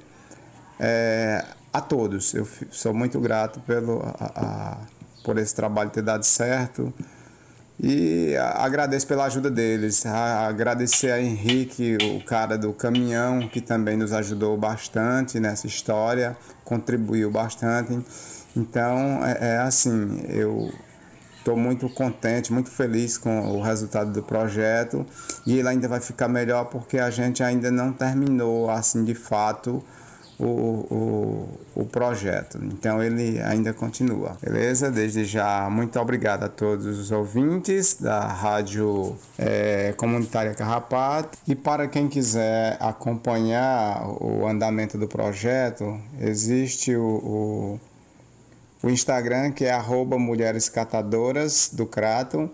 [0.79, 1.43] é,
[1.73, 2.33] a todos.
[2.33, 4.77] Eu sou muito grato pelo, a, a,
[5.23, 6.93] por esse trabalho ter dado certo.
[7.81, 10.05] E agradeço pela ajuda deles.
[10.05, 17.31] Agradecer a Henrique, o cara do caminhão, que também nos ajudou bastante nessa história, contribuiu
[17.31, 17.97] bastante.
[18.55, 20.71] Então, é, é assim, eu
[21.37, 25.05] estou muito contente, muito feliz com o resultado do projeto
[25.45, 29.83] e ele ainda vai ficar melhor porque a gente ainda não terminou, assim, de fato,
[30.39, 30.45] o,
[31.75, 32.59] o, o projeto.
[32.63, 34.89] Então ele ainda continua, beleza?
[34.89, 41.37] Desde já, muito obrigado a todos os ouvintes da Rádio é, Comunitária Carrapato.
[41.47, 47.79] E para quem quiser acompanhar o andamento do projeto, existe o, o,
[48.81, 52.49] o Instagram que é arroba Mulheres Catadoras do Crato.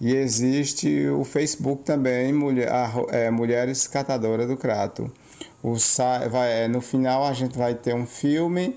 [0.00, 2.68] E existe o Facebook também, Mulher,
[3.10, 5.10] é, Mulheres Catadoras do Crato.
[5.62, 5.76] O,
[6.30, 8.76] vai, é, no final a gente vai ter um filme,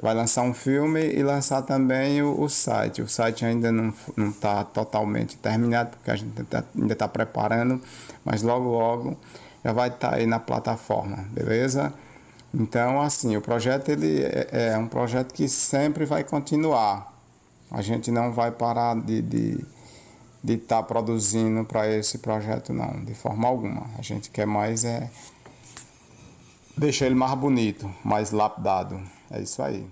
[0.00, 3.02] vai lançar um filme e lançar também o, o site.
[3.02, 3.92] O site ainda não
[4.30, 7.80] está totalmente terminado, porque a gente tá, ainda está preparando,
[8.24, 9.16] mas logo logo
[9.64, 11.92] já vai estar tá aí na plataforma, beleza?
[12.54, 17.12] Então, assim, o projeto ele é, é um projeto que sempre vai continuar.
[17.70, 19.66] A gente não vai parar de, de
[20.42, 23.88] de estar tá produzindo para esse projeto não, de forma alguma.
[23.96, 25.08] A gente quer mais é
[26.76, 29.00] deixar ele mais bonito, mais lapidado.
[29.30, 29.86] É isso aí.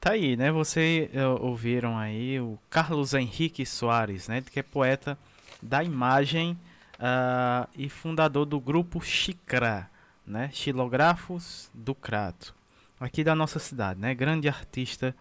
[0.00, 0.50] Tá aí, né?
[0.50, 4.42] Vocês eh, ouviram aí o Carlos Henrique Soares, né?
[4.42, 5.18] Que é poeta
[5.62, 6.58] da imagem
[6.98, 9.88] uh, e fundador do grupo Xicra,
[10.26, 10.50] né?
[10.52, 12.54] Xilógrafos do Crato,
[12.98, 14.14] aqui da nossa cidade, né?
[14.14, 15.14] Grande artista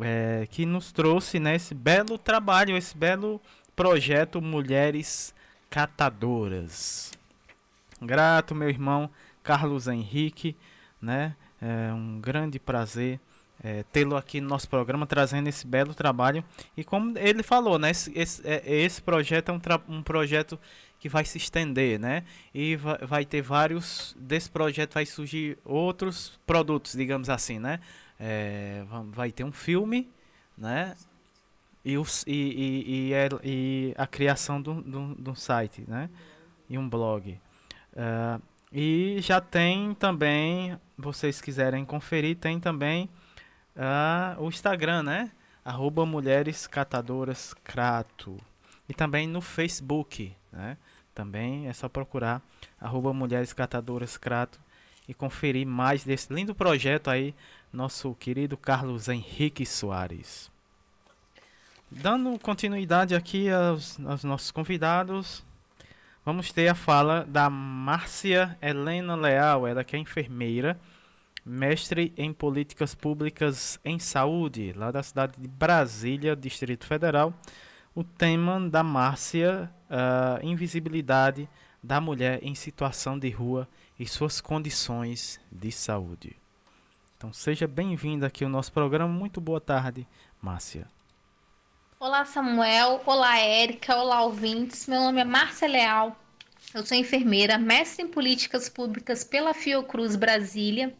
[0.00, 3.40] é, que nos trouxe né, esse belo trabalho, esse belo
[3.76, 5.34] projeto Mulheres
[5.68, 7.12] Catadoras.
[8.00, 9.10] Grato, meu irmão
[9.42, 10.56] Carlos Henrique,
[11.00, 11.36] né?
[11.60, 13.20] É um grande prazer
[13.62, 16.44] é, tê-lo aqui no nosso programa trazendo esse belo trabalho.
[16.76, 17.90] E como ele falou, né?
[17.90, 20.58] Esse, esse, é, esse projeto é um, um projeto
[21.02, 22.22] que vai se estender, né?
[22.54, 24.14] E vai, ter vários.
[24.16, 27.80] Desse projeto vai surgir outros produtos, digamos assim, né?
[28.20, 30.08] É, vai ter um filme,
[30.56, 30.94] né?
[31.84, 33.28] E, os, e, e, e, é,
[34.00, 36.08] a criação de um site, né?
[36.70, 37.36] E um blog.
[37.94, 38.40] Uh,
[38.72, 43.10] e já tem também, vocês quiserem conferir, tem também
[43.74, 45.32] uh, o Instagram, né?
[45.64, 48.38] Arroba Mulheres Catadoras Crato.
[48.88, 50.76] E também no Facebook, né?
[51.14, 52.42] Também é só procurar
[52.80, 54.58] arroba Mulheres Catadoras Crato
[55.08, 57.34] e conferir mais desse lindo projeto aí,
[57.72, 60.50] nosso querido Carlos Henrique Soares.
[61.90, 65.44] Dando continuidade aqui aos, aos nossos convidados,
[66.24, 70.78] Vamos ter a fala da Márcia Helena Leal, ela que é enfermeira,
[71.44, 77.34] mestre em políticas públicas em saúde, lá da cidade de Brasília, Distrito Federal.
[77.92, 81.48] O tema da Márcia, uh, invisibilidade
[81.82, 83.68] da mulher em situação de rua
[83.98, 86.36] e suas condições de saúde.
[87.16, 89.12] Então seja bem-vinda aqui ao nosso programa.
[89.12, 90.08] Muito boa tarde,
[90.40, 90.88] Márcia.
[92.00, 93.00] Olá, Samuel.
[93.06, 93.96] Olá, Érica.
[93.96, 94.88] Olá, ouvintes.
[94.88, 96.16] Meu nome é Márcia Leal.
[96.74, 100.96] Eu sou enfermeira, mestre em políticas públicas pela Fiocruz Brasília.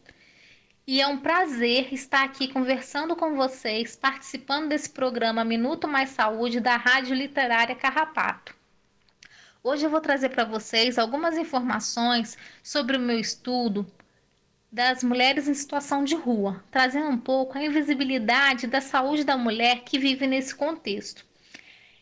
[0.85, 6.59] E é um prazer estar aqui conversando com vocês, participando desse programa Minuto Mais Saúde
[6.59, 8.62] da Rádio Literária Carrapato.
[9.65, 13.89] Hoje eu vou trazer para vocês algumas informações sobre o meu estudo
[14.69, 19.85] das mulheres em situação de rua, trazendo um pouco a invisibilidade da saúde da mulher
[19.85, 21.25] que vive nesse contexto.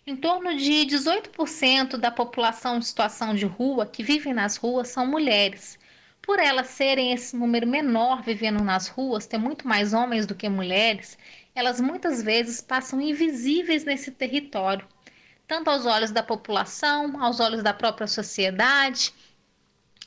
[0.08, 5.06] Em torno de 18% da população em situação de rua que vivem nas ruas são
[5.06, 5.78] mulheres.
[6.20, 10.50] Por elas serem esse número menor vivendo nas ruas, ter muito mais homens do que
[10.50, 11.16] mulheres,
[11.54, 14.88] elas muitas vezes passam invisíveis nesse território,
[15.52, 19.14] tanto aos olhos da população, aos olhos da própria sociedade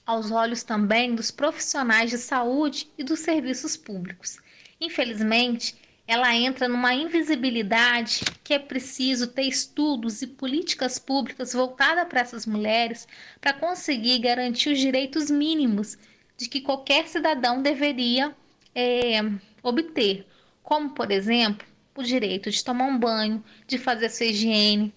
[0.06, 4.38] aos olhos também dos profissionais de saúde e dos serviços públicos.
[4.80, 5.74] Infelizmente,
[6.06, 12.46] ela entra numa invisibilidade que é preciso ter estudos e políticas públicas voltadas para essas
[12.46, 13.06] mulheres
[13.38, 15.98] para conseguir garantir os direitos mínimos
[16.38, 18.34] de que qualquer cidadão deveria
[18.74, 19.20] é,
[19.62, 20.26] obter,
[20.62, 24.92] como, por exemplo, o direito de tomar um banho, de fazer sua higiene,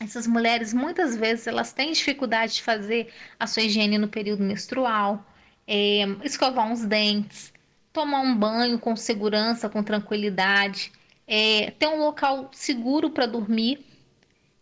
[0.00, 5.24] essas mulheres muitas vezes elas têm dificuldade de fazer a sua higiene no período menstrual,
[5.66, 7.52] é, escovar uns dentes,
[7.92, 10.92] tomar um banho com segurança, com tranquilidade,
[11.26, 13.84] é, ter um local seguro para dormir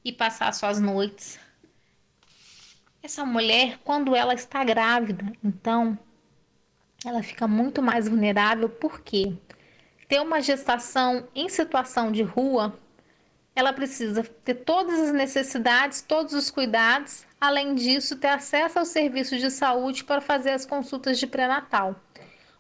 [0.05, 1.39] e passar suas noites.
[3.03, 5.99] Essa mulher, quando ela está grávida, então
[7.05, 9.35] ela fica muito mais vulnerável, porque
[10.09, 12.77] ter uma gestação em situação de rua
[13.57, 19.41] ela precisa ter todas as necessidades, todos os cuidados, além disso, ter acesso aos serviços
[19.41, 21.97] de saúde para fazer as consultas de pré-natal.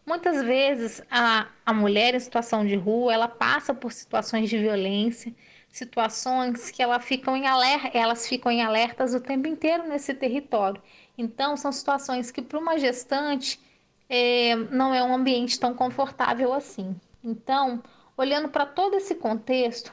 [0.06, 5.34] Muitas vezes a, a mulher em situação de rua ela passa por situações de violência,
[5.68, 10.80] situações que ela ficam em alerta, elas ficam em alertas o tempo inteiro nesse território.
[11.18, 13.60] Então, são situações que para uma gestante
[14.08, 16.96] é, não é um ambiente tão confortável assim.
[17.22, 17.82] Então,
[18.16, 19.92] olhando para todo esse contexto,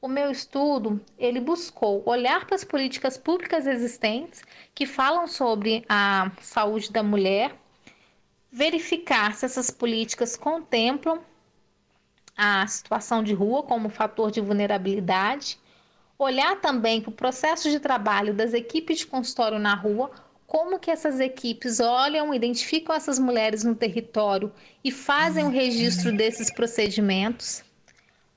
[0.00, 4.42] o meu estudo ele buscou olhar para as políticas públicas existentes
[4.74, 7.54] que falam sobre a saúde da mulher,
[8.50, 11.20] verificar se essas políticas contemplam
[12.36, 15.58] a situação de rua como fator de vulnerabilidade,
[16.16, 20.12] olhar também para o processo de trabalho das equipes de consultório na rua,
[20.46, 24.52] como que essas equipes olham, identificam essas mulheres no território
[24.82, 27.62] e fazem o registro desses procedimentos.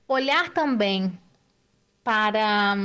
[0.07, 1.17] Olhar também
[2.03, 2.75] para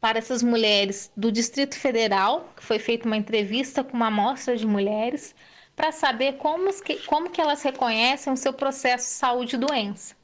[0.00, 4.66] para essas mulheres do Distrito Federal, que foi feita uma entrevista com uma amostra de
[4.66, 5.34] mulheres,
[5.74, 10.16] para saber como que, como que elas reconhecem o seu processo de saúde e doença.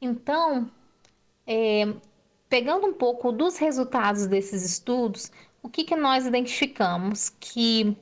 [0.00, 0.70] Então,
[1.46, 1.92] é,
[2.48, 5.30] pegando um pouco dos resultados desses estudos,
[5.62, 7.30] o que, que nós identificamos?
[7.40, 7.96] Que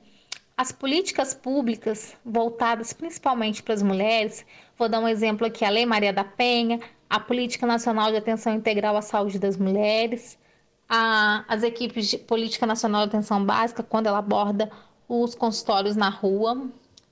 [0.57, 4.45] as políticas públicas voltadas principalmente para as mulheres,
[4.77, 6.79] vou dar um exemplo aqui, a Lei Maria da Penha,
[7.11, 10.39] a Política Nacional de Atenção Integral à Saúde das Mulheres,
[10.87, 14.71] a, as equipes de Política Nacional de Atenção Básica, quando ela aborda
[15.09, 16.69] os consultórios na rua,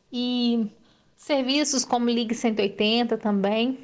[0.09, 0.71] e
[1.17, 3.77] serviços como Ligue 180 também.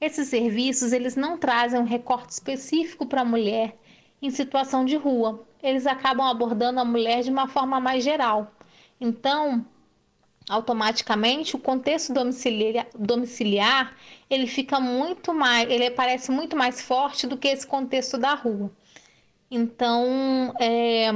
[0.00, 3.78] Esses serviços, eles não trazem um recorte específico para a mulher
[4.20, 5.46] em situação de rua.
[5.62, 8.50] Eles acabam abordando a mulher de uma forma mais geral.
[9.00, 9.64] Então,
[10.48, 13.96] automaticamente o contexto domiciliar, domiciliar
[14.28, 18.70] ele fica muito mais, ele parece muito mais forte do que esse contexto da rua.
[19.50, 21.10] Então, é,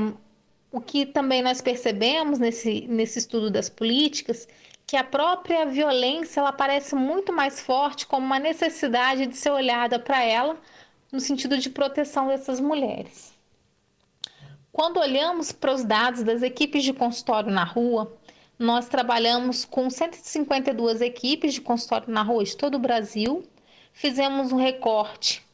[0.70, 4.48] o que também nós percebemos nesse, nesse estudo das políticas,
[4.86, 9.98] que a própria violência ela parece muito mais forte como uma necessidade de ser olhada
[9.98, 10.56] para ela
[11.12, 13.34] no sentido de proteção dessas mulheres.
[14.72, 18.16] Quando olhamos para os dados das equipes de consultório na rua,
[18.58, 23.44] nós trabalhamos com 152 equipes de consultório na rua de todo o Brasil.
[23.92, 25.46] Fizemos um recorte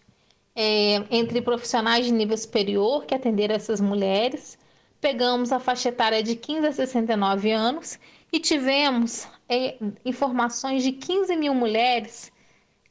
[0.56, 4.58] é, entre profissionais de nível superior que atenderam essas mulheres.
[5.00, 7.98] Pegamos a faixa etária de 15 a 69 anos
[8.32, 12.32] e tivemos é, informações de 15 mil mulheres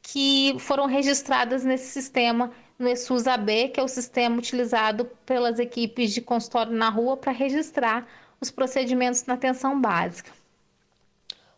[0.01, 6.21] que foram registradas nesse sistema no ESUS-AB, que é o sistema utilizado pelas equipes de
[6.21, 8.07] consultório na rua para registrar
[8.43, 10.31] os procedimentos na atenção básica.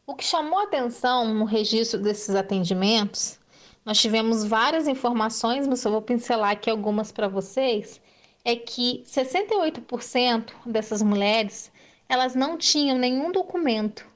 [0.07, 3.39] O que chamou atenção no registro desses atendimentos,
[3.83, 7.99] nós tivemos várias informações, mas eu vou pincelar aqui algumas para vocês,
[8.43, 11.71] é que 68% dessas mulheres,
[12.07, 14.07] elas não tinham nenhum documento.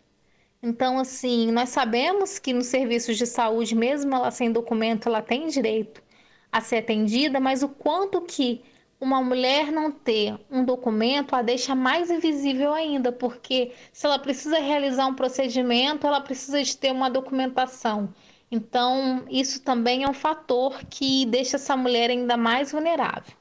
[0.61, 5.47] Então, assim, nós sabemos que nos serviços de saúde, mesmo ela sem documento, ela tem
[5.47, 6.03] direito
[6.51, 8.61] a ser atendida, mas o quanto que
[8.99, 14.59] uma mulher não ter um documento a deixa mais invisível ainda, porque se ela precisa
[14.59, 18.13] realizar um procedimento, ela precisa de ter uma documentação.
[18.51, 23.33] Então, isso também é um fator que deixa essa mulher ainda mais vulnerável.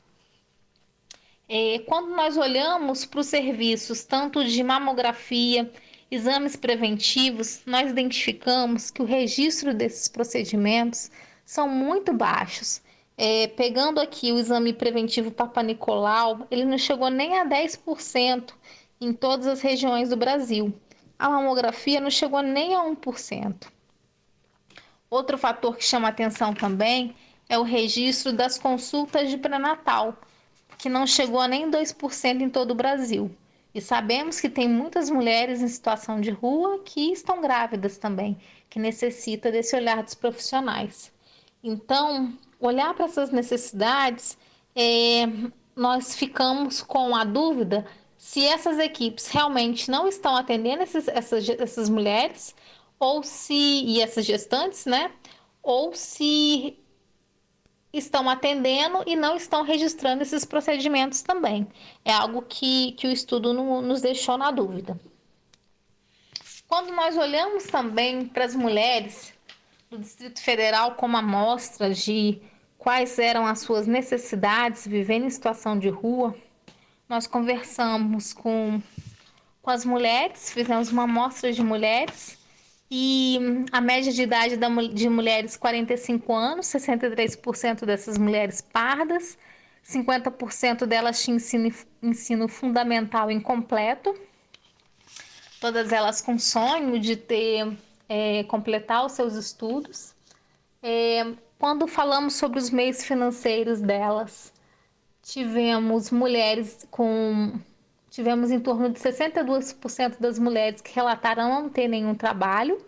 [1.48, 5.72] É, quando nós olhamos para os serviços, tanto de mamografia,
[6.10, 11.10] exames preventivos, nós identificamos que o registro desses procedimentos
[11.44, 12.82] são muito baixos.
[13.20, 18.52] É, pegando aqui o exame preventivo Papa Nicolau, ele não chegou nem a 10%
[19.00, 20.72] em todas as regiões do Brasil.
[21.18, 23.66] A mamografia não chegou nem a 1%.
[25.10, 27.16] Outro fator que chama atenção também
[27.48, 30.16] é o registro das consultas de pré-natal,
[30.78, 33.28] que não chegou a nem 2% em todo o Brasil.
[33.74, 38.38] E sabemos que tem muitas mulheres em situação de rua que estão grávidas também,
[38.70, 41.12] que necessita desse olhar dos profissionais.
[41.64, 44.36] Então, olhar para essas necessidades,
[44.74, 45.26] é,
[45.76, 47.86] nós ficamos com a dúvida
[48.16, 52.54] se essas equipes realmente não estão atendendo esses, essas, essas mulheres,
[52.98, 55.12] ou se, e essas gestantes, né?
[55.62, 56.76] Ou se
[57.92, 61.66] estão atendendo e não estão registrando esses procedimentos também.
[62.04, 64.98] É algo que, que o estudo no, nos deixou na dúvida.
[66.66, 69.32] Quando nós olhamos também para as mulheres
[69.90, 72.40] do Distrito Federal como amostra de
[72.76, 76.34] quais eram as suas necessidades vivendo em situação de rua,
[77.08, 78.82] nós conversamos com,
[79.62, 82.38] com as mulheres, fizemos uma amostra de mulheres
[82.90, 83.38] e
[83.72, 89.38] a média de idade da, de mulheres 45 anos, 63% dessas mulheres pardas,
[89.86, 94.14] 50% delas tinham ensino, ensino fundamental incompleto,
[95.58, 97.74] todas elas com sonho de ter
[98.08, 100.14] é, completar os seus estudos.
[100.82, 104.52] É, quando falamos sobre os meios financeiros delas,
[105.22, 107.58] tivemos mulheres com
[108.10, 112.84] tivemos em torno de 62% das mulheres que relataram não ter nenhum trabalho.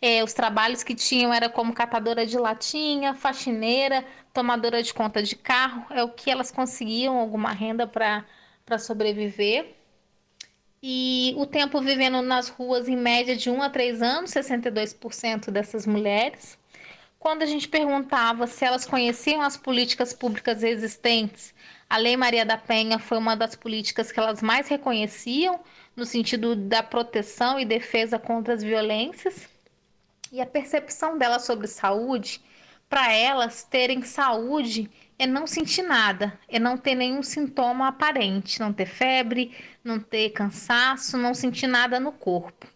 [0.00, 5.36] É, os trabalhos que tinham era como catadora de latinha, faxineira, tomadora de conta de
[5.36, 9.76] carro, é o que elas conseguiam alguma renda para sobreviver.
[10.82, 15.86] E o tempo vivendo nas ruas, em média, de 1 a 3 anos, 62% dessas
[15.86, 16.58] mulheres.
[17.20, 21.54] Quando a gente perguntava se elas conheciam as políticas públicas existentes,
[21.88, 25.60] a Lei Maria da Penha foi uma das políticas que elas mais reconheciam,
[25.94, 29.48] no sentido da proteção e defesa contra as violências.
[30.32, 32.40] E a percepção delas sobre saúde,
[32.88, 38.72] para elas terem saúde é não sentir nada, é não ter nenhum sintoma aparente, não
[38.72, 39.54] ter febre,
[39.84, 42.66] não ter cansaço, não sentir nada no corpo.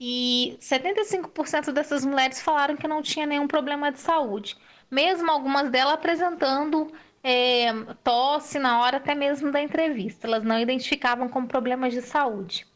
[0.00, 4.56] E 75% dessas mulheres falaram que não tinha nenhum problema de saúde,
[4.90, 6.92] mesmo algumas delas apresentando
[7.22, 7.72] é,
[8.02, 10.26] tosse na hora até mesmo da entrevista.
[10.26, 12.66] Elas não identificavam como problemas de saúde.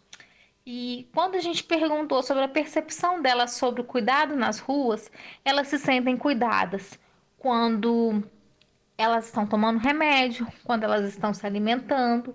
[0.64, 5.10] E quando a gente perguntou sobre a percepção delas sobre o cuidado nas ruas,
[5.44, 6.98] elas se sentem cuidadas
[7.38, 8.22] quando
[8.98, 12.34] elas estão tomando remédio, quando elas estão se alimentando,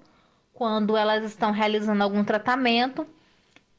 [0.62, 3.08] quando elas estão realizando algum tratamento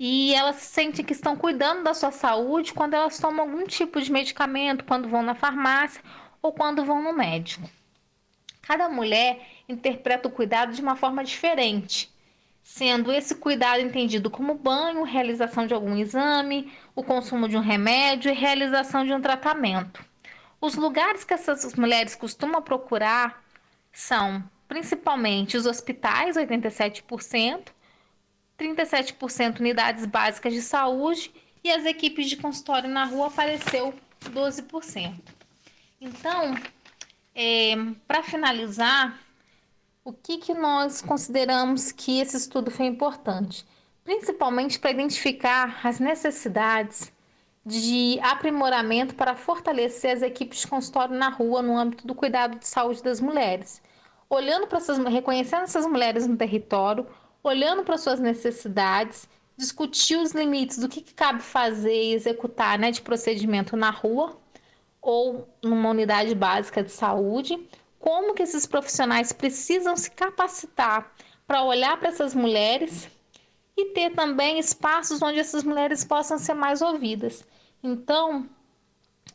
[0.01, 4.11] e elas sentem que estão cuidando da sua saúde quando elas tomam algum tipo de
[4.11, 6.03] medicamento, quando vão na farmácia
[6.43, 7.71] ou quando vão no médico.
[8.63, 12.13] Cada mulher interpreta o cuidado de uma forma diferente,
[12.65, 18.29] sendo esse cuidado entendido como banho, realização de algum exame, o consumo de um remédio
[18.29, 20.05] e realização de um tratamento.
[20.61, 23.41] Os lugares que essas mulheres costumam procurar
[23.93, 24.43] são
[24.73, 27.67] principalmente os hospitais, 87%,
[28.59, 31.31] 37% unidades básicas de saúde
[31.63, 33.93] e as equipes de consultório na rua apareceu
[34.25, 35.13] 12%.
[36.01, 36.55] Então,
[37.35, 37.75] é,
[38.09, 39.21] para finalizar,
[40.03, 43.67] o que, que nós consideramos que esse estudo foi importante?
[44.03, 47.13] Principalmente para identificar as necessidades
[47.63, 52.67] de aprimoramento para fortalecer as equipes de consultório na rua no âmbito do cuidado de
[52.67, 53.83] saúde das mulheres.
[54.33, 57.07] Olhando para essas, reconhecendo essas mulheres no território,
[57.45, 59.29] olhando para suas necessidades,
[59.59, 64.41] discutir os limites do que, que cabe fazer e executar né, de procedimento na rua
[65.03, 67.63] ou numa unidade básica de saúde,
[67.99, 71.13] como que esses profissionais precisam se capacitar
[71.47, 73.11] para olhar para essas mulheres
[73.77, 77.45] e ter também espaços onde essas mulheres possam ser mais ouvidas.
[77.85, 78.49] Então,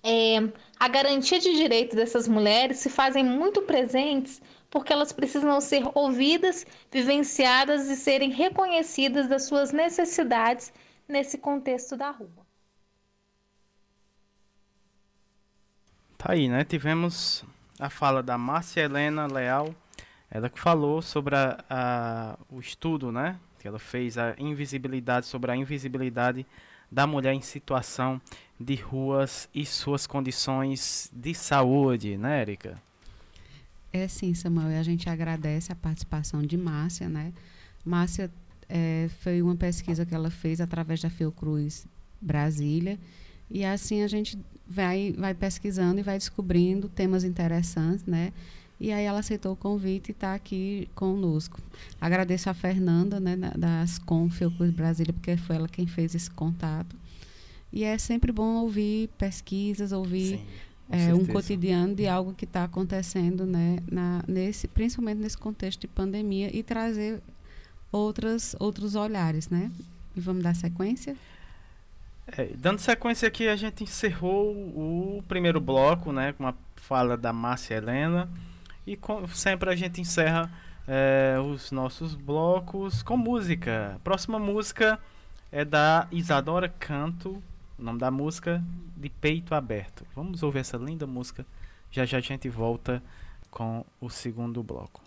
[0.03, 0.37] é,
[0.79, 6.65] a garantia de direito dessas mulheres se fazem muito presentes porque elas precisam ser ouvidas,
[6.91, 10.73] vivenciadas e serem reconhecidas das suas necessidades
[11.07, 12.45] nesse contexto da rua.
[16.17, 16.63] Tá aí, né?
[16.63, 17.45] Tivemos
[17.79, 19.73] a fala da Márcia Helena Leal,
[20.29, 23.39] ela que falou sobre a, a, o estudo, né?
[23.59, 26.45] Que ela fez a invisibilidade, sobre a invisibilidade
[26.91, 28.19] da mulher em situação
[28.59, 32.81] de ruas e suas condições de saúde, né, Érica?
[33.97, 37.33] É sim, Samuel, a gente agradece a participação de Márcia, né?
[37.83, 38.29] Márcia
[38.69, 41.87] é, foi uma pesquisa que ela fez através da Fiocruz
[42.21, 42.99] Brasília,
[43.49, 44.37] e assim a gente
[44.67, 48.33] vai, vai pesquisando e vai descobrindo temas interessantes, né?
[48.79, 51.59] E aí ela aceitou o convite e está aqui conosco.
[51.99, 56.95] Agradeço a Fernanda, né, da Ascom Fiocruz Brasília, porque foi ela quem fez esse contato.
[57.73, 60.39] E é sempre bom ouvir pesquisas, ouvir
[60.89, 65.87] é, um cotidiano de algo que está acontecendo, né, na, nesse, principalmente nesse contexto de
[65.87, 67.21] pandemia e trazer
[67.91, 69.71] outras, outros olhares, né?
[70.15, 71.15] E vamos dar sequência?
[72.27, 77.33] É, dando sequência aqui, a gente encerrou o primeiro bloco, né, com a fala da
[77.33, 78.29] Márcia Helena
[78.85, 80.49] e com, sempre a gente encerra
[80.87, 83.99] é, os nossos blocos com música.
[84.03, 84.99] próxima música
[85.51, 87.41] é da Isadora Canto,
[87.77, 88.63] o nome da música
[88.95, 90.05] de Peito Aberto.
[90.15, 91.45] Vamos ouvir essa linda música.
[91.91, 93.03] Já já a gente volta
[93.51, 95.06] com o segundo bloco.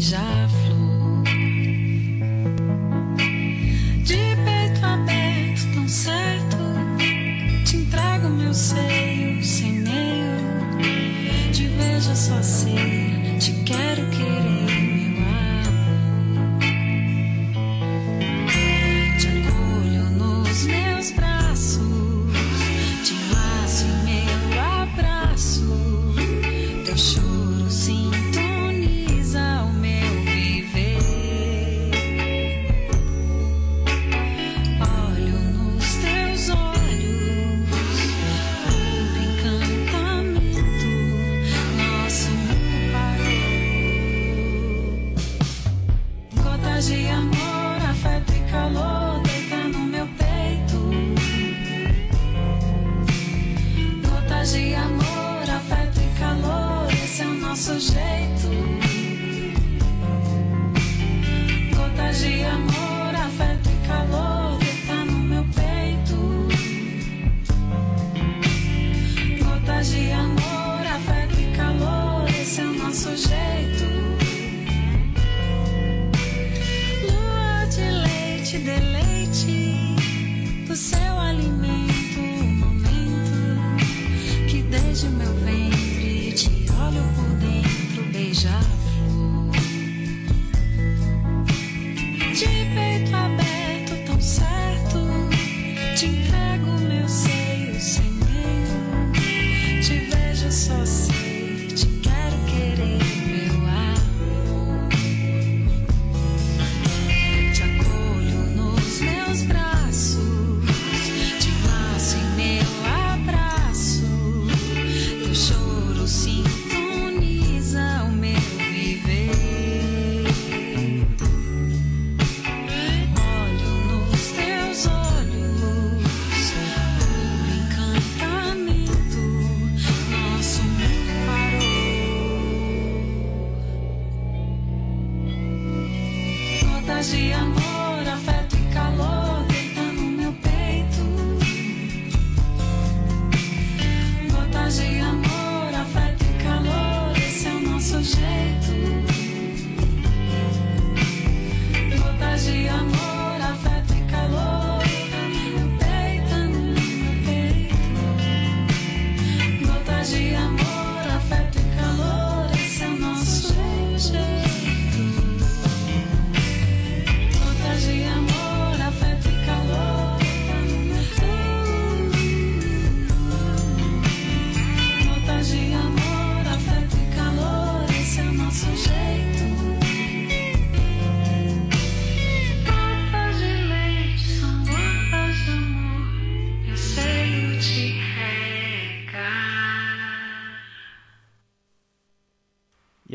[0.00, 0.49] Beija-flor.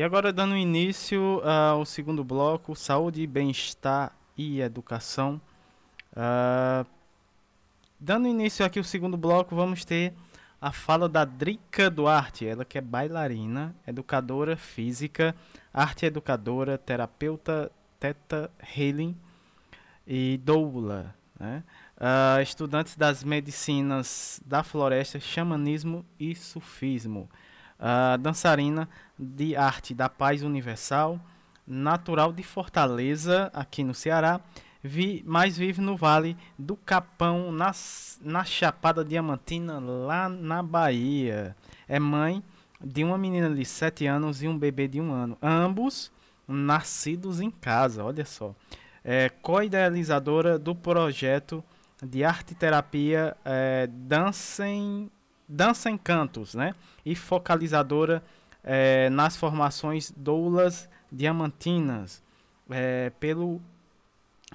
[0.06, 5.40] Agora dando início ao segundo bloco, saúde, bem-estar e educação.
[6.14, 6.86] Ah,
[7.98, 10.14] dando início aqui ao segundo bloco, vamos ter
[10.60, 15.34] a fala da Drica Duarte, ela que é bailarina, educadora física,
[15.74, 19.16] arte educadora, terapeuta Teta Healing
[20.06, 21.64] e doula, né?
[21.98, 27.28] Ah, estudantes das medicinas da floresta, xamanismo e sufismo.
[27.76, 31.20] Ah, dançarina de arte da paz universal,
[31.66, 34.40] natural de Fortaleza, aqui no Ceará,
[34.82, 41.56] vi, mas vive no Vale do Capão, nas, na Chapada Diamantina, lá na Bahia.
[41.88, 42.42] É mãe
[42.80, 46.12] de uma menina de 7 anos e um bebê de um ano, ambos
[46.46, 48.54] nascidos em casa, olha só.
[49.04, 51.62] É co-idealizadora do projeto
[52.02, 55.10] de arte terapia é, Dança em
[55.48, 56.74] Dança em Cantos, né?
[57.04, 58.22] E focalizadora
[58.66, 62.20] é, nas formações doulas diamantinas
[62.68, 63.62] é, pelo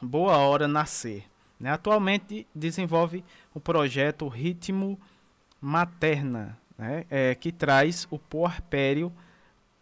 [0.01, 1.23] Boa Hora Nascer.
[1.57, 1.71] Né?
[1.71, 3.23] Atualmente desenvolve
[3.53, 4.99] o projeto Ritmo
[5.61, 7.05] Materna, né?
[7.09, 9.11] é, que traz o puerpério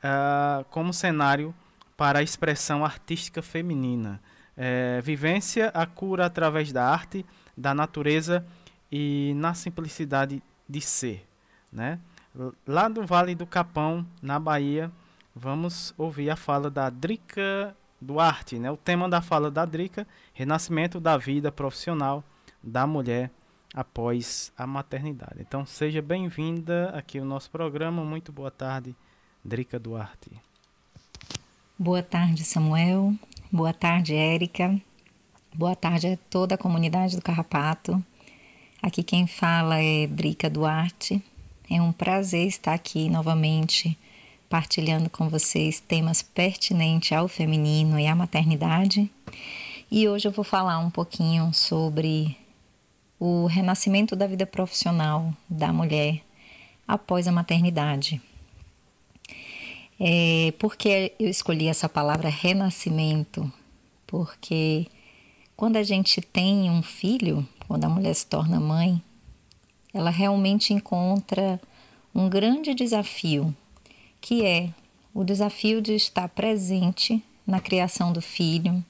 [0.01, 1.53] ah, como cenário
[1.97, 4.21] para a expressão artística feminina.
[4.55, 7.25] É, vivência a cura através da arte,
[7.55, 8.45] da natureza
[8.91, 11.25] e na simplicidade de ser.
[11.71, 11.99] Né?
[12.67, 14.91] Lá do Vale do Capão, na Bahia,
[15.35, 18.59] vamos ouvir a fala da Drica Duarte.
[18.59, 18.71] Né?
[18.71, 22.23] O tema da fala da Drica, renascimento da vida profissional
[22.61, 23.31] da mulher
[23.73, 25.39] após a maternidade.
[25.39, 28.03] Então seja bem-vinda aqui ao nosso programa.
[28.03, 28.95] Muito boa tarde,
[29.43, 30.31] Drica Duarte.
[31.77, 33.13] Boa tarde, Samuel.
[33.51, 34.79] Boa tarde, Érica.
[35.53, 38.03] Boa tarde a toda a comunidade do Carrapato.
[38.81, 41.23] Aqui quem fala é Drica Duarte.
[41.71, 43.95] É um prazer estar aqui novamente
[44.49, 49.07] partilhando com vocês temas pertinentes ao feminino e à maternidade.
[49.91, 52.35] E hoje eu vou falar um pouquinho sobre
[53.19, 56.21] o renascimento da vida profissional da mulher
[56.87, 58.19] após a maternidade.
[59.99, 63.51] É, por que eu escolhi essa palavra renascimento?
[64.07, 64.87] Porque
[65.55, 68.99] quando a gente tem um filho, quando a mulher se torna mãe,
[69.99, 71.59] ela realmente encontra
[72.15, 73.53] um grande desafio,
[74.21, 74.69] que é
[75.13, 78.83] o desafio de estar presente na criação do filho,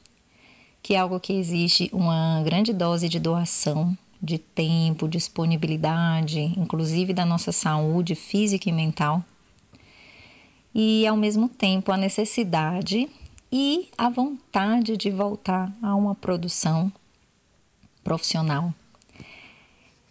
[0.84, 7.26] que é algo que exige uma grande dose de doação, de tempo, disponibilidade, inclusive da
[7.26, 9.24] nossa saúde física e mental.
[10.76, 13.10] e ao mesmo tempo a necessidade
[13.52, 16.92] e a vontade de voltar a uma produção
[18.04, 18.72] profissional.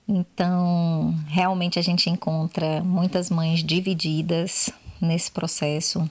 [0.08, 6.08] Então, realmente a gente encontra muitas mães divididas nesse processo.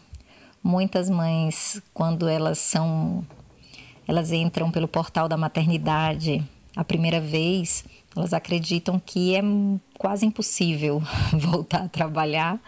[0.64, 3.26] Muitas mães, quando elas são
[4.07, 6.41] elas entram pelo portal da maternidade
[6.76, 7.84] a primeira vez,
[8.15, 9.41] elas acreditam que é
[9.98, 11.02] quase impossível
[11.34, 12.60] voltar a trabalhar,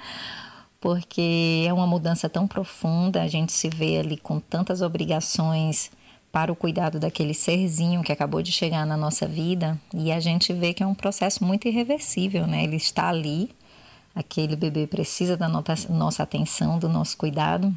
[0.81, 5.91] porque é uma mudança tão profunda, a gente se vê ali com tantas obrigações
[6.31, 10.53] para o cuidado daquele serzinho que acabou de chegar na nossa vida e a gente
[10.53, 12.63] vê que é um processo muito irreversível, né?
[12.63, 13.49] Ele está ali,
[14.13, 17.75] aquele bebê precisa da nossa atenção, do nosso cuidado.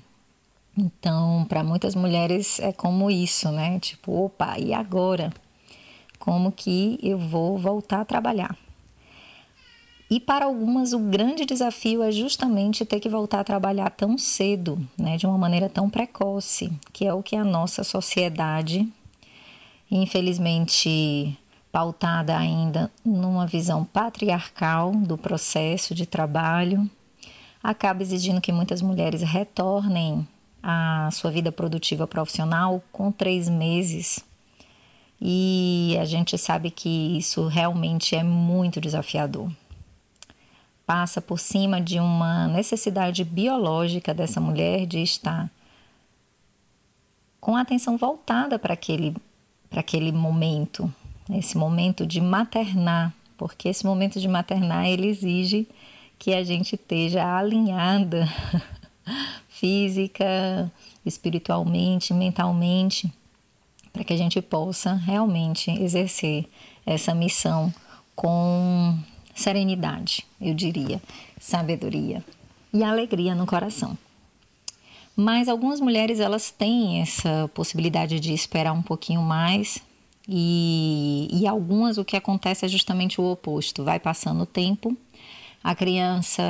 [0.77, 3.79] Então, para muitas mulheres é como isso, né?
[3.79, 5.33] Tipo, opa, e agora?
[6.19, 8.57] Como que eu vou voltar a trabalhar?
[10.13, 14.79] E para algumas o grande desafio é justamente ter que voltar a trabalhar tão cedo,
[14.95, 18.87] né, de uma maneira tão precoce, que é o que a nossa sociedade,
[19.91, 21.35] infelizmente
[21.73, 26.87] pautada ainda numa visão patriarcal do processo de trabalho,
[27.63, 30.29] acaba exigindo que muitas mulheres retornem
[30.63, 34.23] à sua vida produtiva profissional com três meses.
[35.19, 39.51] E a gente sabe que isso realmente é muito desafiador
[40.87, 45.51] passa por cima de uma necessidade biológica dessa mulher de estar
[47.41, 49.17] com a atenção voltada para aquele,
[49.69, 50.93] para aquele momento,
[51.31, 55.67] esse momento de maternar, porque esse momento de maternar ele exige
[56.19, 58.29] que a gente esteja alinhada
[59.49, 60.71] física,
[61.05, 63.13] espiritualmente, mentalmente,
[63.93, 66.47] para que a gente possa realmente exercer
[66.87, 67.75] essa missão
[68.15, 68.97] com
[69.35, 71.01] serenidade, eu diria,
[71.39, 72.25] sabedoria
[72.73, 73.97] e alegria no coração.
[75.15, 79.83] Mas algumas mulheres elas têm essa possibilidade de esperar um pouquinho mais
[80.29, 83.85] e, e algumas o que acontece é justamente o oposto.
[83.85, 84.97] Vai passando o tempo,
[85.63, 86.43] a criança,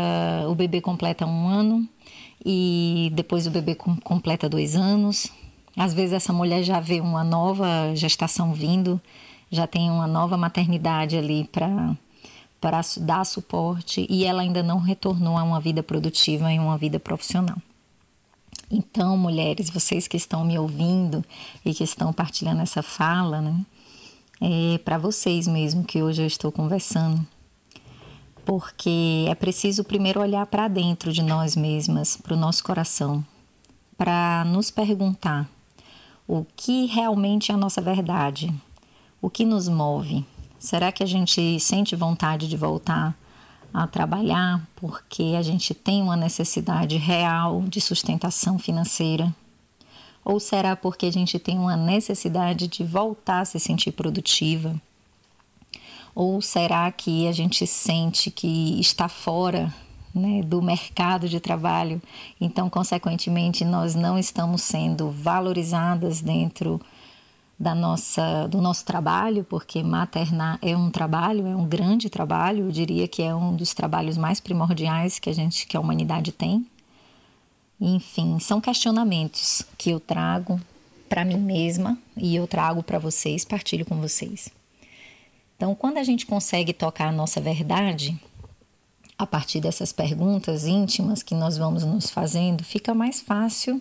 [0.48, 1.88] o bebê completa um ano
[2.44, 5.32] e depois o bebê completa dois anos.
[5.76, 9.00] Às vezes essa mulher já vê uma nova gestação vindo,
[9.50, 11.96] já tem uma nova maternidade ali para
[12.62, 17.00] para dar suporte e ela ainda não retornou a uma vida produtiva e uma vida
[17.00, 17.56] profissional.
[18.70, 21.24] Então, mulheres, vocês que estão me ouvindo
[21.64, 23.66] e que estão partilhando essa fala, né?
[24.40, 27.26] É para vocês mesmo que hoje eu estou conversando.
[28.44, 33.24] Porque é preciso primeiro olhar para dentro de nós mesmas, para o nosso coração,
[33.98, 35.50] para nos perguntar
[36.28, 38.54] o que realmente é a nossa verdade,
[39.20, 40.24] o que nos move,
[40.62, 43.18] Será que a gente sente vontade de voltar
[43.74, 49.34] a trabalhar porque a gente tem uma necessidade real de sustentação financeira?
[50.24, 54.80] Ou será porque a gente tem uma necessidade de voltar a se sentir produtiva?
[56.14, 59.74] Ou será que a gente sente que está fora
[60.14, 62.00] né, do mercado de trabalho,
[62.40, 66.80] então, consequentemente, nós não estamos sendo valorizadas dentro
[67.62, 72.72] da nossa, do nosso trabalho, porque maternar é um trabalho, é um grande trabalho, eu
[72.72, 76.66] diria que é um dos trabalhos mais primordiais que a gente, que a humanidade tem.
[77.80, 80.60] Enfim, são questionamentos que eu trago
[81.08, 84.48] para mim mesma e eu trago para vocês, partilho com vocês.
[85.56, 88.20] Então, quando a gente consegue tocar a nossa verdade,
[89.16, 93.80] a partir dessas perguntas íntimas que nós vamos nos fazendo, fica mais fácil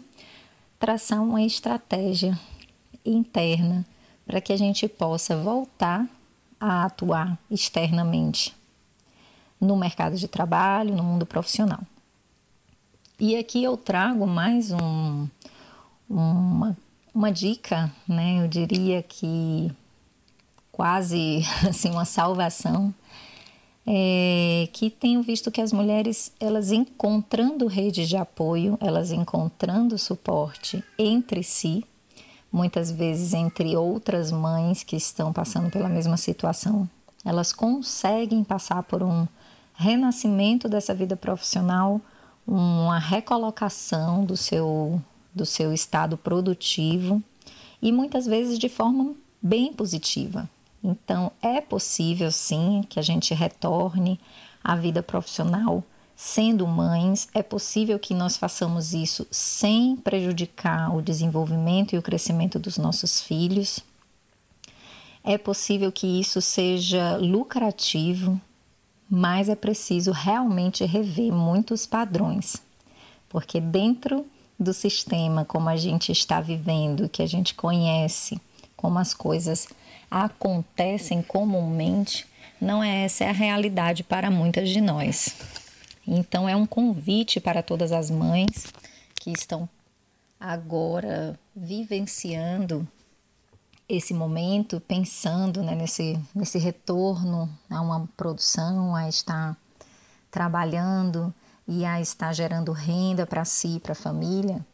[0.78, 2.40] traçar uma estratégia
[3.06, 3.86] interna
[4.26, 6.08] para que a gente possa voltar
[6.60, 8.56] a atuar externamente
[9.60, 11.82] no mercado de trabalho, no mundo profissional.
[13.20, 15.28] E aqui eu trago mais um,
[16.10, 16.78] uma,
[17.14, 18.44] uma dica, né?
[18.44, 19.72] Eu diria que
[20.72, 22.94] quase assim uma salvação
[23.86, 30.84] é, que tenho visto que as mulheres elas encontrando redes de apoio, elas encontrando suporte
[30.98, 31.84] entre si,
[32.52, 36.90] muitas vezes entre outras mães que estão passando pela mesma situação,
[37.24, 39.28] elas conseguem passar por um
[39.74, 42.02] renascimento dessa vida profissional,
[42.46, 45.02] uma recolocação do seu,
[45.34, 47.22] do seu estado produtivo
[47.82, 50.50] e muitas vezes de forma bem positiva.
[50.84, 54.20] Então, é possível sim que a gente retorne
[54.64, 55.84] à vida profissional
[56.24, 62.60] Sendo mães, é possível que nós façamos isso sem prejudicar o desenvolvimento e o crescimento
[62.60, 63.80] dos nossos filhos.
[65.24, 68.40] É possível que isso seja lucrativo,
[69.10, 72.56] mas é preciso realmente rever muitos padrões.
[73.28, 74.24] porque dentro
[74.60, 78.40] do sistema como a gente está vivendo, que a gente conhece,
[78.78, 79.68] como as coisas
[80.10, 82.28] acontecem comumente,
[82.62, 85.61] não é essa a realidade para muitas de nós.
[86.14, 88.68] Então é um convite para todas as mães
[89.16, 89.70] que estão
[90.38, 92.86] agora vivenciando
[93.88, 99.56] esse momento, pensando né, nesse, nesse retorno a uma produção, a estar
[100.30, 101.34] trabalhando
[101.66, 104.66] e a estar gerando renda para si, para a família,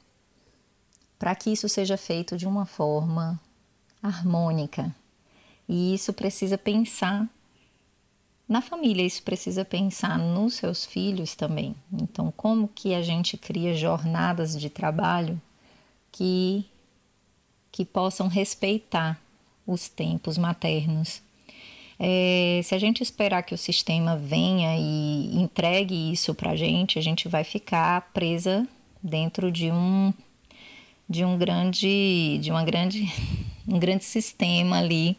[1.20, 3.40] para que isso seja feito de uma forma
[4.02, 4.92] harmônica.
[5.70, 7.30] E isso precisa pensar
[8.48, 11.76] na família, isso precisa pensar nos seus filhos também.
[11.92, 15.42] Então, como que a gente cria jornadas de trabalho
[16.12, 16.66] que
[17.72, 19.22] que possam respeitar
[19.68, 21.22] os tempos maternos.
[22.00, 26.98] É, se a gente esperar que o sistema venha e entregue isso para a gente,
[26.98, 28.68] a gente vai ficar presa
[29.04, 30.14] dentro de um
[31.10, 33.12] de um grande de uma grande
[33.68, 35.18] um grande sistema ali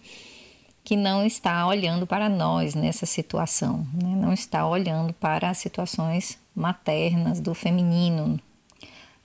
[0.88, 4.08] que não está olhando para nós nessa situação, né?
[4.08, 8.40] não está olhando para as situações maternas do feminino.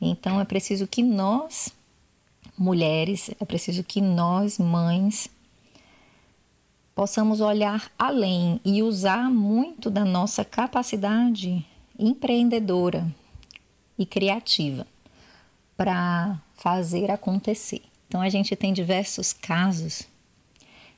[0.02, 1.74] Então é preciso que nós
[2.58, 5.30] mulheres, é preciso que nós, mães,
[6.94, 11.66] possamos olhar além e usar muito da nossa capacidade
[11.98, 13.10] empreendedora
[13.98, 14.86] e criativa
[15.78, 17.84] para fazer acontecer.
[18.10, 20.12] Então a gente tem diversos casos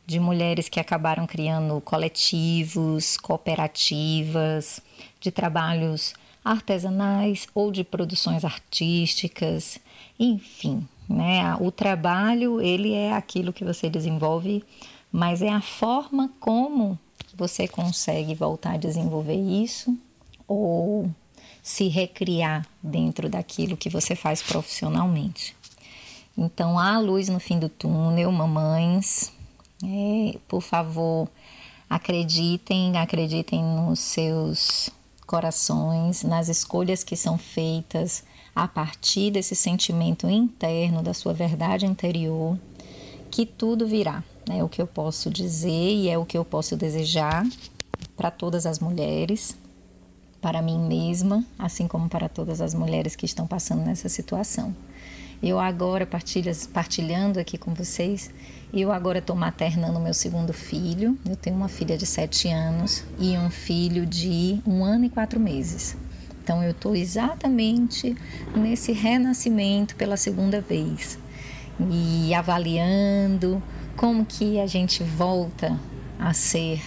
[0.05, 4.81] de mulheres que acabaram criando coletivos, cooperativas,
[5.19, 6.13] de trabalhos
[6.43, 9.79] artesanais ou de produções artísticas,
[10.19, 11.55] enfim, né?
[11.59, 14.63] O trabalho, ele é aquilo que você desenvolve,
[15.11, 16.99] mas é a forma como
[17.35, 19.97] você consegue voltar a desenvolver isso
[20.47, 21.09] ou
[21.63, 25.55] se recriar dentro daquilo que você faz profissionalmente.
[26.37, 29.33] Então, há luz no fim do túnel, mamães,
[29.83, 31.27] é, por favor,
[31.89, 34.89] acreditem, acreditem nos seus
[35.25, 38.23] corações, nas escolhas que são feitas,
[38.55, 42.57] a partir desse sentimento interno, da sua verdade interior,
[43.29, 44.23] que tudo virá.
[44.49, 47.45] É o que eu posso dizer e é o que eu posso desejar
[48.15, 49.57] para todas as mulheres,
[50.39, 54.73] para mim mesma, assim como para todas as mulheres que estão passando nessa situação.
[55.41, 56.07] Eu agora,
[56.73, 58.31] partilhando aqui com vocês,
[58.73, 61.17] eu agora estou maternando meu segundo filho.
[61.27, 65.39] Eu tenho uma filha de sete anos e um filho de um ano e quatro
[65.39, 65.95] meses.
[66.43, 68.15] Então eu estou exatamente
[68.55, 71.17] nesse renascimento pela segunda vez
[71.89, 73.61] e avaliando
[73.95, 75.79] como que a gente volta
[76.19, 76.81] a ser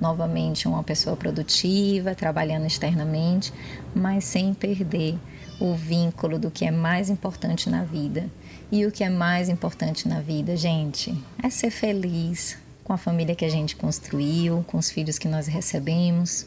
[0.00, 3.52] novamente uma pessoa produtiva, trabalhando externamente,
[3.94, 5.18] mas sem perder
[5.60, 8.30] o vínculo do que é mais importante na vida.
[8.70, 13.34] E o que é mais importante na vida, gente, é ser feliz com a família
[13.34, 16.46] que a gente construiu, com os filhos que nós recebemos,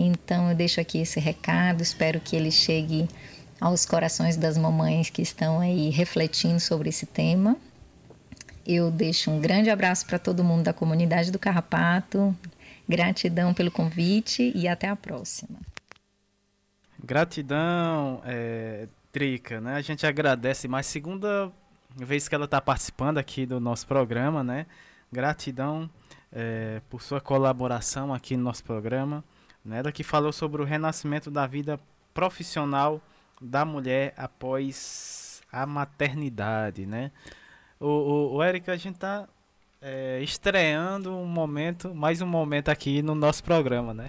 [0.00, 3.08] então eu deixo aqui esse recado, espero que ele chegue
[3.60, 7.56] aos corações das mamães que estão aí refletindo sobre esse tema.
[8.68, 12.36] Eu deixo um grande abraço para todo mundo da comunidade do Carrapato.
[12.86, 15.58] Gratidão pelo convite e até a próxima.
[17.02, 19.74] Gratidão, é, Trica, né?
[19.76, 21.50] A gente agradece mais segunda
[21.96, 24.66] vez que ela está participando aqui do nosso programa, né?
[25.10, 25.88] Gratidão
[26.30, 29.24] é, por sua colaboração aqui no nosso programa
[29.68, 31.78] né, que falou sobre o renascimento da vida
[32.14, 33.00] profissional
[33.40, 37.10] da mulher após a maternidade, né?
[37.80, 39.28] O, o, o Eric, a gente está
[39.80, 44.08] é, estreando um momento, mais um momento aqui no nosso programa, né?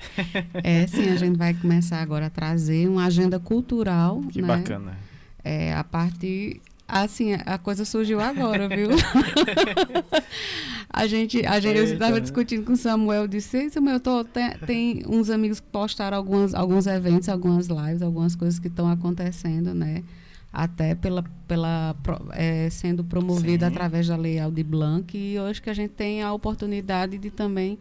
[0.64, 4.22] É, sim, a gente vai começar agora a trazer uma agenda cultural.
[4.32, 4.48] Que né?
[4.48, 4.98] bacana.
[5.44, 8.90] É, a partir Assim, a coisa surgiu agora, viu?
[10.90, 12.20] a gente, a gente estava né?
[12.20, 16.56] discutindo com o Samuel, disse, Samuel, eu tô, tem, tem uns amigos que postaram algumas,
[16.56, 20.04] alguns eventos, algumas lives, algumas coisas que estão acontecendo, né?
[20.51, 21.95] Até pela, pela
[22.31, 23.71] é, sendo promovida Sim.
[23.71, 27.77] através da Lei Aldir Blanc e hoje que a gente tem a oportunidade de também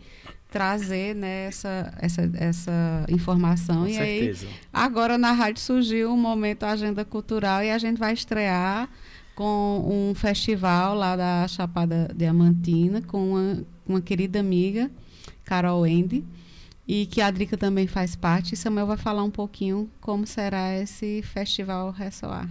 [0.50, 3.82] trazer né, essa, essa, essa informação.
[3.82, 4.46] Com e certeza.
[4.46, 8.88] aí, agora na rádio surgiu um momento Agenda Cultural e a gente vai estrear
[9.34, 14.90] com um festival lá da Chapada Diamantina com uma, uma querida amiga,
[15.44, 16.24] Carol Endy,
[16.88, 18.54] e que a Drica também faz parte.
[18.54, 22.48] E Samuel vai falar um pouquinho como será esse festival Ressoar.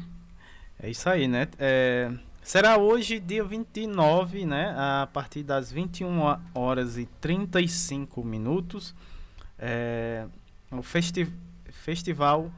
[0.80, 1.48] É isso aí, né?
[1.58, 2.12] É,
[2.48, 4.74] Será hoje, dia 29, né?
[4.78, 8.96] A partir das 21 horas e 35 minutos.
[9.60, 10.26] É,
[10.72, 11.28] o festi
[11.70, 12.50] Festival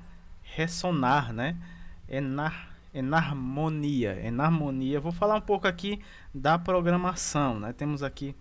[0.43, 1.57] ressonar, né?
[2.07, 4.99] Enar, enarmonia, enarmonia.
[4.99, 5.99] Vou falar um pouco aqui
[6.31, 7.73] da programação, né?
[7.73, 8.35] Temos aqui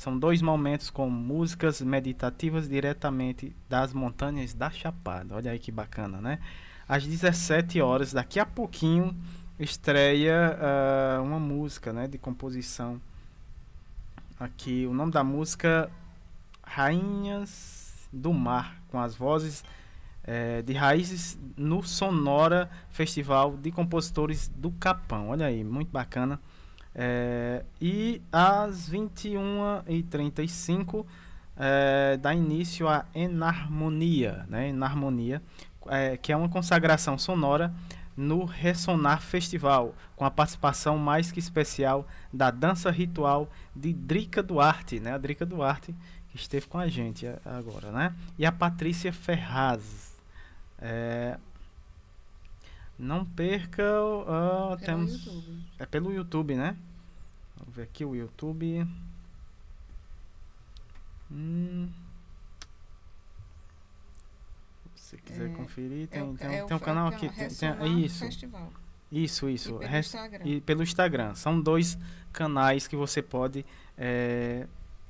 [0.00, 5.34] são dois momentos com músicas meditativas diretamente das montanhas da Chapada.
[5.34, 6.38] Olha aí que bacana, né?
[6.88, 9.14] Às 17 horas, daqui a pouquinho,
[9.58, 12.98] estreia uh, uma música, né, de composição.
[14.38, 15.90] Aqui, o nome da música
[16.62, 19.62] Rainhas do Mar, com as vozes
[20.24, 25.28] é, de raízes no Sonora Festival de Compositores do Capão.
[25.28, 26.40] Olha aí, muito bacana.
[26.94, 31.04] É, e às 21h35
[31.56, 34.68] é, dá início a Enarmonia, né?
[34.68, 35.42] Enarmonia,
[35.86, 37.72] é, que é uma consagração sonora
[38.16, 44.98] no Ressonar Festival, com a participação mais que especial da dança ritual de Drica Duarte,
[45.00, 45.12] né?
[45.12, 45.94] A Drica Duarte
[46.30, 48.14] que esteve com a gente agora, né?
[48.38, 50.16] E a Patrícia Ferraz.
[50.78, 51.36] É,
[53.00, 53.82] não perca.
[53.82, 55.64] Uh, temos, YouTube.
[55.78, 56.76] É pelo YouTube, né?
[57.56, 58.86] Vamos ver aqui o YouTube.
[61.30, 61.88] Hum.
[64.94, 67.28] Se quiser é, conferir, tem, é tem, é tem um canal aqui.
[67.30, 68.24] Tem, tem, isso.
[68.24, 68.72] Festival.
[69.10, 69.74] Isso, isso.
[69.74, 70.44] E pelo, Instagram.
[70.44, 71.34] e pelo Instagram.
[71.34, 71.98] São dois
[72.32, 73.66] canais que você pode
[73.98, 74.68] é,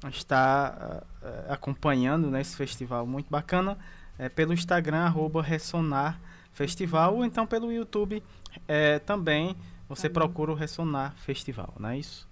[0.08, 3.76] estar uh, acompanhando nesse festival muito bacana.
[4.18, 6.18] É, pelo Instagram, arroba Ressonar
[6.52, 8.22] Festival, ou então pelo YouTube
[8.66, 9.56] é, também
[9.88, 10.14] você também.
[10.14, 12.28] procura o Ressonar Festival, não é isso?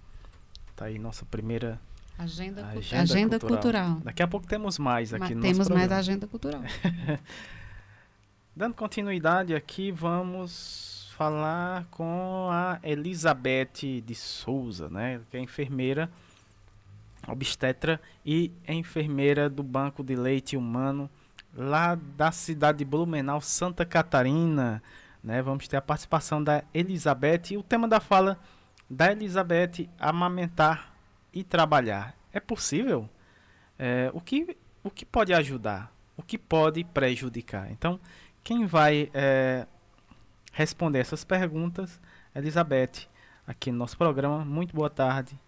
[0.76, 1.80] Tá aí nossa primeira
[2.16, 3.62] agenda, agenda, agenda cultural.
[3.62, 4.00] cultural.
[4.04, 6.62] Daqui a pouco temos mais aqui Mas no Temos mais agenda cultural.
[8.54, 16.10] Dando continuidade aqui, vamos falar com a Elizabeth de Souza, né, que é enfermeira
[17.26, 21.10] obstetra e enfermeira do Banco de Leite Humano
[21.58, 24.80] lá da cidade de Blumenau, Santa Catarina.
[25.22, 25.42] Né?
[25.42, 28.38] Vamos ter a participação da Elizabeth e o tema da fala
[28.88, 30.94] da Elizabeth amamentar
[31.34, 32.14] e trabalhar.
[32.32, 33.08] É possível?
[33.76, 35.92] É, o, que, o que pode ajudar?
[36.16, 37.70] O que pode prejudicar?
[37.72, 37.98] Então,
[38.44, 39.66] quem vai é,
[40.52, 42.00] responder essas perguntas,
[42.34, 43.08] Elizabeth,
[43.46, 44.44] aqui no nosso programa.
[44.44, 45.38] Muito boa tarde,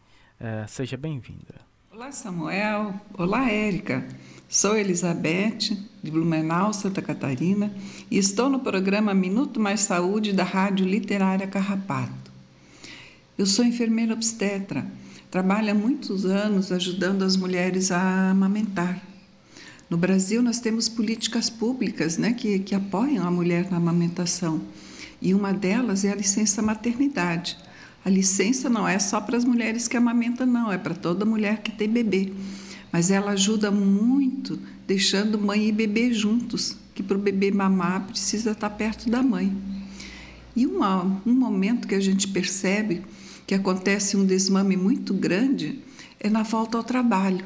[0.41, 1.70] é, seja bem-vinda.
[1.93, 2.95] Olá, Samuel.
[3.15, 4.07] Olá, Érica.
[4.49, 7.75] Sou Elizabeth, de Blumenau, Santa Catarina,
[8.09, 12.31] e estou no programa Minuto Mais Saúde da Rádio Literária Carrapato.
[13.37, 14.87] Eu sou enfermeira obstetra,
[15.33, 19.03] trabalho há muitos anos ajudando as mulheres a amamentar.
[19.91, 24.63] No Brasil, nós temos políticas públicas né, que, que apoiam a mulher na amamentação,
[25.21, 27.59] e uma delas é a licença maternidade.
[28.05, 31.63] A licença não é só para as mulheres que amamentam, não, é para toda mulher
[31.63, 32.33] que tem bebê
[32.93, 38.51] mas ela ajuda muito deixando mãe e bebê juntos, que para o bebê mamar precisa
[38.51, 39.57] estar perto da mãe.
[40.57, 43.03] E uma, um momento que a gente percebe
[43.47, 45.81] que acontece um desmame muito grande
[46.19, 47.45] é na volta ao trabalho.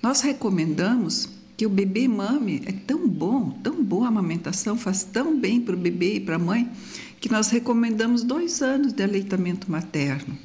[0.00, 1.28] Nós recomendamos
[1.60, 5.74] que o bebê mame, é tão bom, tão boa a amamentação, faz tão bem para
[5.74, 6.66] o bebê e para a mãe,
[7.20, 10.38] que nós recomendamos dois anos de aleitamento materno.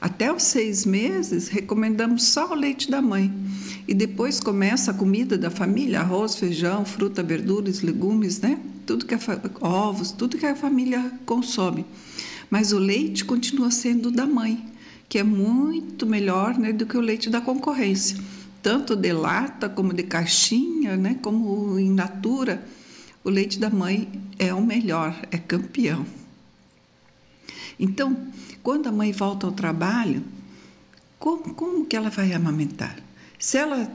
[0.00, 3.30] Até os seis meses, recomendamos só o leite da mãe.
[3.86, 8.58] E depois começa a comida da família: arroz, feijão, fruta, verduras, legumes, né?
[8.86, 9.20] Tudo que a,
[9.60, 11.84] ovos, tudo que a família consome.
[12.48, 14.64] Mas o leite continua sendo da mãe,
[15.06, 18.16] que é muito melhor né, do que o leite da concorrência.
[18.62, 22.64] Tanto de lata como de caixinha, né, como in natura,
[23.24, 24.08] o leite da mãe
[24.38, 26.06] é o melhor, é campeão.
[27.78, 28.16] Então,
[28.62, 30.22] quando a mãe volta ao trabalho,
[31.18, 32.96] como, como que ela vai amamentar?
[33.38, 33.90] Se ela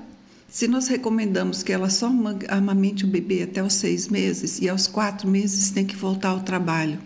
[0.50, 2.10] se nós recomendamos que ela só
[2.48, 6.40] amamente o bebê até os seis meses e aos quatro meses tem que voltar ao
[6.40, 7.00] trabalho,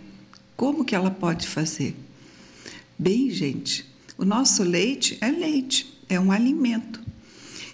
[0.56, 1.96] como que ela pode fazer?
[2.96, 3.84] Bem, gente,
[4.16, 7.00] o nosso leite é leite, é um alimento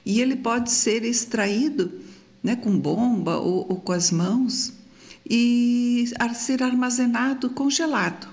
[0.08, 1.92] e ele pode ser extraído
[2.42, 4.72] né, com bomba ou, ou com as mãos
[5.28, 8.26] e ser armazenado congelado.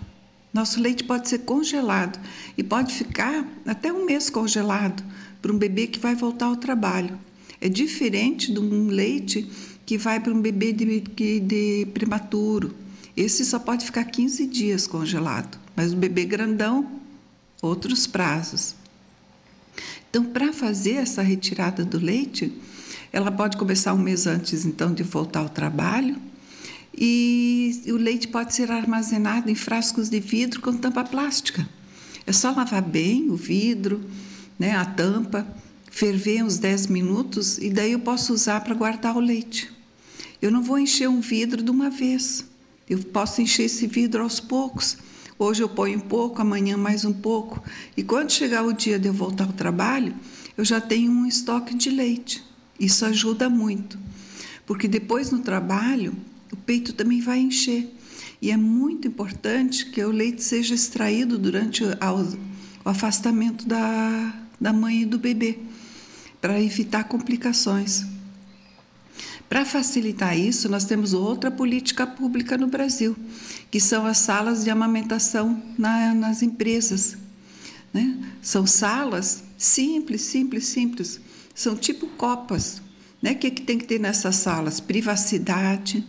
[0.53, 2.18] Nosso leite pode ser congelado
[2.57, 5.03] e pode ficar até um mês congelado
[5.41, 7.19] para um bebê que vai voltar ao trabalho.
[7.60, 9.45] É diferente de um leite
[9.85, 11.02] que vai para um bebê de,
[11.41, 12.73] de prematuro.
[13.18, 17.02] Esse só pode ficar 15 dias congelado, mas o bebê grandão,
[17.61, 18.76] outros prazos.
[20.15, 22.49] Então, para fazer essa retirada do leite,
[23.11, 26.15] ela pode começar um mês antes, então, de voltar ao trabalho
[26.97, 31.67] e o leite pode ser armazenado em frascos de vidro com tampa plástica.
[32.25, 34.09] É só lavar bem o vidro,
[34.57, 35.45] né, a tampa,
[35.91, 39.69] ferver uns 10 minutos e daí eu posso usar para guardar o leite.
[40.41, 42.45] Eu não vou encher um vidro de uma vez.
[42.89, 44.97] Eu posso encher esse vidro aos poucos.
[45.38, 47.62] Hoje eu ponho um pouco, amanhã mais um pouco.
[47.98, 50.16] E quando chegar o dia de eu voltar ao trabalho,
[50.57, 52.41] eu já tenho um estoque de leite.
[52.80, 53.99] Isso ajuda muito.
[54.66, 56.16] Porque depois no trabalho,
[56.53, 57.94] o peito também vai encher.
[58.41, 65.02] E é muito importante que o leite seja extraído durante o afastamento da, da mãe
[65.02, 65.60] e do bebê,
[66.40, 68.06] para evitar complicações.
[69.47, 73.15] Para facilitar isso, nós temos outra política pública no Brasil,
[73.69, 77.15] que são as salas de amamentação na, nas empresas.
[77.93, 78.17] Né?
[78.41, 81.19] São salas simples, simples, simples.
[81.53, 82.81] São tipo copas.
[83.22, 83.31] Né?
[83.31, 84.80] O que, que tem que ter nessas salas?
[84.80, 86.03] Privacidade,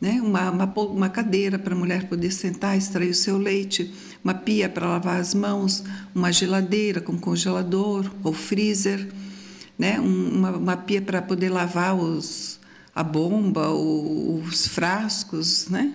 [0.00, 0.20] né?
[0.22, 3.92] uma, uma, uma cadeira para a mulher poder sentar, extrair o seu leite,
[4.24, 5.84] uma pia para lavar as mãos,
[6.14, 9.08] uma geladeira com congelador ou freezer,
[9.78, 10.00] né?
[10.00, 12.51] uma, uma pia para poder lavar os,
[12.94, 15.94] a bomba, os frascos, né?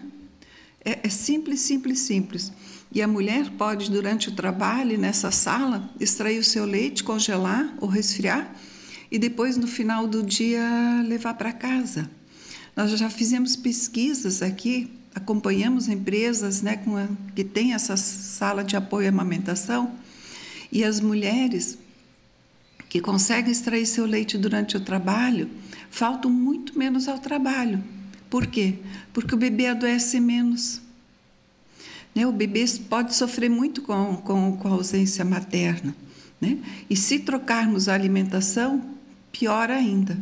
[0.83, 2.51] É, é, simples, simples, simples.
[2.91, 7.87] E a mulher pode, durante o trabalho nessa sala, extrair o seu leite, congelar ou
[7.87, 8.55] resfriar
[9.11, 10.61] e depois, no final do dia,
[11.05, 12.09] levar para casa.
[12.75, 19.07] Nós já fizemos pesquisas aqui, acompanhamos empresas né, a, que têm essa sala de apoio
[19.07, 19.93] à amamentação
[20.71, 21.77] e as mulheres
[22.89, 25.49] que conseguem extrair seu leite durante o trabalho
[25.89, 27.83] faltam muito menos ao trabalho.
[28.29, 28.75] Por quê?
[29.13, 30.81] Porque o bebê adoece menos.
[32.13, 32.25] Né?
[32.25, 35.95] O bebê pode sofrer muito com, com, com a ausência materna.
[36.39, 36.57] Né?
[36.89, 38.81] E se trocarmos a alimentação,
[39.31, 40.17] pior ainda.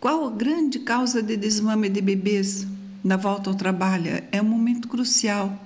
[0.00, 2.66] Qual a grande causa de desmame de bebês
[3.02, 4.22] na volta ao trabalho?
[4.30, 5.58] É um momento crucial,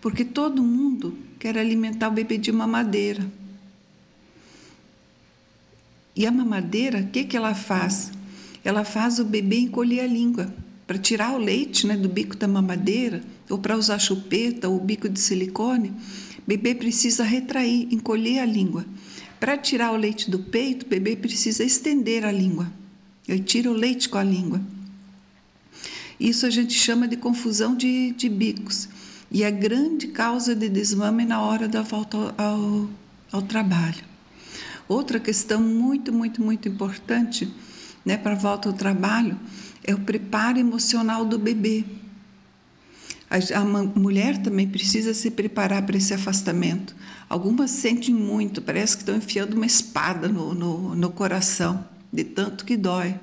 [0.00, 3.22] porque todo mundo quer alimentar o bebê de mamadeira.
[6.14, 8.12] E a mamadeira, o que, que ela faz?
[8.62, 10.54] Ela faz o bebê encolher a língua.
[10.86, 15.08] Para tirar o leite né, do bico da mamadeira, ou para usar chupeta ou bico
[15.08, 15.92] de silicone,
[16.46, 18.84] bebê precisa retrair, encolher a língua.
[19.40, 22.70] Para tirar o leite do peito, o bebê precisa estender a língua.
[23.26, 24.60] Ele tira o leite com a língua.
[26.20, 28.88] Isso a gente chama de confusão de, de bicos.
[29.30, 32.90] E é grande causa de desmame na hora da volta ao, ao,
[33.32, 34.11] ao trabalho.
[34.92, 37.50] Outra questão muito, muito, muito importante
[38.04, 39.40] né, para a volta ao trabalho
[39.82, 41.82] é o preparo emocional do bebê.
[43.30, 43.64] A,
[43.98, 46.94] mulher também precisa se preparar para esse afastamento.
[47.26, 51.82] Algumas sentem muito, parece que estão enfiando uma espada no, no, no coração,
[52.12, 53.18] de tanto que dói.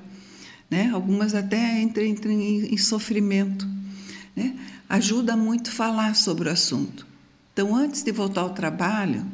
[0.68, 0.90] Né?
[0.92, 3.64] Algumas até entram, entram em, em sofrimento.
[4.34, 4.58] Né?
[4.88, 7.06] Ajuda muito falar sobre o assunto.
[7.52, 9.24] Então, antes de voltar ao trabalho,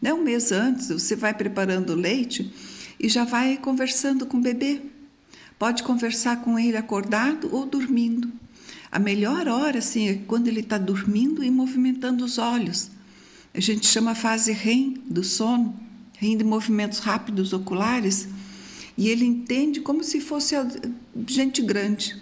[0.00, 0.12] né?
[0.14, 2.52] Um mês antes, você vai preparando o leite
[2.98, 4.80] e já vai conversando com o bebê.
[5.58, 8.30] Pode conversar com ele acordado ou dormindo.
[8.90, 12.90] A melhor hora, assim, é quando ele está dormindo e movimentando os olhos.
[13.52, 15.78] A gente chama a fase REM do sono,
[16.16, 18.28] REM de movimentos rápidos oculares,
[18.96, 20.54] e ele entende como se fosse
[21.26, 22.16] gente grande.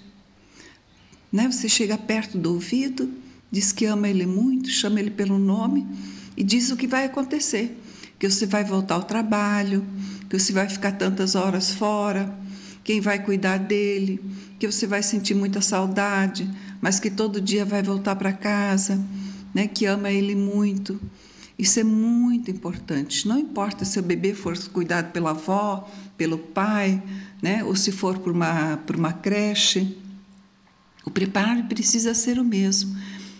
[1.30, 1.50] Né?
[1.50, 3.12] Você chega perto do ouvido,
[3.50, 5.86] diz que ama ele muito, chama ele pelo nome
[6.36, 7.80] e diz o que vai acontecer,
[8.18, 9.84] que você vai voltar ao trabalho,
[10.28, 12.32] que você vai ficar tantas horas fora,
[12.84, 14.20] quem vai cuidar dele,
[14.58, 16.48] que você vai sentir muita saudade,
[16.80, 19.02] mas que todo dia vai voltar para casa,
[19.54, 21.00] né, que ama ele muito.
[21.58, 23.26] Isso é muito importante.
[23.26, 27.02] Não importa se o bebê for cuidado pela avó, pelo pai,
[27.42, 29.96] né, ou se for por uma, por uma creche.
[31.04, 32.96] O preparo precisa ser o mesmo.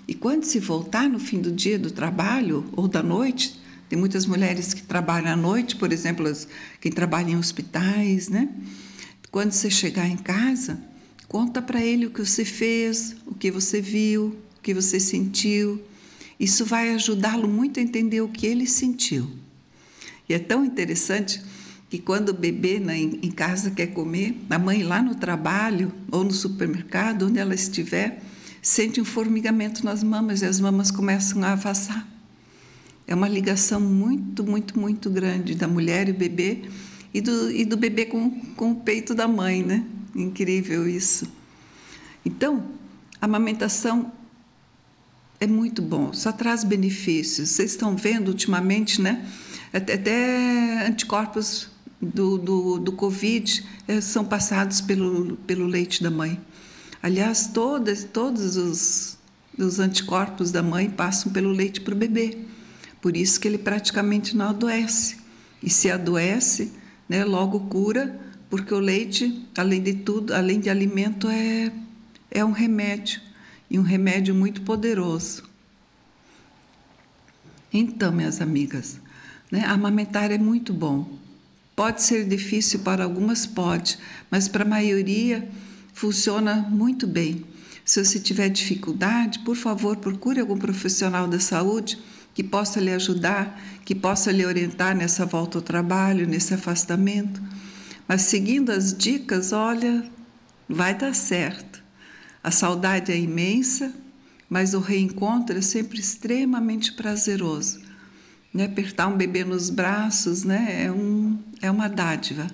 [0.09, 4.27] E quando se voltar no fim do dia do trabalho ou da noite, tem muitas
[4.27, 6.47] mulheres que trabalham à noite, por exemplo, as,
[6.81, 8.49] quem trabalha em hospitais, né?
[9.31, 10.79] Quando você chegar em casa,
[11.29, 15.83] conta para ele o que você fez, o que você viu, o que você sentiu.
[16.39, 19.29] Isso vai ajudá-lo muito a entender o que ele sentiu.
[20.29, 21.41] E é tão interessante
[21.89, 26.25] que quando o bebê né, em casa quer comer, a mãe lá no trabalho ou
[26.25, 28.21] no supermercado, onde ela estiver,
[28.67, 32.05] sente um formigamento nas mamas e as mamas começam a afastar.
[33.07, 36.65] É uma ligação muito, muito, muito grande da mulher e o bebê
[37.15, 39.87] e do, e do bebê com, com o peito da mãe, né?
[40.17, 41.29] Incrível isso.
[42.25, 42.65] Então,
[43.21, 44.11] a amamentação
[45.39, 47.51] é muito bom, só traz benefícios.
[47.51, 49.31] Vocês estão vendo ultimamente, né?
[49.73, 51.69] Até, até anticorpos
[52.03, 56.41] do, do, do Covid eh, são passados pelo, pelo leite da mãe.
[57.07, 59.17] Aliás, todas, todos os,
[59.57, 62.37] os anticorpos da mãe passam pelo leite para o bebê.
[63.01, 65.17] Por isso que ele praticamente não adoece.
[65.63, 66.73] E se adoece,
[67.09, 68.19] né, logo cura
[68.51, 71.71] porque o leite, além de tudo, além de alimento, é,
[72.29, 73.21] é um remédio
[73.71, 75.45] e um remédio muito poderoso.
[77.73, 79.01] Então, minhas amigas,
[79.49, 81.17] né, amamentar é muito bom.
[81.77, 83.97] Pode ser difícil para algumas, pode,
[84.29, 85.49] mas para a maioria
[85.97, 87.43] funciona muito bem.
[87.83, 91.99] Se você tiver dificuldade, por favor, procure algum profissional da saúde
[92.35, 97.43] que possa lhe ajudar, que possa lhe orientar nessa volta ao trabalho, nesse afastamento.
[98.07, 100.05] Mas seguindo as dicas, olha,
[100.69, 101.83] vai dar certo.
[102.45, 103.91] A saudade é imensa,
[104.51, 107.81] mas o reencontro é sempre extremamente prazeroso.
[108.53, 108.67] Né?
[108.67, 110.85] Apertar um bebê nos braços né?
[110.85, 112.47] é, um, é uma dádiva,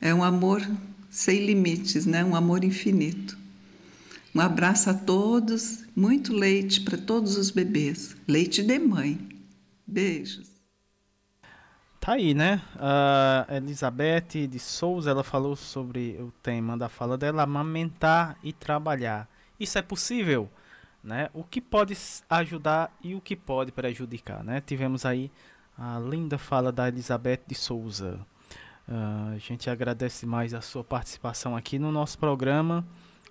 [0.00, 0.68] é um amor
[1.10, 2.24] sem limites, né?
[2.24, 3.36] um amor infinito.
[4.32, 8.16] Um abraço a todos, muito leite para todos os bebês.
[8.28, 9.18] Leite de mãe.
[9.84, 10.48] Beijos.
[11.98, 12.62] Tá aí, né?
[12.76, 19.28] A Elizabeth de Souza, ela falou sobre o tema da fala dela, amamentar e trabalhar.
[19.58, 20.48] Isso é possível,
[21.04, 21.28] né?
[21.34, 21.94] O que pode
[22.30, 24.62] ajudar e o que pode prejudicar, né?
[24.62, 25.30] Tivemos aí
[25.76, 28.18] a linda fala da Elizabeth de Souza.
[28.90, 32.84] Uh, a gente agradece mais a sua participação aqui no nosso programa.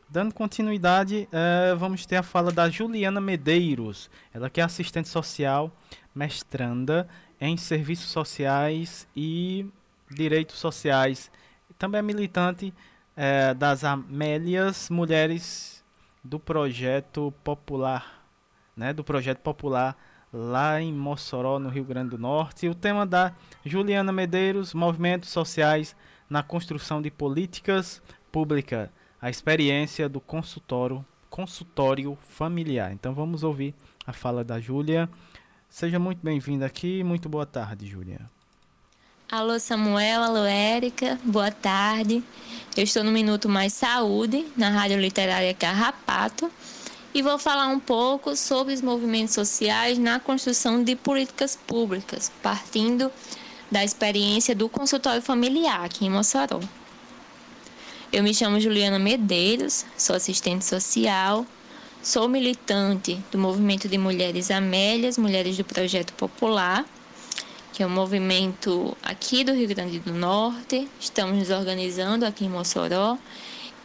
[0.08, 5.70] Dando continuidade, uh, vamos ter a fala da Juliana Medeiros, ela que é assistente social,
[6.16, 7.10] mestranda
[7.42, 9.68] em serviços sociais e
[10.10, 11.30] direitos sociais.
[11.78, 12.74] Também é militante
[13.18, 15.84] uh, das Amélias Mulheres
[16.24, 18.24] do Projeto Popular,
[18.78, 19.98] né, do Projeto Popular
[20.32, 22.66] lá em Mossoró, no Rio Grande do Norte.
[22.66, 23.34] E o tema da
[23.66, 25.96] Juliana Medeiros, Movimentos Sociais
[26.30, 28.02] na Construção de Políticas
[28.32, 28.90] Públicas
[29.22, 32.94] a experiência do consultório, consultório familiar.
[32.94, 33.76] Então vamos ouvir
[34.06, 35.10] a fala da Júlia.
[35.70, 37.04] Seja muito bem-vinda aqui.
[37.04, 38.22] Muito boa tarde, Júlia.
[39.32, 42.24] Alô Samuel, alô Érica, boa tarde.
[42.76, 46.52] Eu estou no Minuto Mais Saúde, na Rádio Literária Carrapato,
[47.14, 53.12] e vou falar um pouco sobre os movimentos sociais na construção de políticas públicas, partindo
[53.72, 56.60] da experiência do consultório familiar aqui em Mossoró.
[58.12, 61.46] Eu me chamo Juliana Medeiros, sou assistente social,
[62.02, 66.86] sou militante do Movimento de Mulheres Amélias, Mulheres do Projeto Popular,
[67.74, 70.88] que é um movimento aqui do Rio Grande do Norte.
[71.00, 73.18] Estamos nos organizando aqui em Mossoró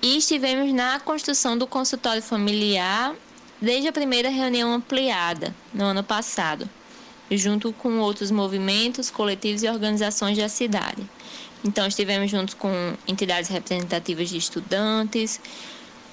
[0.04, 3.16] e estivemos na construção do consultório familiar
[3.58, 6.68] desde a primeira reunião ampliada no ano passado,
[7.30, 11.08] junto com outros movimentos, coletivos e organizações da cidade.
[11.64, 12.68] Então, estivemos juntos com
[13.08, 15.40] entidades representativas de estudantes,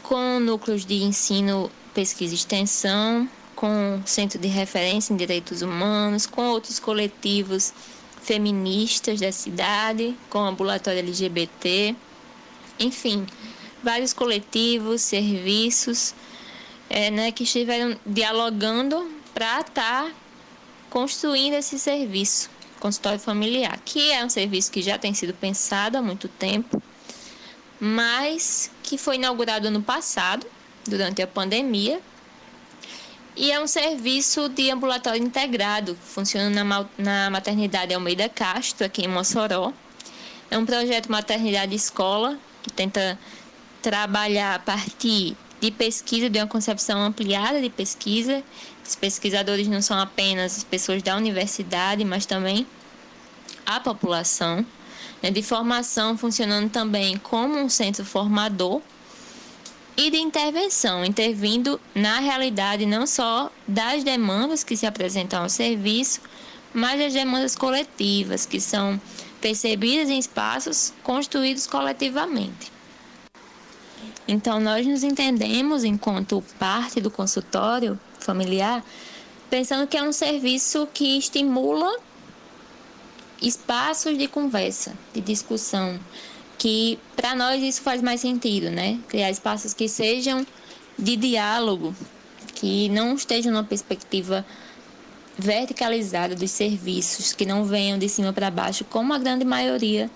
[0.02, 6.48] com núcleos de ensino, pesquisa e extensão, com centro de referência em direitos humanos, com
[6.48, 7.74] outros coletivos
[8.22, 11.94] feministas da cidade, com ambulatório LGBT,
[12.80, 13.28] enfim,
[13.84, 16.14] vários coletivos, serviços,
[16.90, 20.12] é, né, que estiveram dialogando para estar tá
[20.90, 22.49] construindo esse serviço
[22.80, 26.82] consultório familiar, que é um serviço que já tem sido pensado há muito tempo,
[27.80, 30.45] mas que foi inaugurado ano passado,
[30.86, 32.02] durante a pandemia,
[33.36, 39.08] e é um serviço de ambulatório integrado, funciona na, na maternidade Almeida Castro, aqui em
[39.08, 39.72] Mossoró.
[40.49, 43.18] É um projeto Maternidade Escola, que tenta
[43.82, 48.44] trabalhar a partir de pesquisa, de uma concepção ampliada de pesquisa.
[48.86, 52.66] Os pesquisadores não são apenas pessoas da universidade, mas também
[53.66, 54.66] a população,
[55.22, 58.82] né, de formação funcionando também como um centro formador
[59.95, 66.22] e de intervenção, intervindo na realidade não só das demandas que se apresentam ao serviço,
[66.74, 68.99] mas das demandas coletivas, que são
[69.40, 72.72] percebidas em espaços construídos coletivamente.
[74.27, 78.84] Então, nós nos entendemos enquanto parte do consultório familiar,
[79.49, 81.99] pensando que é um serviço que estimula
[83.41, 85.99] espaços de conversa, de discussão,
[86.57, 88.99] que para nós isso faz mais sentido, né?
[89.07, 90.45] Criar espaços que sejam
[90.98, 91.95] de diálogo,
[92.53, 94.45] que não estejam numa perspectiva
[95.38, 100.10] verticalizada dos serviços, que não venham de cima para baixo, como a grande maioria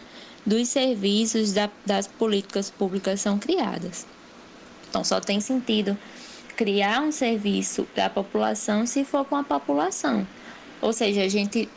[0.45, 4.05] dos serviços da, das políticas públicas são criadas.
[4.89, 5.97] Então, só tem sentido
[6.55, 10.25] criar um serviço para a população se for com a população.
[10.81, 11.67] Ou seja, a gente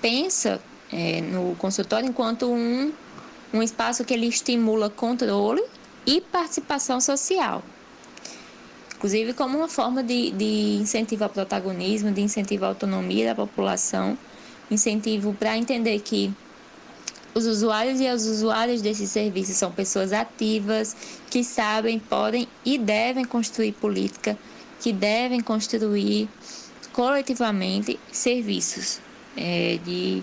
[0.00, 0.60] pensa
[0.92, 2.92] é, no consultório enquanto um,
[3.52, 5.62] um espaço que ele estimula controle
[6.06, 7.62] e participação social.
[8.96, 14.16] Inclusive como uma forma de, de incentivo ao protagonismo, de incentivo à autonomia da população,
[14.70, 16.32] incentivo para entender que
[17.34, 20.96] os usuários e as usuárias desses serviços são pessoas ativas,
[21.30, 24.36] que sabem, podem e devem construir política,
[24.80, 26.28] que devem construir
[26.92, 29.00] coletivamente serviços
[29.36, 30.22] é, de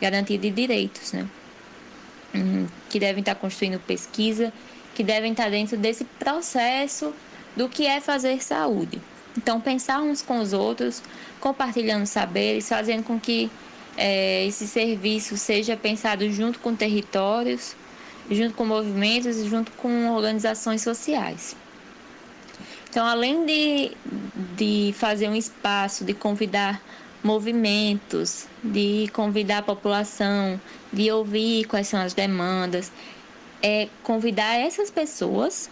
[0.00, 1.28] garantia de direitos, né?
[2.34, 4.52] Hum, que devem estar construindo pesquisa,
[4.94, 7.12] que devem estar dentro desse processo
[7.54, 9.00] do que é fazer saúde.
[9.36, 11.02] Então, pensar uns com os outros,
[11.40, 13.50] compartilhando saberes, fazendo com que
[13.96, 17.74] é, esse serviço seja pensado junto com territórios,
[18.30, 21.56] junto com movimentos e junto com organizações sociais.
[22.88, 23.92] Então, além de,
[24.56, 26.80] de fazer um espaço, de convidar
[27.22, 30.60] movimentos, de convidar a população,
[30.92, 32.92] de ouvir quais são as demandas,
[33.62, 35.68] é convidar essas pessoas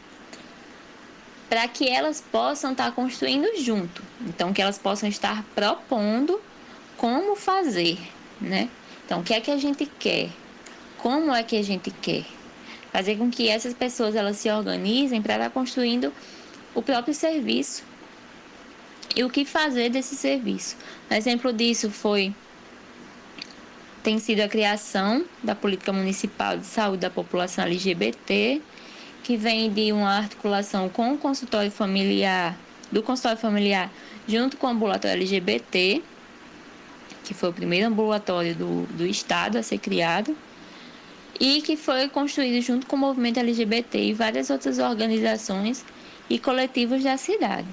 [1.48, 4.02] para que elas possam estar construindo junto.
[4.22, 6.40] Então, que elas possam estar propondo
[6.96, 7.98] como fazer,
[8.40, 8.68] né?
[9.04, 10.30] Então, o que é que a gente quer?
[10.98, 12.24] Como é que a gente quer?
[12.92, 16.12] Fazer com que essas pessoas elas se organizem para estar construindo
[16.74, 17.82] o próprio serviço
[19.14, 20.76] e o que fazer desse serviço.
[21.10, 22.34] Um exemplo disso foi
[24.02, 28.60] tem sido a criação da política municipal de saúde da população LGBT,
[29.22, 32.54] que vem de uma articulação com o consultório familiar,
[32.92, 33.90] do consultório familiar,
[34.28, 36.02] junto com o ambulatório LGBT,
[37.24, 40.36] que foi o primeiro ambulatório do, do estado a ser criado,
[41.40, 45.84] e que foi construído junto com o movimento LGBT e várias outras organizações
[46.30, 47.66] e coletivos da cidade.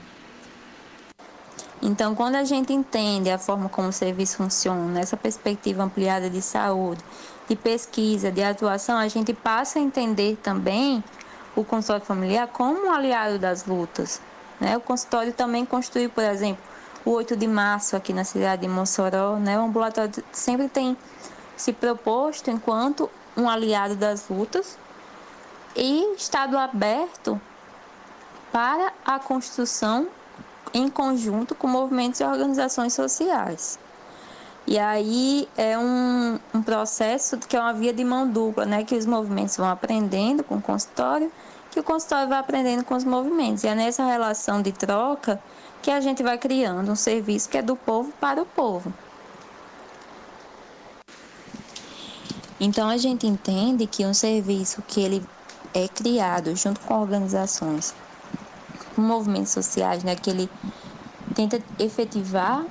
[1.81, 6.41] Então, quando a gente entende a forma como o serviço funciona, nessa perspectiva ampliada de
[6.41, 7.03] saúde,
[7.49, 11.03] de pesquisa, de atuação, a gente passa a entender também
[11.55, 14.21] o consultório familiar como um aliado das lutas.
[14.59, 14.77] Né?
[14.77, 16.63] O consultório também construiu, por exemplo,
[17.05, 19.37] o 8 de março aqui na cidade de Mossoró.
[19.37, 19.57] Né?
[19.59, 20.97] O ambulatório sempre tem
[21.55, 24.77] se proposto enquanto um aliado das lutas
[25.75, 27.39] e estado aberto
[28.51, 30.07] para a construção
[30.73, 33.79] em conjunto com movimentos e organizações sociais.
[34.67, 38.83] E aí é um, um processo que é uma via de mão dupla, né?
[38.83, 41.31] Que os movimentos vão aprendendo com o consultório,
[41.71, 43.63] que o consultório vai aprendendo com os movimentos.
[43.63, 45.41] E é nessa relação de troca
[45.81, 48.93] que a gente vai criando um serviço que é do povo para o povo.
[52.59, 55.27] Então a gente entende que um serviço que ele
[55.73, 57.95] é criado junto com organizações,
[58.95, 60.51] movimentos sociais, né, que ele
[61.33, 62.63] tenta efetivar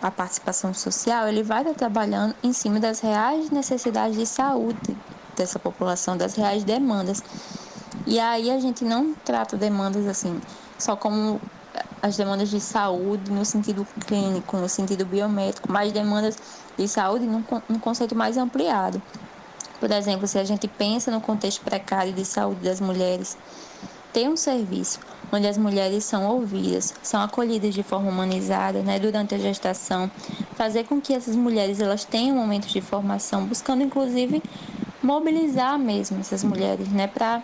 [0.00, 5.02] a participação social, ele vai estar trabalhando em cima das reais necessidades de saúde
[5.34, 7.22] dessa população, das reais demandas.
[8.06, 10.40] E aí a gente não trata demandas assim,
[10.78, 11.40] só como
[12.04, 16.36] as demandas de saúde no sentido clínico, no sentido biométrico, mas demandas
[16.76, 19.00] de saúde num, num conceito mais ampliado.
[19.80, 23.38] Por exemplo, se a gente pensa no contexto precário de saúde das mulheres,
[24.12, 25.00] ter um serviço
[25.32, 30.10] onde as mulheres são ouvidas, são acolhidas de forma humanizada né, durante a gestação,
[30.56, 34.42] fazer com que essas mulheres elas tenham momentos de formação, buscando inclusive
[35.02, 37.42] mobilizar mesmo essas mulheres né, para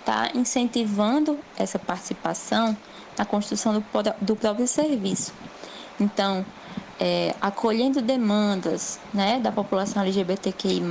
[0.00, 2.76] estar tá incentivando essa participação
[3.20, 3.84] na construção do,
[4.22, 5.34] do próprio serviço.
[6.00, 6.44] Então,
[6.98, 10.82] é, acolhendo demandas né, da população LGBTQI,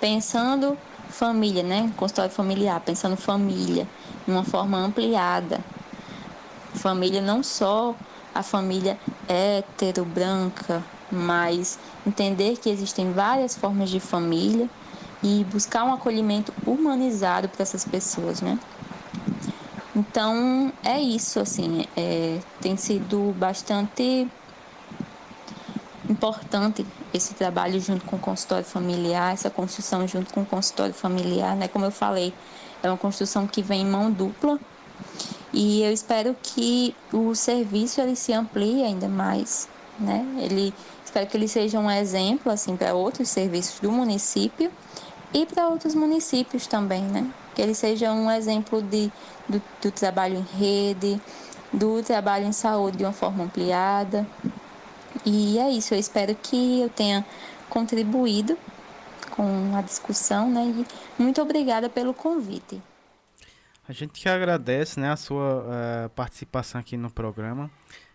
[0.00, 0.78] pensando
[1.10, 1.92] família, né?
[1.98, 3.86] Consultório familiar, pensando família,
[4.24, 5.60] de uma forma ampliada.
[6.72, 7.94] Família não só
[8.34, 8.98] a família
[9.28, 10.82] hétero, branca,
[11.12, 14.68] mas entender que existem várias formas de família
[15.22, 18.58] e buscar um acolhimento humanizado para essas pessoas, né?
[19.98, 24.28] Então é isso, assim, é, tem sido bastante
[26.08, 31.56] importante esse trabalho junto com o consultório familiar, essa construção junto com o consultório familiar,
[31.56, 31.66] né?
[31.66, 32.32] Como eu falei,
[32.80, 34.60] é uma construção que vem em mão dupla
[35.52, 39.68] e eu espero que o serviço ele se amplie ainda mais,
[39.98, 40.24] né?
[40.38, 40.72] Ele
[41.04, 44.70] espero que ele seja um exemplo assim para outros serviços do município
[45.34, 47.28] e para outros municípios também, né?
[47.56, 49.10] Que ele seja um exemplo de,
[49.48, 51.20] do, do trabalho em rede,
[51.72, 54.26] do trabalho em saúde de uma forma ampliada,
[55.24, 57.24] e é isso, eu espero que eu tenha
[57.68, 58.58] contribuído
[59.30, 60.62] com a discussão, né?
[61.18, 62.80] E muito obrigada pelo convite.
[63.88, 67.70] A gente que agradece, né, a sua uh, participação aqui no programa.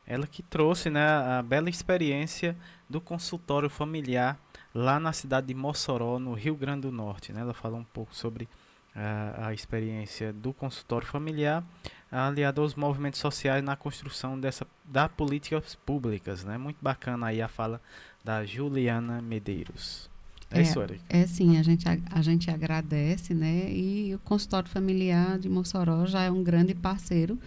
[0.06, 2.56] Ela que trouxe, né, a bela experiência
[2.90, 4.38] do consultório familiar
[4.76, 7.42] lá na cidade de Mossoró, no Rio Grande do Norte, né?
[7.42, 8.48] Ela falou um pouco sobre
[8.96, 11.64] a experiência do consultório familiar
[12.12, 16.58] aliado aos movimentos sociais na construção dessa da políticas públicas, né?
[16.58, 17.82] Muito bacana aí a fala
[18.24, 20.10] da Juliana Medeiros.
[20.52, 21.04] É, isso, Erika?
[21.10, 23.72] É sim, a gente, a, a, gente agradece, né?
[23.72, 27.40] E o consultório familiar de Mossoró já é um grande parceiro,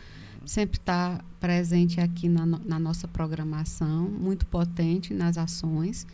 [0.45, 6.05] sempre está presente aqui na, na nossa programação, muito potente nas ações,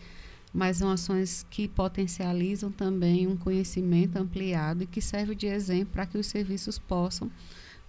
[0.53, 6.07] mas são ações que potencializam também um conhecimento ampliado e que serve de exemplo para
[6.07, 7.31] que os serviços possam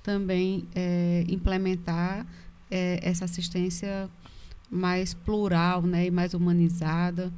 [0.02, 2.26] também é, implementar
[2.72, 4.10] é, essa assistência
[4.70, 7.34] mais plural né, e mais humanizada.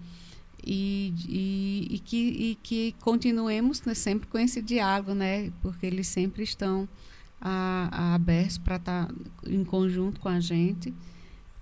[0.67, 6.07] E, e, e, que, e que continuemos né, sempre com esse diálogo, né, porque eles
[6.07, 6.89] sempre estão
[7.39, 9.13] abertos para estar tá
[9.45, 10.91] em conjunto com a gente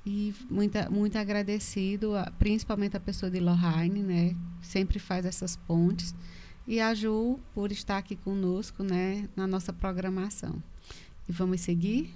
[0.05, 6.13] e muito, muito agradecido, a, principalmente a pessoa de Lohane, né, sempre faz essas pontes
[6.67, 10.61] e a Ju por estar aqui conosco, né, na nossa programação.
[11.27, 12.13] E vamos seguir?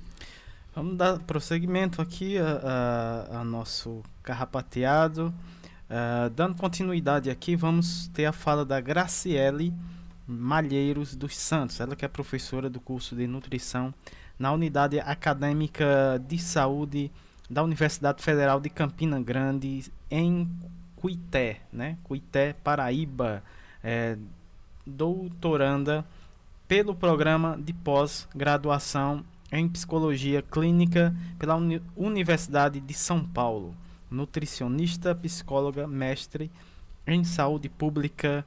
[0.75, 5.33] Vamos dar prosseguimento aqui a, a, a nosso carrapateado.
[5.89, 9.73] Uh, dando continuidade aqui, vamos ter a fala da Graciele
[10.27, 11.79] Malheiros dos Santos.
[11.79, 13.93] Ela que é professora do curso de nutrição
[14.37, 17.09] na Unidade Acadêmica de Saúde
[17.49, 20.49] da Universidade Federal de Campina Grande, em
[20.95, 21.97] Cuité, né?
[22.03, 23.43] Cuité, Paraíba.
[23.83, 24.17] É,
[24.85, 26.05] doutoranda
[26.67, 33.75] pelo programa de pós-graduação em Psicologia Clínica pela Uni Universidade de São Paulo.
[34.09, 36.51] Nutricionista, psicóloga, mestre
[37.05, 38.45] em saúde pública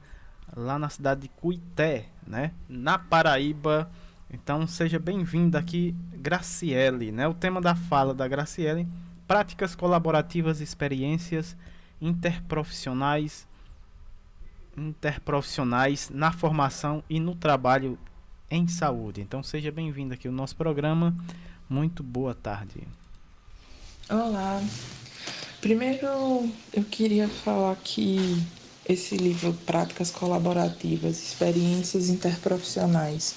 [0.55, 2.51] lá na cidade de Cuité, né?
[2.67, 3.89] Na Paraíba.
[4.33, 7.27] Então seja bem-vinda aqui, Graciele, né?
[7.27, 8.87] O tema da fala da Graciele:
[9.27, 11.55] práticas colaborativas, experiências
[12.01, 13.45] interprofissionais
[14.77, 17.99] interprofissionais na formação e no trabalho
[18.49, 19.19] em saúde.
[19.21, 21.13] Então seja bem-vindo aqui ao nosso programa.
[21.69, 22.87] Muito boa tarde.
[24.09, 24.63] Olá.
[25.59, 26.07] Primeiro
[26.73, 28.41] eu queria falar que
[28.87, 33.35] esse livro Práticas Colaborativas, Experiências Interprofissionais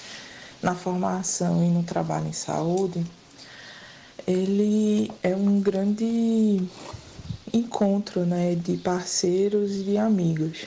[0.65, 3.05] na Formação e no Trabalho em Saúde,
[4.27, 6.61] ele é um grande
[7.53, 10.66] encontro né, de parceiros e de amigos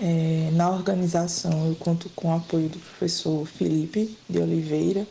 [0.00, 5.06] é, na organização, eu conto com o apoio do professor Felipe de Oliveira,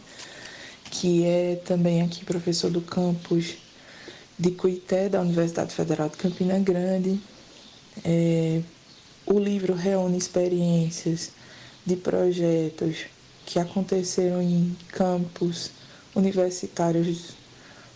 [0.92, 3.56] que é também aqui professor do campus
[4.38, 7.20] de Cuité, da Universidade Federal de Campina Grande.
[8.04, 8.62] É,
[9.26, 11.32] o livro reúne experiências
[11.84, 13.06] de projetos
[13.46, 15.72] que aconteceram em campos
[16.16, 17.36] universitários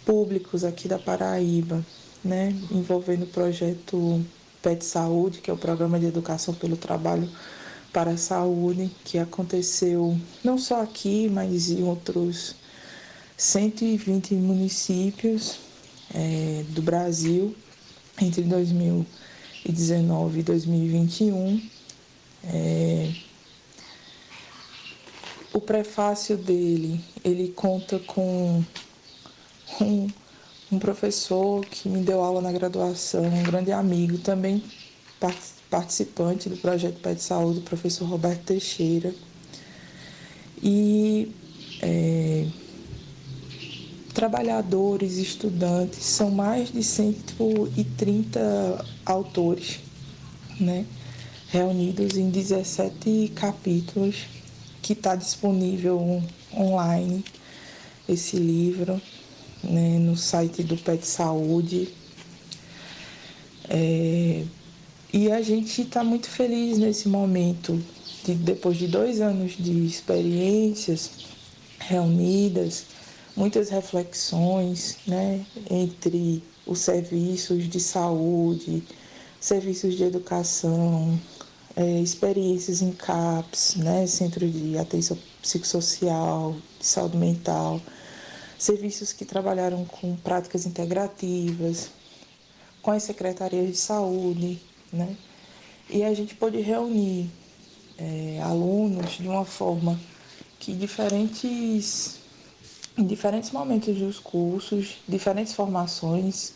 [0.05, 1.85] públicos aqui da Paraíba,
[2.23, 4.23] né, envolvendo o projeto
[4.61, 7.29] PET Saúde, que é o Programa de Educação pelo Trabalho
[7.93, 12.55] para a Saúde, que aconteceu não só aqui, mas em outros
[13.37, 15.59] 120 municípios
[16.13, 17.55] é, do Brasil
[18.21, 21.61] entre 2019 e 2021.
[22.43, 23.11] É,
[25.53, 28.63] o prefácio dele, ele conta com
[29.81, 30.07] um
[30.71, 34.63] um professor que me deu aula na graduação, um grande amigo, também
[35.69, 39.13] participante do projeto Pé de Saúde, o professor Roberto Teixeira.
[40.61, 41.31] E
[41.81, 42.45] é,
[44.13, 49.79] trabalhadores, estudantes, são mais de 130 autores,
[50.59, 50.85] né?
[51.47, 54.27] reunidos em 17 capítulos,
[54.89, 57.23] que está disponível online
[58.07, 58.99] esse livro
[59.63, 61.89] né, no site do Pet Saúde.
[63.69, 64.43] É,
[65.13, 67.79] e a gente está muito feliz nesse momento,
[68.25, 71.11] de, depois de dois anos de experiências
[71.79, 72.85] reunidas,
[73.35, 78.81] muitas reflexões né, entre os serviços de saúde,
[79.39, 81.19] serviços de educação,
[81.79, 87.81] é, experiências em CAPS, né, Centro de Atenção Psicossocial, de Saúde Mental
[88.59, 91.89] serviços que trabalharam com práticas integrativas,
[92.81, 94.59] com as secretarias de saúde,
[94.91, 95.15] né?
[95.89, 97.29] E a gente pôde reunir
[97.97, 99.99] é, alunos de uma forma
[100.59, 102.19] que diferentes,
[102.97, 106.53] em diferentes momentos dos cursos, diferentes formações,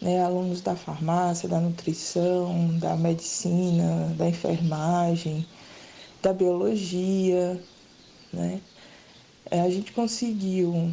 [0.00, 5.46] né, alunos da farmácia, da nutrição, da medicina, da enfermagem,
[6.22, 7.60] da biologia,
[8.32, 8.60] né?
[9.50, 10.92] É, a gente conseguiu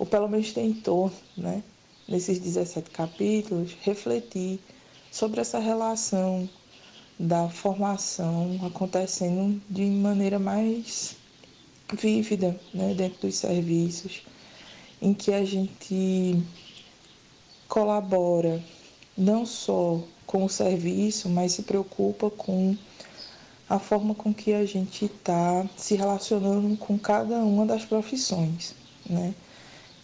[0.00, 1.62] ou pelo menos tentou, né,
[2.08, 4.58] nesses 17 capítulos, refletir
[5.12, 6.48] sobre essa relação
[7.18, 11.16] da formação acontecendo de maneira mais
[11.92, 14.22] vívida né, dentro dos serviços,
[15.02, 16.42] em que a gente
[17.70, 18.60] colabora
[19.16, 22.76] não só com o serviço, mas se preocupa com
[23.68, 28.74] a forma com que a gente está se relacionando com cada uma das profissões,
[29.08, 29.32] né?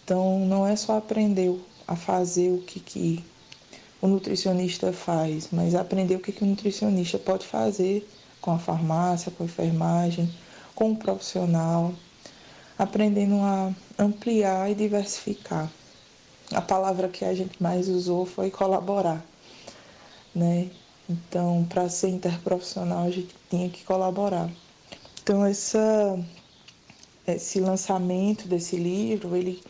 [0.03, 1.53] Então, não é só aprender
[1.85, 3.23] a fazer o que, que
[4.01, 9.31] o nutricionista faz, mas aprender o que, que o nutricionista pode fazer com a farmácia,
[9.31, 10.33] com a enfermagem,
[10.73, 11.93] com o profissional,
[12.79, 15.69] aprendendo a ampliar e diversificar.
[16.53, 19.23] A palavra que a gente mais usou foi colaborar,
[20.33, 20.69] né?
[21.09, 24.49] Então, para ser interprofissional, a gente tinha que colaborar.
[25.21, 26.19] Então, essa,
[27.25, 29.61] esse lançamento desse livro, ele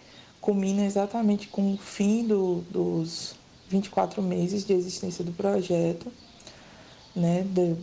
[0.42, 3.36] culmina exatamente com o fim do, dos
[3.70, 6.12] 24 meses de existência do projeto,
[7.16, 7.76] né, de,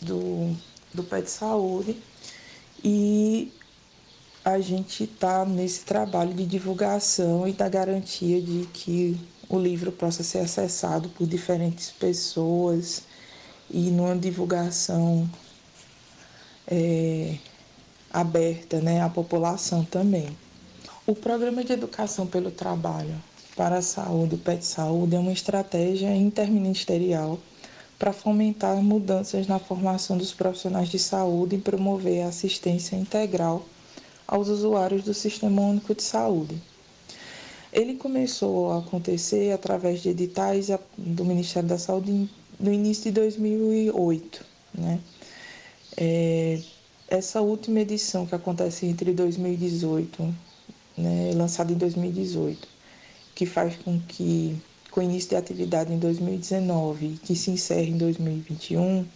[0.00, 0.56] do,
[0.94, 1.96] do pé de saúde,
[2.84, 3.52] e
[4.46, 9.18] a gente está nesse trabalho de divulgação e da garantia de que
[9.48, 13.02] o livro possa ser acessado por diferentes pessoas
[13.68, 15.28] e numa divulgação
[16.64, 17.34] é,
[18.08, 20.28] aberta né, à população também.
[21.04, 23.20] O Programa de Educação pelo Trabalho
[23.56, 27.40] para a Saúde, o PET Saúde, é uma estratégia interministerial
[27.98, 33.66] para fomentar mudanças na formação dos profissionais de saúde e promover a assistência integral
[34.26, 36.60] aos usuários do Sistema Único de Saúde.
[37.72, 42.28] Ele começou a acontecer através de editais do Ministério da Saúde
[42.58, 44.44] no início de 2008.
[44.74, 45.00] Né?
[45.96, 46.60] É,
[47.08, 50.34] essa última edição que acontece entre 2018
[50.96, 52.66] né, lançada em 2018,
[53.34, 54.56] que faz com que,
[54.90, 59.06] com início de atividade em 2019 e que se encerre em 2021,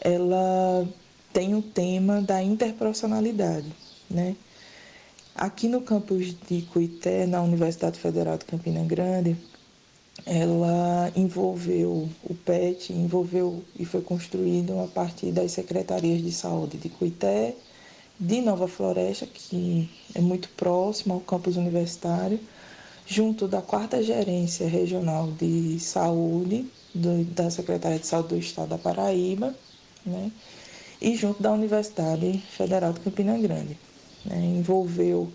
[0.00, 0.86] ela
[1.32, 3.72] tem o tema da interprofissionalidade,
[4.12, 4.36] né?
[5.34, 9.36] Aqui no campus de Cuité, na Universidade Federal de Campina Grande,
[10.26, 16.88] ela envolveu o PET, envolveu e foi construído a partir das secretarias de saúde de
[16.88, 17.56] Cuité,
[18.20, 22.38] de Nova Floresta, que é muito próximo ao campus universitário,
[23.06, 28.78] junto da quarta gerência regional de saúde do, da Secretaria de Saúde do Estado da
[28.78, 29.54] Paraíba,
[30.04, 30.30] né?
[31.00, 33.76] e junto da Universidade Federal de Campina Grande.
[34.24, 34.36] Né?
[34.58, 35.30] Envolveu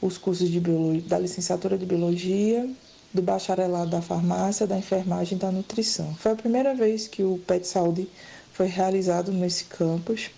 [0.00, 0.60] os cursos de
[1.06, 2.68] da licenciatura de biologia,
[3.12, 6.14] do bacharelado da farmácia, da enfermagem e da nutrição.
[6.14, 8.08] Foi a primeira vez que o PET Saúde
[8.52, 10.30] foi realizado nesse campus.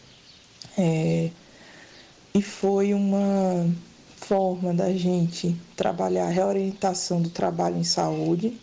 [0.76, 1.30] É,
[2.34, 3.70] e foi uma
[4.16, 8.56] forma da gente trabalhar a reorientação do trabalho em saúde,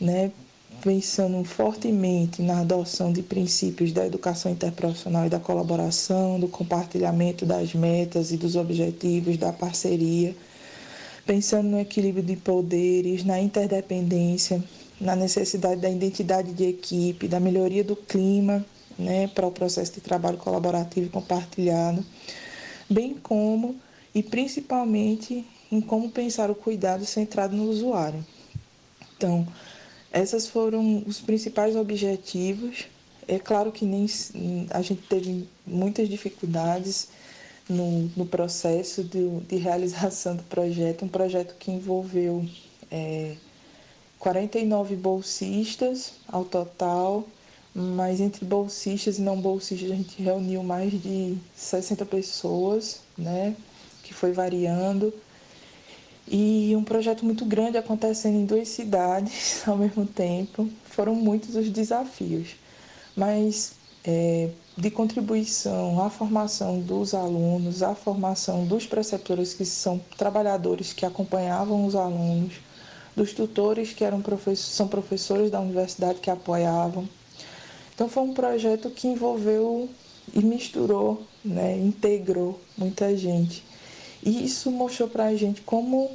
[0.00, 0.32] né?
[0.82, 7.74] Pensando fortemente na adoção de princípios da educação interprofissional e da colaboração, do compartilhamento das
[7.74, 10.34] metas e dos objetivos, da parceria,
[11.26, 14.62] pensando no equilíbrio de poderes, na interdependência,
[15.00, 18.64] na necessidade da identidade de equipe, da melhoria do clima
[18.98, 22.04] né, para o processo de trabalho colaborativo e compartilhado
[22.88, 23.76] bem como
[24.14, 28.24] e principalmente em como pensar o cuidado centrado no usuário.
[29.16, 29.46] Então,
[30.12, 32.86] esses foram os principais objetivos.
[33.26, 34.06] É claro que nem
[34.70, 37.08] a gente teve muitas dificuldades
[37.68, 42.44] no, no processo de, de realização do projeto, um projeto que envolveu
[42.90, 43.36] é,
[44.18, 47.28] 49 bolsistas ao total,
[47.74, 53.54] mas entre bolsistas e não bolsistas a gente reuniu mais de 60 pessoas, né,
[54.02, 55.12] que foi variando.
[56.30, 60.68] E um projeto muito grande acontecendo em duas cidades ao mesmo tempo.
[60.84, 62.56] Foram muitos os desafios,
[63.16, 63.72] mas
[64.04, 71.06] é, de contribuição à formação dos alunos, à formação dos preceptores, que são trabalhadores que
[71.06, 72.54] acompanhavam os alunos,
[73.16, 74.22] dos tutores que eram
[74.54, 77.08] são professores da universidade que apoiavam,
[77.98, 79.88] então foi um projeto que envolveu
[80.32, 83.64] e misturou, né, integrou muita gente.
[84.22, 86.10] E isso mostrou para a gente como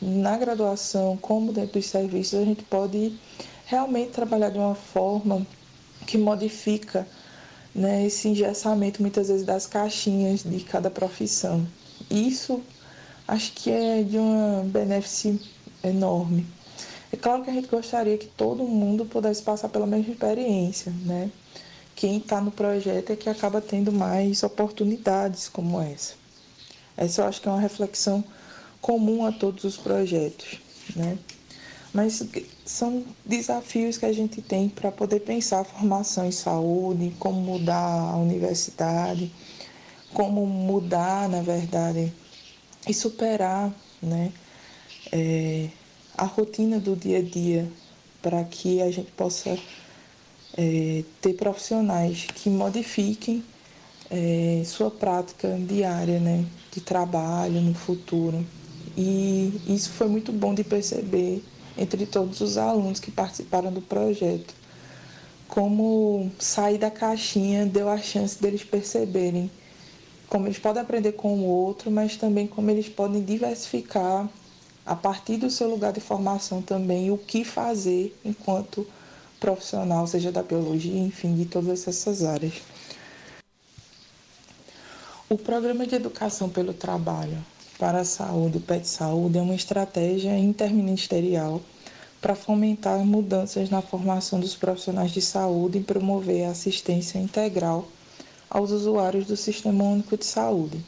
[0.00, 3.12] na graduação, como dentro dos serviços, a gente pode
[3.66, 5.46] realmente trabalhar de uma forma
[6.06, 7.06] que modifica
[7.74, 11.66] né, esse engessamento muitas vezes das caixinhas de cada profissão.
[12.10, 12.62] Isso
[13.26, 15.38] acho que é de uma benefício
[15.82, 16.46] enorme.
[17.12, 21.30] É claro que a gente gostaria que todo mundo pudesse passar pela mesma experiência, né?
[21.96, 26.17] Quem está no projeto é que acaba tendo mais oportunidades como essa.
[26.98, 28.24] Essa eu acho que é uma reflexão
[28.80, 30.58] comum a todos os projetos,
[30.96, 31.16] né?
[31.94, 32.22] Mas
[32.64, 38.12] são desafios que a gente tem para poder pensar a formação em saúde, como mudar
[38.12, 39.30] a universidade,
[40.12, 42.12] como mudar, na verdade,
[42.86, 43.72] e superar,
[44.02, 44.32] né?
[45.12, 45.68] É,
[46.16, 47.70] a rotina do dia a dia
[48.20, 49.56] para que a gente possa
[50.56, 53.44] é, ter profissionais que modifiquem
[54.10, 58.44] é, sua prática diária né, de trabalho no futuro.
[58.96, 61.42] E isso foi muito bom de perceber
[61.76, 64.54] entre todos os alunos que participaram do projeto.
[65.46, 69.50] Como sair da caixinha deu a chance deles perceberem
[70.28, 74.28] como eles podem aprender com o outro, mas também como eles podem diversificar
[74.84, 78.86] a partir do seu lugar de formação também o que fazer enquanto
[79.40, 82.54] profissional, seja da biologia, enfim, de todas essas áreas.
[85.30, 87.36] O programa de educação pelo trabalho
[87.78, 91.60] para a saúde, o PET Saúde, é uma estratégia interministerial
[92.18, 97.86] para fomentar mudanças na formação dos profissionais de saúde e promover a assistência integral
[98.48, 100.82] aos usuários do Sistema Único de Saúde.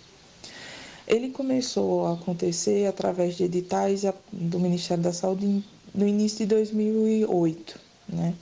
[1.06, 5.62] Ele começou a acontecer através de editais do Ministério da Saúde
[5.94, 7.78] no início de 2008.
[8.08, 8.34] Né?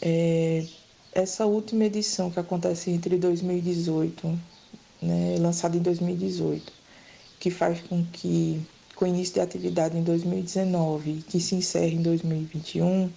[0.00, 0.64] É,
[1.12, 4.38] essa última edição que acontece entre 2018,
[5.00, 6.72] né, lançada em 2018,
[7.38, 8.60] que faz com que,
[8.94, 13.10] com início de atividade em 2019 e que se encerre em 2021,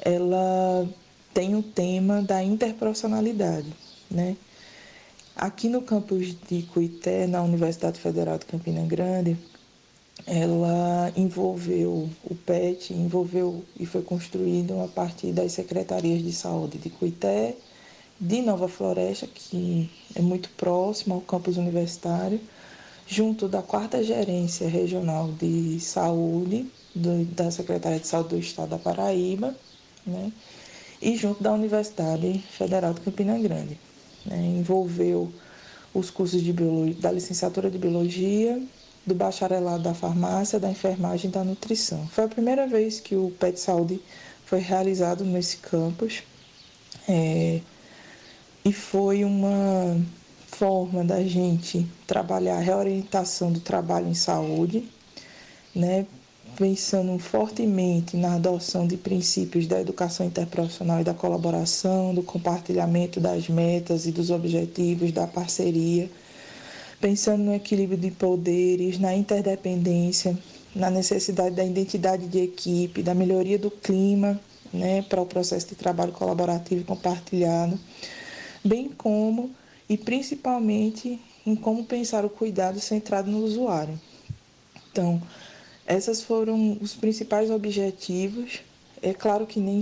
[0.00, 0.88] ela
[1.32, 3.72] tem o tema da interprofissionalidade
[4.12, 4.36] né?
[5.34, 9.36] Aqui no campus de Cuité, na Universidade Federal de Campina Grande,
[10.26, 16.90] ela envolveu o PET, envolveu e foi construído a partir das secretarias de saúde de
[16.90, 17.56] Cuité,
[18.22, 22.40] de Nova Floresta, que é muito próximo ao campus universitário,
[23.04, 28.78] junto da quarta gerência regional de saúde do, da Secretaria de Saúde do Estado da
[28.78, 29.56] Paraíba,
[30.06, 30.30] né?
[31.00, 33.76] e junto da Universidade Federal de Campina Grande
[34.24, 35.32] né, envolveu
[35.92, 38.62] os cursos de biologia, da licenciatura de biologia,
[39.04, 42.06] do bacharelado da farmácia, da enfermagem e da nutrição.
[42.06, 44.00] Foi a primeira vez que o PET Saúde
[44.46, 46.22] foi realizado nesse campus
[47.08, 47.60] é,
[48.64, 50.00] e foi uma
[50.46, 54.88] forma da gente trabalhar a reorientação do trabalho em saúde,
[55.74, 56.06] né,
[56.56, 63.48] pensando fortemente na adoção de princípios da educação interprofissional e da colaboração, do compartilhamento das
[63.48, 66.10] metas e dos objetivos, da parceria,
[67.00, 70.38] pensando no equilíbrio de poderes, na interdependência,
[70.74, 74.38] na necessidade da identidade de equipe, da melhoria do clima
[74.72, 77.78] né, para o processo de trabalho colaborativo e compartilhado,
[78.64, 79.50] bem como
[79.88, 83.98] e principalmente em como pensar o cuidado centrado no usuário.
[84.90, 85.20] Então,
[85.86, 88.60] esses foram os principais objetivos.
[89.02, 89.80] É claro que nem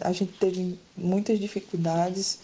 [0.00, 2.40] a gente teve muitas dificuldades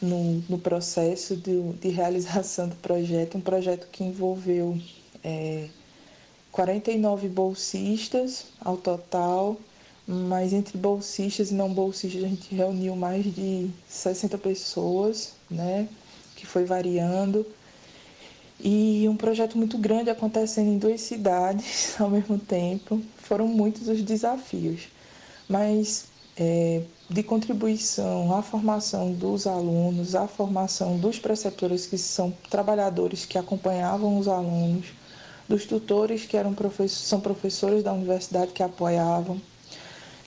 [0.00, 4.78] no, no processo de, de realização do projeto, um projeto que envolveu
[5.22, 5.68] é,
[6.50, 9.58] 49 bolsistas ao total,
[10.12, 15.88] mas entre bolsistas e não bolsistas a gente reuniu mais de 60 pessoas, né,
[16.34, 17.46] que foi variando
[18.58, 23.00] e um projeto muito grande acontecendo em duas cidades ao mesmo tempo.
[23.18, 24.88] Foram muitos os desafios,
[25.48, 26.06] mas
[26.36, 33.38] é, de contribuição à formação dos alunos, à formação dos preceptores, que são trabalhadores que
[33.38, 34.86] acompanhavam os alunos,
[35.48, 39.40] dos tutores que eram professores, são professores da universidade que apoiavam.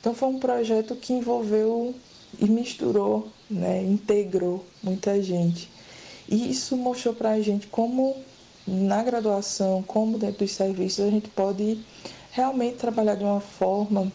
[0.04, 1.96] Então foi um projeto que envolveu
[2.38, 5.72] e misturou, né, integrou muita gente.
[6.28, 8.14] E isso mostrou para a gente como
[8.68, 11.80] na graduação, como dentro dos serviços, a gente pode
[12.34, 14.12] realmente trabalhar de uma forma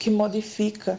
[0.00, 0.98] que modifica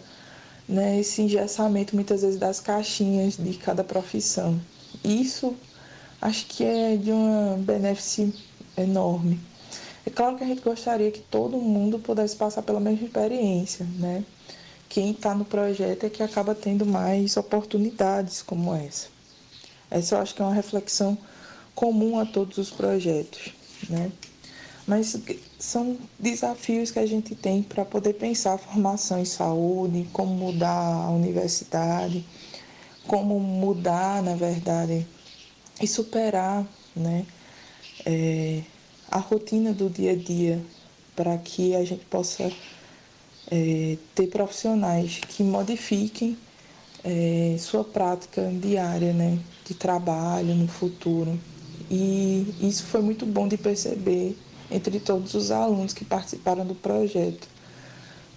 [0.65, 4.57] né, esse engessamento, muitas vezes, das caixinhas de cada profissão.
[5.03, 5.53] Isso
[6.21, 8.33] acho que é de uma benefício
[8.77, 9.50] enorme.
[10.05, 14.23] É claro que a gente gostaria que todo mundo pudesse passar pela mesma experiência, né?
[14.89, 19.07] Quem está no projeto é que acaba tendo mais oportunidades como essa.
[19.89, 21.17] Essa eu acho que é uma reflexão
[21.73, 23.53] comum a todos os projetos,
[23.89, 24.11] né?
[24.87, 25.17] Mas
[25.59, 31.05] são desafios que a gente tem para poder pensar a formação em saúde, como mudar
[31.05, 32.25] a universidade,
[33.07, 35.07] como mudar, na verdade,
[35.79, 36.65] e superar
[36.95, 37.25] né,
[38.05, 38.61] é,
[39.11, 40.63] a rotina do dia a dia
[41.15, 42.49] para que a gente possa
[43.51, 46.37] é, ter profissionais que modifiquem
[47.03, 51.37] é, sua prática diária né, de trabalho no futuro.
[51.89, 54.37] E isso foi muito bom de perceber
[54.71, 57.49] entre todos os alunos que participaram do projeto.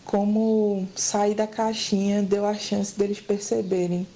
[0.04, 4.06] Como sair da caixinha deu a chance deles perceberem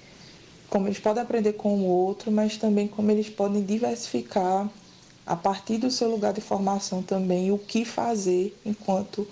[0.68, 4.68] como eles podem aprender com o outro, mas também como eles podem diversificar
[5.28, 9.28] a partir do seu lugar de formação também o que fazer enquanto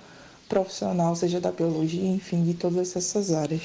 [0.47, 3.63] profissional, seja da biologia, enfim, de todas essas áreas.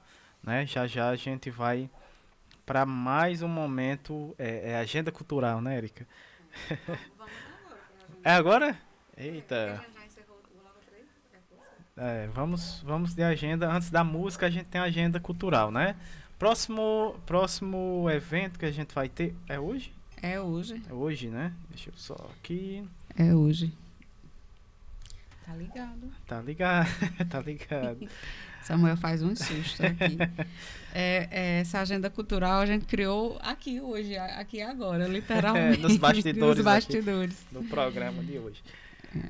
[0.42, 0.66] né?
[0.66, 1.90] Já já a gente vai
[2.72, 6.06] para mais um momento, é, é, agenda cultural, né, Erika?
[8.24, 8.78] é agora?
[9.14, 9.84] Eita.
[11.94, 13.70] É, vamos, vamos de agenda.
[13.70, 15.96] Antes da música, a gente tem a agenda cultural, né?
[16.38, 19.92] Próximo, próximo evento que a gente vai ter é hoje?
[20.22, 20.82] É hoje.
[20.88, 21.52] É hoje, né?
[21.68, 22.88] Deixa eu só aqui.
[23.14, 23.70] É hoje.
[25.44, 26.10] Tá ligado.
[26.26, 26.88] Tá ligado,
[27.28, 28.08] tá ligado.
[28.62, 30.18] Samuel faz um susto aqui.
[30.94, 35.80] É, é, essa agenda cultural a gente criou aqui hoje, aqui agora, literalmente.
[35.80, 37.46] É, nos bastidores, nos bastidores.
[37.50, 38.62] do programa de hoje.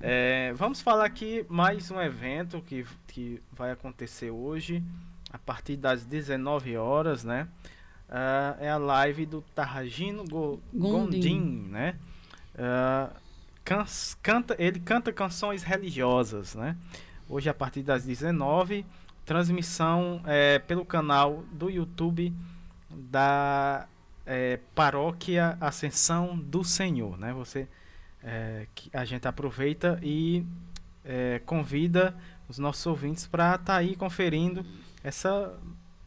[0.00, 4.82] É, vamos falar aqui mais um evento que, que vai acontecer hoje,
[5.32, 7.46] a partir das 19 horas, né?
[8.09, 11.94] Uh, é a live do Tarragino Go Gondim, Gondim né?
[12.54, 13.14] Uh,
[13.64, 13.86] can
[14.20, 16.76] canta, ele canta canções religiosas, né?
[17.28, 18.84] Hoje a partir das 19
[19.24, 22.32] transmissão é, pelo canal do YouTube
[22.90, 23.86] da
[24.27, 27.32] é, Paróquia Ascensão do Senhor, né?
[27.32, 27.69] Você
[28.23, 30.47] é, que a gente aproveita e
[31.05, 32.15] é, convida
[32.49, 34.65] os nossos ouvintes para estar tá aí conferindo
[35.03, 35.59] essa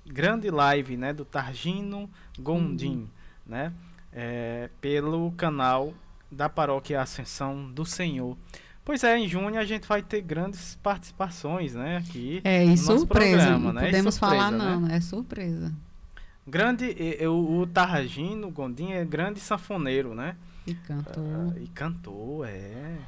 [0.06, 2.10] grande live, né, do Targino
[2.40, 3.10] Gondim, uhum.
[3.46, 3.74] né,
[4.14, 5.94] é, pelo canal
[6.32, 8.38] da Paróquia Ascensão do Senhor.
[8.86, 12.78] Pois é, em junho a gente vai ter grandes participações, né, aqui é, e no
[12.78, 13.86] surpresa, programa, né?
[13.86, 14.96] Podemos surpresa, falar não, né?
[14.96, 15.74] é surpresa.
[16.48, 16.96] Grande,
[17.28, 20.36] o, o Tarragino Gondim é grande sanfoneiro, né?
[20.68, 21.24] E cantou.
[21.24, 23.00] Uh, e cantou, é.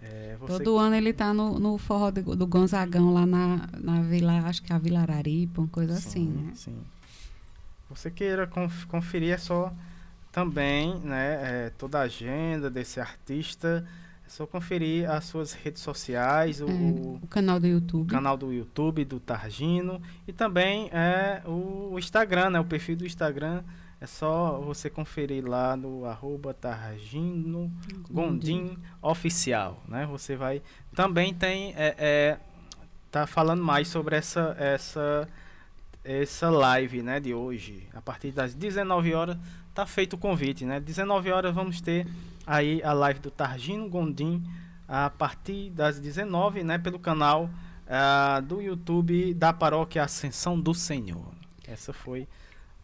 [0.00, 4.40] é Todo ano ele tá no, no forró do, do Gonzagão lá na, na vila,
[4.40, 6.52] acho que é a Vila Araripa, uma coisa sim, assim, né?
[6.56, 6.78] Sim.
[7.90, 8.50] Você queira
[8.88, 9.72] conferir é só
[10.32, 13.86] também, né, é, toda a agenda desse artista,
[14.28, 16.72] é só conferir as suas redes sociais, o, é,
[17.22, 22.50] o canal do YouTube, o canal do YouTube do Targino e também é o Instagram,
[22.50, 23.64] né, o perfil do Instagram
[23.98, 27.72] é só você conferir lá no arroba Targino
[28.08, 30.06] Gondim Oficial, né?
[30.06, 30.62] Você vai...
[30.94, 31.74] Também tem...
[31.74, 32.38] É, é,
[33.10, 35.28] tá falando mais sobre essa, essa,
[36.04, 37.18] essa live, né?
[37.18, 37.88] De hoje.
[37.92, 39.36] A partir das 19 horas
[39.74, 40.78] tá feito o convite, né?
[40.78, 42.06] 19 horas vamos ter
[42.48, 44.42] aí a live do Targino Gondim
[44.88, 46.78] a partir das 19, né?
[46.78, 47.50] Pelo canal
[47.84, 51.34] uh, do YouTube da Paróquia Ascensão do Senhor.
[51.66, 52.26] Essa foi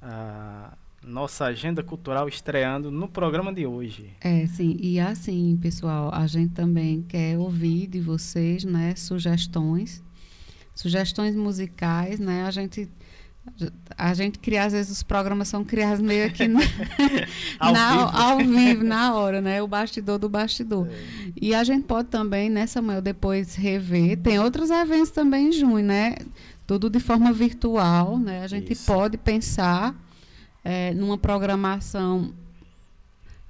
[0.03, 0.77] a...
[1.07, 4.11] Nossa agenda cultural estreando no programa de hoje.
[4.23, 4.79] É, sim.
[4.81, 10.03] E assim, pessoal, a gente também quer ouvir de vocês, né, sugestões,
[10.75, 12.45] sugestões musicais, né?
[12.47, 12.89] A gente
[13.97, 16.45] a gente cria, às vezes os programas são criados meio aqui
[17.59, 18.17] ao, na, vivo.
[18.17, 18.85] ao, vivo.
[18.85, 19.63] na hora, né?
[19.63, 20.89] O bastidor do bastidor.
[20.89, 21.33] É.
[21.41, 24.19] E a gente pode também, né, Samuel, depois rever.
[24.19, 26.17] Tem outros eventos também em junho, né?
[26.67, 28.43] Tudo de forma virtual, né?
[28.43, 28.87] A gente Isso.
[28.87, 29.95] pode pensar
[30.65, 32.33] é, numa programação.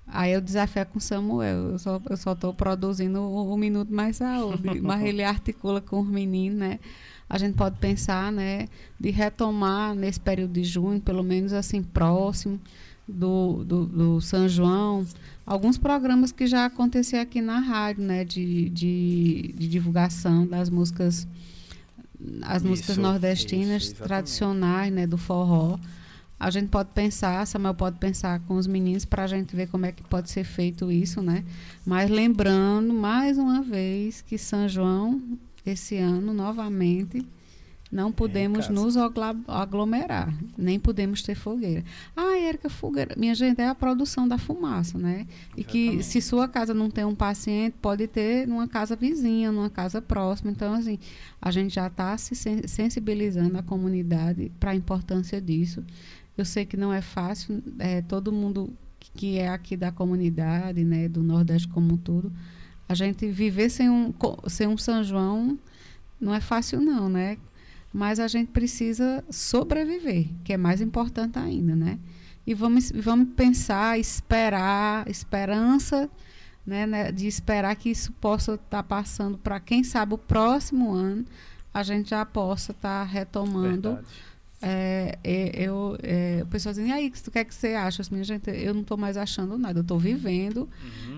[0.06, 1.70] Aí eu desafio com o Samuel.
[1.70, 6.00] Eu só eu só estou produzindo o, o, Minuto Mais Saúde, mas ele articula com
[6.00, 6.80] os meninos, né?
[7.28, 8.68] A gente pode pensar, né,
[8.98, 12.60] de retomar nesse período de junho, pelo menos assim próximo
[13.08, 15.06] do, do, do São João,
[15.44, 21.26] alguns programas que já aconteciam aqui na rádio, né, de, de, de divulgação das músicas,
[22.42, 25.78] as isso, músicas nordestinas isso, tradicionais, né, do forró.
[26.38, 29.86] A gente pode pensar, Samuel pode pensar com os meninos para a gente ver como
[29.86, 31.44] é que pode ser feito isso, né?
[31.86, 35.22] Mas lembrando mais uma vez que São João
[35.64, 37.24] esse ano novamente
[37.94, 38.96] não podemos é, nos
[39.46, 41.84] aglomerar, nem podemos ter fogueira.
[42.16, 43.14] Ah, Érica, fogueira.
[43.16, 45.28] Minha gente, é a produção da fumaça, né?
[45.56, 49.70] E que se sua casa não tem um paciente, pode ter numa casa vizinha, numa
[49.70, 50.50] casa próxima.
[50.50, 50.98] Então, assim,
[51.40, 52.34] a gente já está se
[52.66, 55.84] sensibilizando a comunidade para a importância disso.
[56.36, 61.08] Eu sei que não é fácil, é, todo mundo que é aqui da comunidade, né,
[61.08, 62.32] do Nordeste como um todo,
[62.88, 64.12] A gente viver sem um,
[64.46, 65.58] sem um São João
[66.20, 67.38] não é fácil não, né?
[67.92, 71.98] Mas a gente precisa sobreviver, que é mais importante ainda, né?
[72.46, 76.10] E vamos, vamos pensar, esperar, esperança,
[76.66, 81.24] né, né, de esperar que isso possa estar passando para quem sabe o próximo ano
[81.74, 83.94] a gente já possa estar retomando.
[83.94, 84.06] Verdade.
[84.66, 88.02] É, é, eu, é, o pessoal dizendo, e aí, o que é que você acha?
[88.02, 90.68] Assim, gente, eu não estou mais achando nada, eu estou vivendo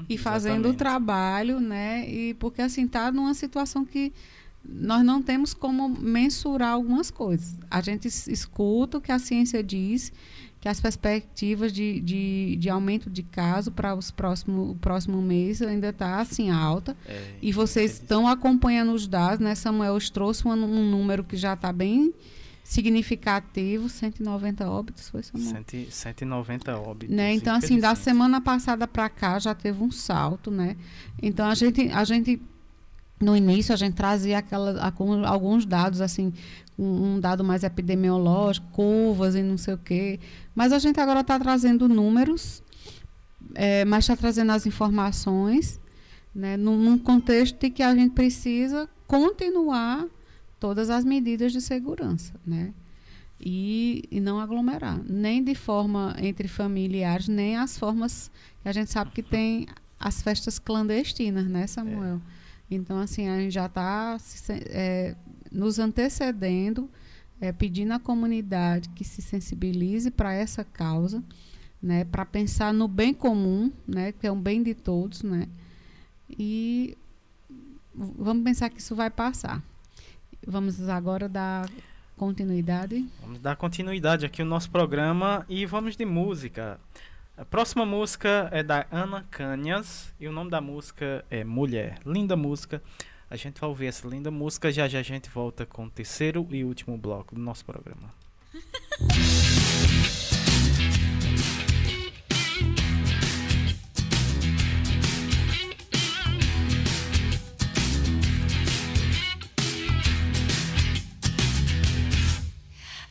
[0.09, 2.09] e fazendo o trabalho, né?
[2.09, 4.13] E porque assim está numa situação que
[4.69, 7.55] nós não temos como mensurar algumas coisas.
[7.71, 10.13] A gente es- escuta o que a ciência diz,
[10.61, 15.63] que as perspectivas de, de, de aumento de caso para os próximo, o próximo mês
[15.63, 16.97] ainda está assim alta.
[17.07, 19.55] É, e vocês estão acompanhando os dados, né?
[19.55, 22.13] Samuel trouxe um, um número que já está bem
[22.67, 25.51] significativo, 190 óbitos, foi Samuel?
[25.51, 27.15] Cento- 190 óbitos.
[27.15, 27.33] né?
[27.33, 30.77] Então, assim, da semana passada para cá já teve um salto, né?
[31.23, 32.43] Então, a gente, a gente
[33.21, 34.93] no início, a gente trazia aquela,
[35.29, 36.33] alguns dados, assim,
[36.77, 40.19] um, dado mais epidemiológico, curvas e não sei o quê.
[40.53, 42.65] Mas a gente agora está trazendo números,
[43.55, 45.79] é, mas está trazendo as informações,
[46.35, 46.57] né?
[46.57, 50.05] Num, num contexto de que a gente precisa continuar
[50.59, 52.73] todas as medidas de segurança, né?
[53.39, 58.31] E, e não aglomerar, nem de forma entre familiares, nem as formas
[58.63, 59.67] que a gente sabe que tem
[60.01, 62.21] as festas clandestinas, né, Samuel?
[62.71, 64.17] Então, assim, a gente já está
[65.53, 66.91] nos antecedendo,
[67.41, 71.23] é, pedindo à comunidade que se sensibilize para essa causa,
[71.83, 75.47] né, para pensar no bem comum, né, que é um bem de todos, né,
[76.31, 76.97] e
[77.95, 79.63] vamos pensar que isso vai passar.
[80.47, 81.69] Vamos agora dar
[82.17, 83.05] continuidade.
[83.21, 86.79] Vamos dar continuidade aqui ao nosso programa e vamos de música.
[87.37, 91.99] A próxima música é da Ana Canhas e o nome da música é Mulher.
[92.07, 92.81] Linda música.
[93.29, 94.71] A gente vai ouvir essa linda música.
[94.71, 98.09] Já já a gente volta com o terceiro e último bloco do nosso programa.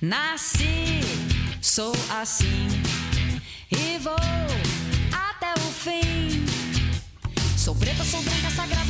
[0.06, 1.02] Nasci,
[1.60, 2.68] sou assim
[3.72, 4.14] e vou
[5.12, 6.46] até o fim.
[7.58, 8.85] Sou preta, sou branca, sagrada,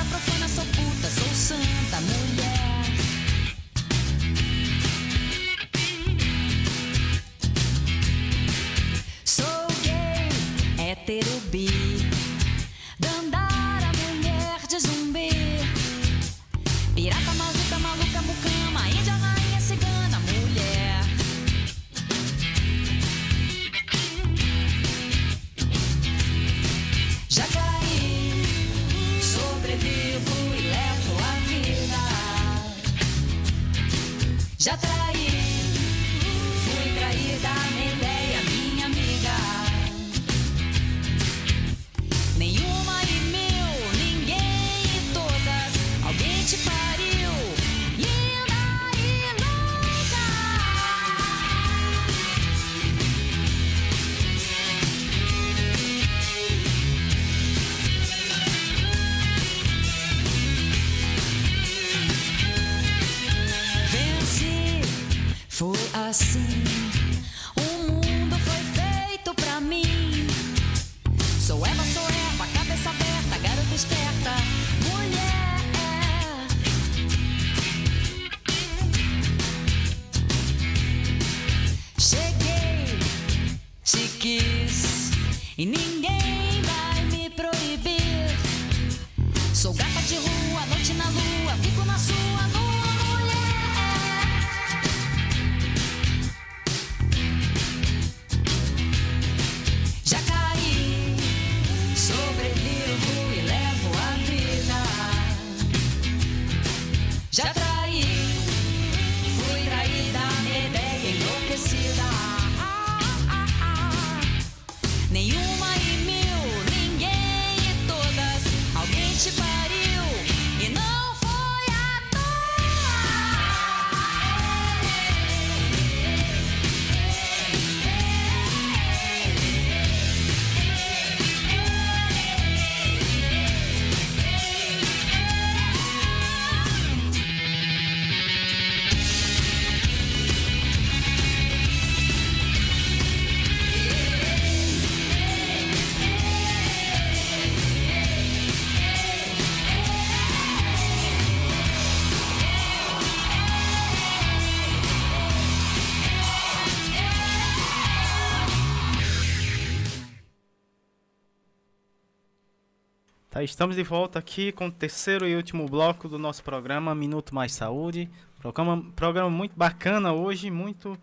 [163.45, 167.53] estamos de volta aqui com o terceiro e último bloco do nosso programa Minuto Mais
[167.53, 168.09] Saúde.
[168.39, 170.97] Programa, programa muito bacana hoje, muito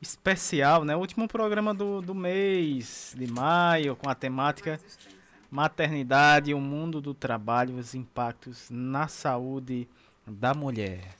[0.00, 0.96] especial, né?
[0.96, 4.80] O último programa do, do mês de maio, com a temática
[5.50, 9.86] Maternidade, o mundo do trabalho, os impactos na saúde
[10.26, 11.14] da mulher.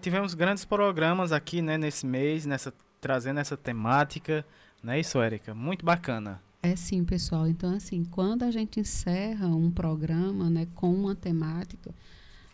[0.00, 4.44] Tivemos grandes programas aqui, né, nesse mês, nessa, trazendo essa temática,
[4.82, 5.54] não é isso, Érica?
[5.54, 6.42] Muito bacana.
[6.62, 7.48] É sim, pessoal.
[7.48, 11.94] Então, assim, quando a gente encerra um programa né, com uma temática,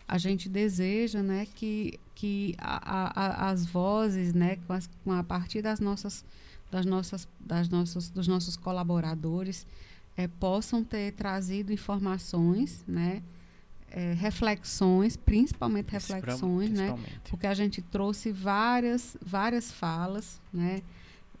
[0.07, 5.23] a gente deseja né, que, que a, a, as vozes, né, com, as, com a
[5.23, 6.23] partir das nossas,
[6.71, 9.67] das nossas, das nossas, dos nossos colaboradores,
[10.15, 13.21] é, possam ter trazido informações, né,
[13.91, 17.29] é, reflexões, principalmente reflexões, né, Principalmente.
[17.29, 20.81] porque a gente trouxe várias, várias falas, né,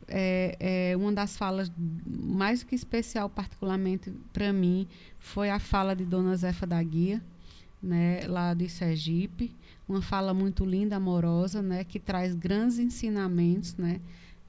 [0.07, 1.71] é, é, uma das falas
[2.05, 4.87] mais que especial, particularmente para mim,
[5.19, 7.21] foi a fala de Dona Zefa da Guia,
[7.81, 9.53] né, lá de Sergipe,
[9.87, 14.01] uma fala muito linda, amorosa, né, que traz grandes ensinamentos, né,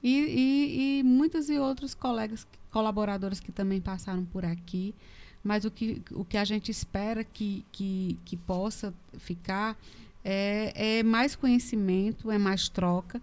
[0.03, 4.95] e, e, e muitos e outros colegas, colaboradores que também passaram por aqui,
[5.43, 9.77] mas o que, o que a gente espera que, que, que possa ficar
[10.25, 13.21] é, é mais conhecimento, é mais troca,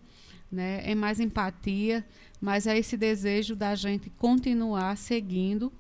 [0.52, 2.06] né, é mais empatia,
[2.40, 5.72] mas é esse desejo da gente continuar seguindo,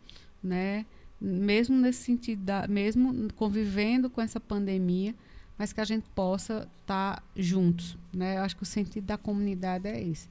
[0.43, 0.85] né,
[1.19, 5.15] mesmo nesse sentido, da, mesmo convivendo com essa pandemia,
[5.57, 8.37] mas que a gente possa estar juntos, né?
[8.37, 10.27] Eu acho que o sentido da comunidade é esse.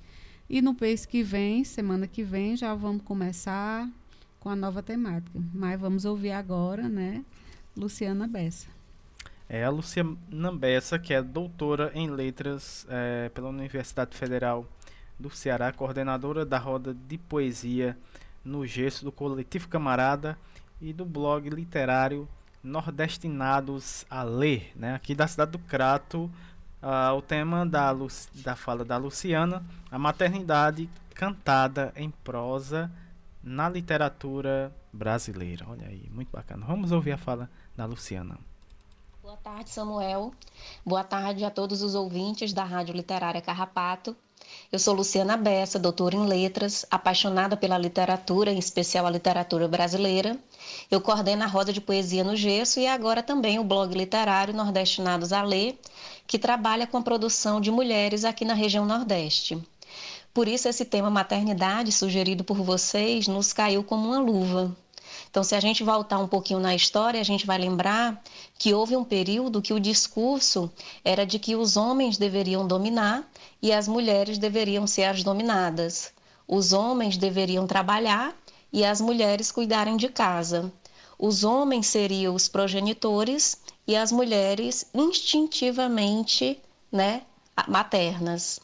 [0.49, 3.91] E no mês que vem, semana que vem, já vamos começar
[4.39, 5.41] com a nova temática.
[5.55, 7.25] Mas vamos ouvir agora, né,
[7.75, 8.74] Luciana Bessa.
[9.55, 14.67] É a Luciana Bessa, que é doutora em letras é, pela Universidade Federal
[15.17, 17.97] do Ceará, coordenadora da roda de poesia
[18.45, 20.37] no gesso do coletivo Camarada
[20.81, 22.29] e do blog literário
[22.65, 24.97] Nordestinados a Ler, né?
[24.97, 26.29] aqui da cidade do Crato.
[26.83, 27.95] ah, o tema da,
[28.35, 32.91] da fala da Luciana, a maternidade cantada em prosa
[33.41, 35.65] na literatura brasileira.
[35.69, 36.67] Olha aí, muito bacana.
[36.67, 38.37] Vamos ouvir a fala da Luciana.
[39.25, 40.35] Boa tarde, Samuel.
[40.85, 44.15] Boa tarde a todos os ouvintes da Rádio Literária Carrapato.
[44.71, 50.39] Eu sou Luciana Bessa, doutora em letras, apaixonada pela literatura, em especial a literatura brasileira.
[50.91, 55.33] Eu coordeno a Roda de Poesia no Gesso e agora também o blog literário Nordestinados
[55.33, 55.81] a Ler,
[56.27, 59.59] que trabalha com a produção de mulheres aqui na região Nordeste.
[60.35, 64.77] Por isso, esse tema maternidade, sugerido por vocês, nos caiu como uma luva.
[65.35, 68.23] Então, se a gente voltar um pouquinho na história, a gente vai lembrar
[68.57, 70.71] que houve um período que o discurso
[71.05, 73.29] era de que os homens deveriam dominar
[73.61, 76.13] e as mulheres deveriam ser as dominadas.
[76.47, 78.33] Os homens deveriam trabalhar
[78.73, 80.73] e as mulheres cuidarem de casa.
[81.19, 87.23] Os homens seriam os progenitores e as mulheres instintivamente, né,
[87.67, 88.61] maternas.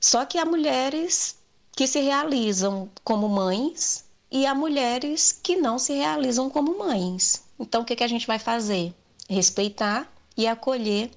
[0.00, 1.36] Só que há mulheres
[1.76, 7.44] que se realizam como mães e há mulheres que não se realizam como mães.
[7.60, 8.94] Então, o que, que a gente vai fazer?
[9.28, 11.10] Respeitar e acolher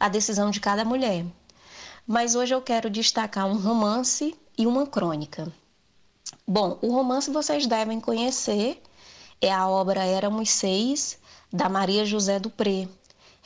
[0.00, 1.24] a decisão de cada mulher.
[2.04, 5.52] Mas hoje eu quero destacar um romance e uma crônica.
[6.46, 8.82] Bom, o romance vocês devem conhecer,
[9.40, 11.20] é a obra Éramos Seis,
[11.52, 12.88] da Maria José Dupré.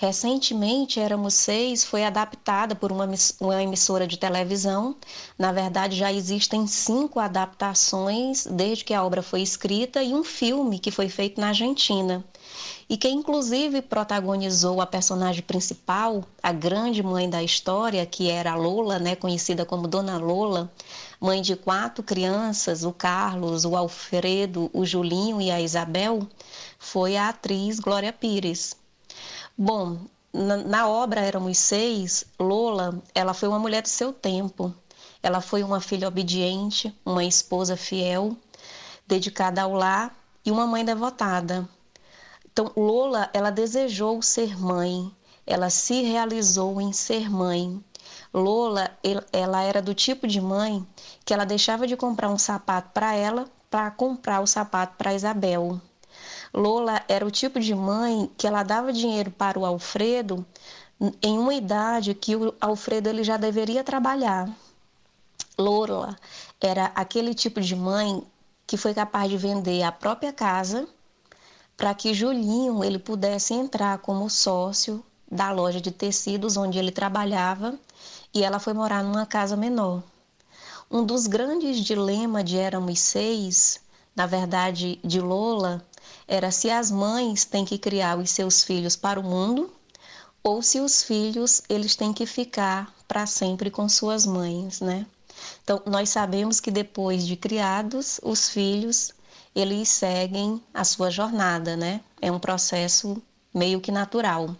[0.00, 3.06] Recentemente, Éramos Seis foi adaptada por uma,
[3.38, 4.96] uma emissora de televisão.
[5.38, 10.78] Na verdade, já existem cinco adaptações desde que a obra foi escrita e um filme
[10.78, 12.24] que foi feito na Argentina.
[12.88, 18.56] E quem, inclusive, protagonizou a personagem principal, a grande mãe da história, que era a
[18.56, 20.72] Lola, né, conhecida como Dona Lola,
[21.20, 26.26] mãe de quatro crianças, o Carlos, o Alfredo, o Julinho e a Isabel,
[26.78, 28.79] foi a atriz Glória Pires.
[29.62, 34.74] Bom, na, na obra Éramos Seis, Lola, ela foi uma mulher do seu tempo.
[35.22, 38.34] Ela foi uma filha obediente, uma esposa fiel,
[39.06, 40.16] dedicada ao lar
[40.46, 41.68] e uma mãe devotada.
[42.50, 45.14] Então, Lola, ela desejou ser mãe,
[45.46, 47.84] ela se realizou em ser mãe.
[48.32, 50.86] Lola, el- ela era do tipo de mãe
[51.22, 55.78] que ela deixava de comprar um sapato para ela para comprar o sapato para Isabel.
[56.52, 60.44] Lola era o tipo de mãe que ela dava dinheiro para o Alfredo
[61.22, 64.48] em uma idade que o Alfredo ele já deveria trabalhar.
[65.56, 66.16] Lola
[66.60, 68.22] era aquele tipo de mãe
[68.66, 70.86] que foi capaz de vender a própria casa
[71.76, 77.78] para que Julinho ele pudesse entrar como sócio da loja de tecidos onde ele trabalhava
[78.34, 80.02] e ela foi morar numa casa menor.
[80.90, 83.80] Um dos grandes dilemas de Éramos Seis,
[84.14, 85.84] na verdade de Lola,
[86.30, 89.68] era se as mães têm que criar os seus filhos para o mundo
[90.44, 95.04] ou se os filhos eles têm que ficar para sempre com suas mães, né?
[95.64, 99.12] Então, nós sabemos que depois de criados, os filhos
[99.56, 102.00] eles seguem a sua jornada, né?
[102.22, 103.20] É um processo
[103.52, 104.54] meio que natural.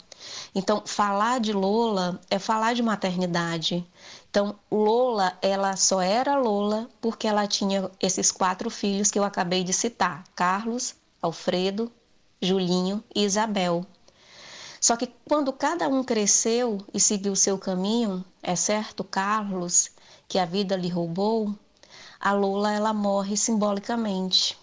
[0.53, 3.87] Então, falar de Lola é falar de maternidade.
[4.29, 9.63] Então, Lola, ela só era Lola porque ela tinha esses quatro filhos que eu acabei
[9.63, 11.91] de citar: Carlos, Alfredo,
[12.41, 13.85] Julinho e Isabel.
[14.81, 19.91] Só que quando cada um cresceu e seguiu seu caminho, é certo, Carlos,
[20.27, 21.55] que a vida lhe roubou,
[22.19, 24.59] a Lola ela morre simbolicamente.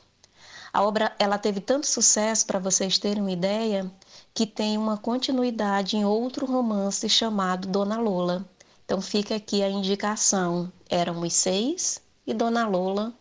[0.73, 3.91] A obra ela teve tanto sucesso, para vocês terem uma ideia,
[4.33, 8.47] que tem uma continuidade em outro romance chamado Dona Lola.
[8.85, 10.71] Então fica aqui a indicação.
[10.89, 13.13] Éramos seis e Dona Lola,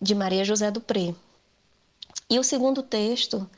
[0.00, 1.14] de Maria José do Pré.
[2.30, 3.48] E o segundo texto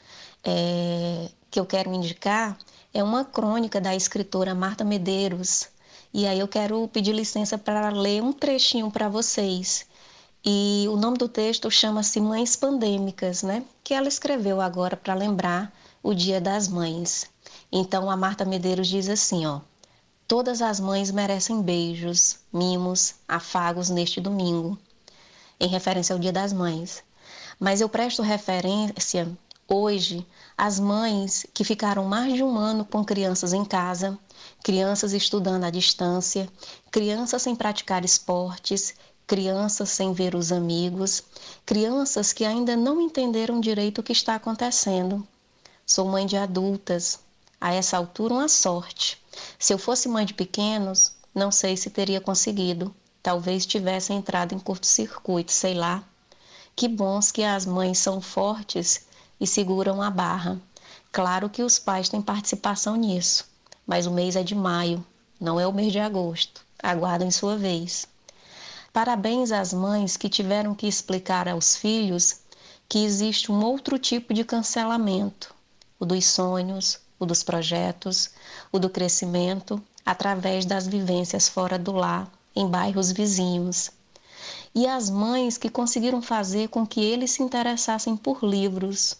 [0.44, 2.56] é, que eu quero indicar
[2.94, 5.68] é uma crônica da escritora Marta Medeiros.
[6.14, 9.86] E aí eu quero pedir licença para ler um trechinho para vocês.
[10.44, 13.64] E o nome do texto chama-se Mães Pandêmicas, né?
[13.82, 17.28] Que ela escreveu agora para lembrar o Dia das Mães.
[17.72, 19.60] Então a Marta Medeiros diz assim, ó:
[20.28, 24.78] Todas as mães merecem beijos, mimos, afagos neste domingo,
[25.58, 27.02] em referência ao Dia das Mães.
[27.60, 29.30] Mas eu presto referência
[29.68, 30.26] hoje
[30.58, 34.18] às mães que ficaram mais de um ano com crianças em casa,
[34.64, 36.48] crianças estudando à distância,
[36.90, 38.94] crianças sem praticar esportes,
[39.26, 41.22] crianças sem ver os amigos,
[41.64, 45.24] crianças que ainda não entenderam direito o que está acontecendo
[45.92, 47.18] Sou mãe de adultas.
[47.60, 49.20] A essa altura, uma sorte.
[49.58, 52.94] Se eu fosse mãe de pequenos, não sei se teria conseguido.
[53.20, 56.08] Talvez tivesse entrado em curto-circuito, sei lá.
[56.74, 59.06] Que bons que as mães são fortes
[59.40, 60.60] e seguram a barra.
[61.12, 63.48] Claro que os pais têm participação nisso,
[63.86, 65.04] mas o mês é de maio,
[65.40, 66.64] não é o mês de agosto.
[66.82, 68.06] Aguardem sua vez.
[68.92, 72.40] Parabéns às mães que tiveram que explicar aos filhos
[72.88, 75.54] que existe um outro tipo de cancelamento,
[75.98, 78.30] o dos sonhos, o dos projetos,
[78.72, 83.92] o do crescimento, através das vivências fora do lar, em bairros vizinhos.
[84.74, 89.16] E as mães que conseguiram fazer com que eles se interessassem por livros,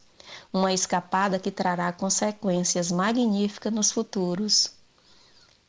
[0.53, 4.73] uma escapada que trará consequências magníficas nos futuros.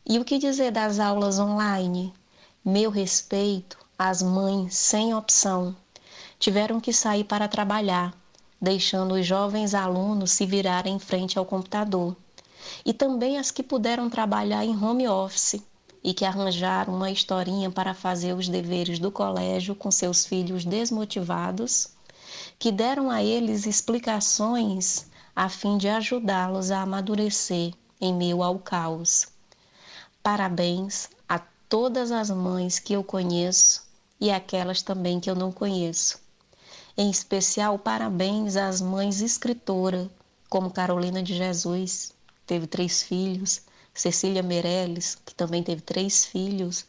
[0.05, 2.13] E o que dizer das aulas online?
[2.63, 5.75] Meu respeito às mães sem opção.
[6.39, 8.13] Tiveram que sair para trabalhar,
[8.59, 12.15] deixando os jovens alunos se virarem em frente ao computador,
[12.85, 15.61] e também as que puderam trabalhar em home office
[16.03, 21.89] e que arranjaram uma historinha para fazer os deveres do colégio com seus filhos desmotivados,
[22.57, 29.27] que deram a eles explicações a fim de ajudá-los a amadurecer em meio ao caos.
[30.23, 31.39] Parabéns a
[31.69, 33.83] todas as mães que eu conheço
[34.19, 36.21] e aquelas também que eu não conheço
[36.97, 40.09] em especial, parabéns às mães escritoras,
[40.49, 42.11] como Carolina de Jesus,
[42.45, 43.61] teve três filhos,
[44.01, 46.87] Cecília Meirelles, que também teve três filhos,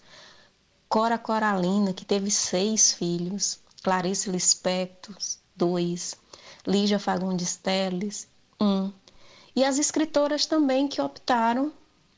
[0.88, 5.14] Cora Coralina, que teve seis filhos, Clarice Lispector,
[5.54, 6.14] dois,
[6.66, 8.26] Lígia Fagundes Teles,
[8.58, 8.90] um,
[9.54, 11.70] e as escritoras também que optaram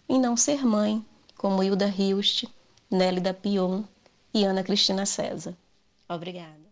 [0.08, 1.04] em não ser mãe,
[1.36, 2.44] como Hilda Hilst,
[2.88, 3.82] Nélida Pion
[4.32, 5.56] e Ana Cristina César.
[6.08, 6.64] Obrigada.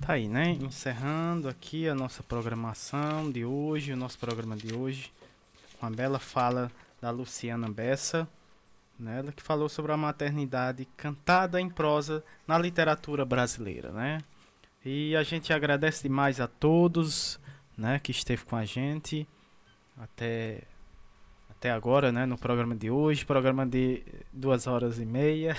[0.00, 0.52] Tá aí, né?
[0.52, 5.12] Encerrando aqui a nossa programação de hoje, o nosso programa de hoje,
[5.78, 8.28] com a bela fala da Luciana Bessa,
[8.98, 9.20] né?
[9.20, 14.18] Ela que falou sobre a maternidade cantada em prosa na literatura brasileira, né?
[14.84, 17.38] E a gente agradece demais a todos,
[17.76, 19.26] né, que esteve com a gente
[19.96, 20.62] até
[21.50, 25.56] até agora, né, no programa de hoje, programa de duas horas e meia,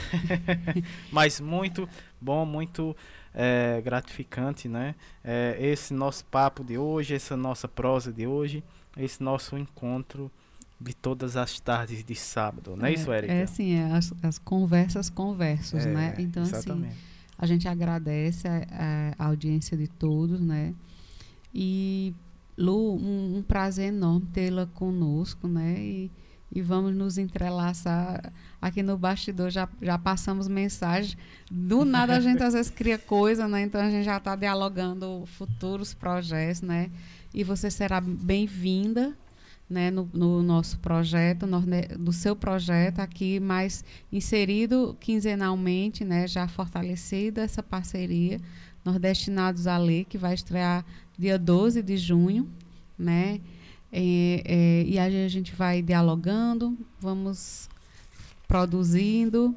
[1.12, 1.90] mas muito
[2.22, 2.96] bom, muito
[3.36, 4.96] é, gratificante, né?
[5.22, 8.64] É, esse nosso papo de hoje, essa nossa prosa de hoje,
[8.98, 10.32] esse nosso encontro
[10.80, 13.34] de todas as tardes de sábado, não é, é isso, Erika?
[13.34, 16.16] É sim, é as, as conversas conversos, é, né?
[16.18, 16.92] Então, assim, exatamente.
[16.92, 17.00] assim,
[17.38, 20.74] a gente agradece a, a, audiência de todos, né?
[21.54, 22.14] E,
[22.58, 25.76] Lu, um, um prazer enorme tê-la conosco, né?
[25.80, 26.12] E,
[26.52, 29.50] e vamos nos entrelaçar aqui no bastidor.
[29.50, 31.18] Já, já passamos mensagem.
[31.52, 33.62] Do nada a gente às vezes cria coisa, né?
[33.62, 36.90] Então a gente já está dialogando futuros projetos, né?
[37.34, 39.16] E você será bem-vinda
[39.70, 41.62] né, no, no, nosso projeto, no,
[42.00, 48.42] do seu projeto aqui, mais inserido quinzenalmente, né, já fortalecida essa parceria.
[48.84, 50.84] Nordestinados a Ler, que vai estrear
[51.18, 52.50] dia 12 de junho,
[52.98, 53.40] né?
[53.92, 57.70] É, é, e aí a gente vai dialogando, vamos
[58.48, 59.54] produzindo,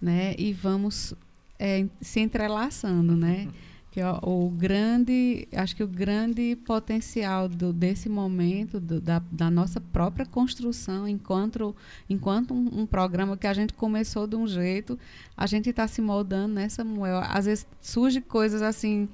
[0.00, 0.34] né?
[0.36, 1.14] E vamos
[1.58, 3.48] é, se entrelaçando, né?
[3.94, 9.48] que ó, o grande, acho que o grande potencial do, desse momento do, da, da,
[9.48, 11.76] nossa própria construção, enquanto,
[12.10, 14.98] enquanto um, um, programa que a gente começou de um jeito,
[15.36, 17.22] a gente está se moldando, né, Samuel?
[17.24, 19.08] Às vezes surge coisas assim,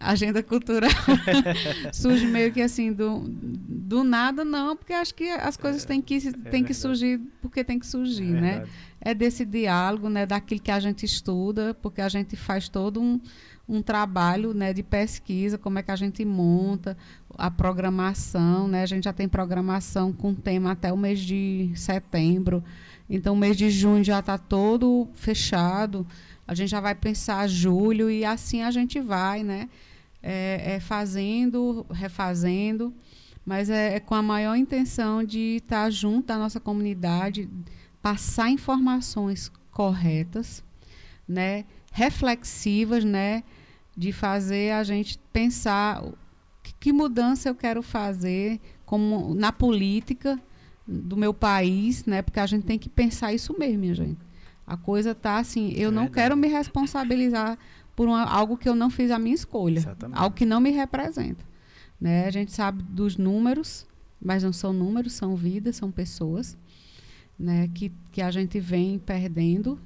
[0.00, 0.90] agenda cultural,
[1.92, 6.00] surge meio que assim do, do nada, não, porque acho que as coisas é, têm
[6.00, 8.66] que, é têm que surgir porque tem que surgir, é né?
[8.98, 13.20] É desse diálogo, né, daquilo que a gente estuda, porque a gente faz todo um
[13.68, 16.96] um trabalho né, de pesquisa, como é que a gente monta
[17.38, 18.68] a programação.
[18.68, 18.82] Né?
[18.82, 22.62] A gente já tem programação com tema até o mês de setembro.
[23.08, 26.06] Então, o mês de junho já está todo fechado.
[26.46, 29.68] A gente já vai pensar julho e assim a gente vai, né?
[30.22, 32.94] É, é fazendo, refazendo,
[33.44, 37.48] mas é, é, com a maior intenção de estar junto da nossa comunidade,
[38.00, 40.62] passar informações corretas,
[41.26, 41.64] né?
[41.92, 43.44] Reflexivas, né?
[43.96, 46.02] de fazer a gente pensar
[46.80, 50.40] que mudança eu quero fazer como na política
[50.86, 52.22] do meu país, né?
[52.22, 54.18] Porque a gente tem que pensar isso mesmo, minha gente.
[54.66, 57.58] A coisa tá assim, eu é não quero me responsabilizar
[57.94, 60.18] por uma, algo que eu não fiz a minha escolha, Exatamente.
[60.18, 61.44] algo que não me representa,
[62.00, 62.26] né?
[62.26, 63.86] A gente sabe dos números,
[64.20, 66.56] mas não são números, são vidas, são pessoas,
[67.38, 67.68] né?
[67.74, 69.78] Que que a gente vem perdendo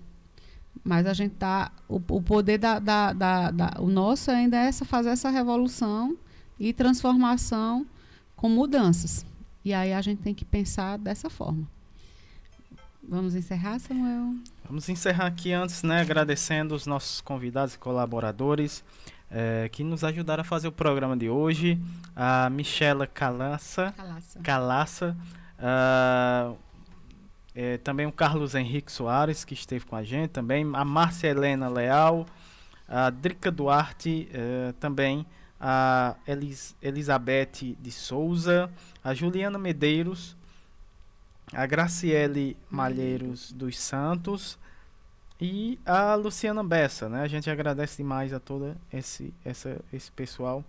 [0.87, 1.73] mas a gente tá.
[1.89, 6.17] O, o poder da, da, da, da, O nosso ainda é essa, fazer essa revolução
[6.61, 7.85] e transformação
[8.37, 9.27] com mudanças.
[9.65, 11.69] E aí a gente tem que pensar dessa forma.
[13.03, 14.37] Vamos encerrar, Samuel?
[14.65, 16.01] Vamos encerrar aqui antes, né?
[16.01, 18.85] Agradecendo os nossos convidados e colaboradores
[19.29, 21.81] é, que nos ajudaram a fazer o programa de hoje.
[22.15, 23.93] A Michela Calaça.
[23.97, 24.41] Calaça.
[24.41, 25.17] Calaça
[25.59, 26.57] uh,
[27.57, 30.71] é, também o Carlos Henrique Soares, que esteve com a gente, também.
[30.75, 32.27] A Márcia Helena Leal,
[32.87, 35.25] a Drica Duarte, é, também.
[35.59, 38.71] A Elis, Elizabeth de Souza,
[39.03, 40.37] a Juliana Medeiros,
[41.51, 44.59] a Graciele Malheiros dos Santos
[45.41, 47.23] e a Luciana Bessa, né?
[47.23, 50.63] A gente agradece demais a todo esse, essa, esse pessoal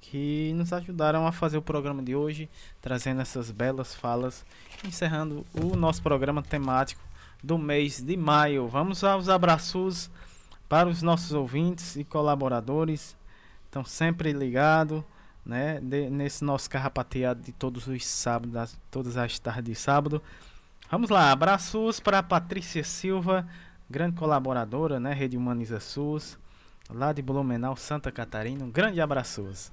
[0.00, 2.48] que nos ajudaram a fazer o programa de hoje,
[2.80, 4.44] trazendo essas belas falas,
[4.84, 7.02] encerrando o nosso programa temático
[7.42, 8.66] do mês de maio.
[8.68, 10.10] Vamos aos abraços
[10.68, 13.16] para os nossos ouvintes e colaboradores.
[13.66, 15.02] Estão sempre ligados,
[15.44, 20.22] né, de, nesse nosso carrapateado de todos os sábados, das, todas as tardes de sábado.
[20.90, 23.46] Vamos lá, abraços para Patrícia Silva,
[23.88, 26.36] grande colaboradora, né, Rede Humaniza SUS,
[26.88, 28.64] lá de Blumenau, Santa Catarina.
[28.64, 29.70] Um grande abraços.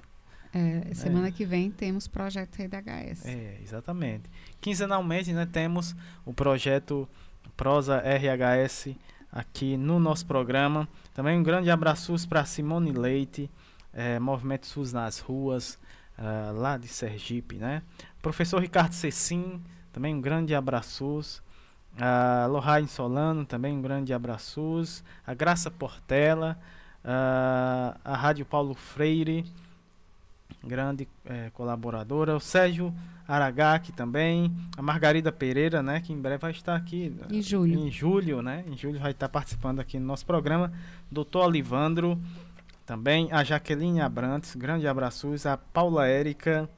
[0.52, 1.30] É, semana é.
[1.30, 3.26] que vem temos projeto Rede HS.
[3.26, 4.30] É, exatamente.
[4.60, 5.94] Quinzenalmente, né, temos
[6.24, 7.08] o projeto
[7.56, 8.94] Prosa RHS
[9.32, 10.88] aqui no nosso programa.
[11.12, 13.50] Também um grande abraço para Simone Leite,
[13.92, 15.78] é, Movimento SUS nas ruas,
[16.18, 17.82] uh, lá de Sergipe, né?
[18.22, 19.60] Professor Ricardo Cecim,
[19.92, 21.42] também um grande abraço.
[22.00, 24.84] A Lohane Solano, também um grande abraço.
[25.26, 26.56] A Graça Portela,
[27.02, 29.44] a Rádio Paulo Freire,
[30.64, 32.92] grande é, colaboradora, o Sérgio
[33.26, 37.78] Aragaki também, a Margarida Pereira, né, que em breve vai estar aqui em julho.
[37.78, 38.64] Em julho, né?
[38.66, 40.72] Em julho vai estar participando aqui no nosso programa.
[41.10, 42.18] Doutor Olivandro,
[42.86, 46.68] também a Jaqueline Abrantes, grande abraços, a Paula Érica,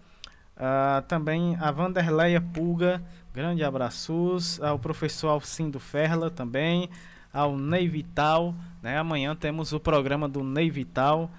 [0.56, 3.00] uh, também a Vanderleia Pulga,
[3.32, 6.90] grande abraços, ao professor Alcindo Ferla também,
[7.32, 8.98] ao Ney Vital, né?
[8.98, 11.30] Amanhã temos o programa do Ney Vital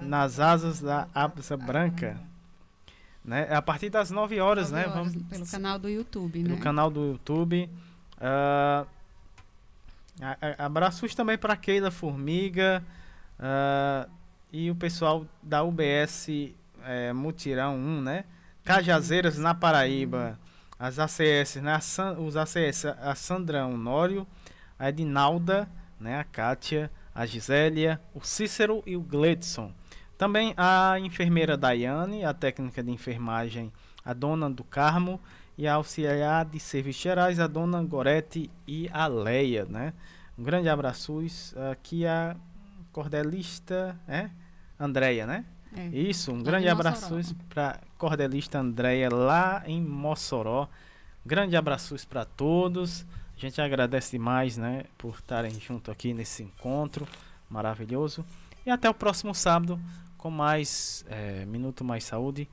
[0.00, 2.18] nas asas da asa branca.
[3.24, 3.46] Né?
[3.50, 4.90] É a partir das 9 horas, 9 né?
[4.90, 6.60] Horas, Vamos, pelo canal do YouTube, pelo né?
[6.60, 7.70] canal do YouTube.
[8.16, 8.86] Uh,
[10.58, 12.82] abraços também para Keila Formiga
[13.38, 14.10] uh,
[14.52, 16.28] e o pessoal da UBS
[16.84, 18.24] é, Mutirão 1, né?
[18.64, 20.38] Cajazeiras na Paraíba.
[20.78, 21.78] As ACS, né?
[22.18, 24.26] os ACS, a Sandra Honório,
[24.78, 25.68] a Edinalda,
[26.00, 26.18] né?
[26.18, 29.72] A Kátia, a Gisélia, o Cícero e o Gledson.
[30.18, 33.72] Também a enfermeira Daiane, a técnica de enfermagem,
[34.04, 35.20] a dona do Carmo,
[35.56, 39.92] e a auxiliar de serviços gerais, a dona Gorete e a Leia, né?
[40.38, 41.20] Um grande abraço
[41.70, 42.36] aqui a
[42.92, 44.30] cordelista, é?
[44.78, 45.44] Andréia, né?
[45.76, 45.86] É.
[45.88, 47.14] Isso, um grande abraço
[47.48, 50.68] para cordelista Andréia lá em Mossoró.
[51.26, 53.04] Grande abraço para todos.
[53.36, 57.06] A gente agradece demais, né, por estarem junto aqui nesse encontro
[57.50, 58.24] maravilhoso.
[58.64, 59.78] E até o próximo sábado
[60.18, 62.48] com mais é, Minuto Mais Saúde.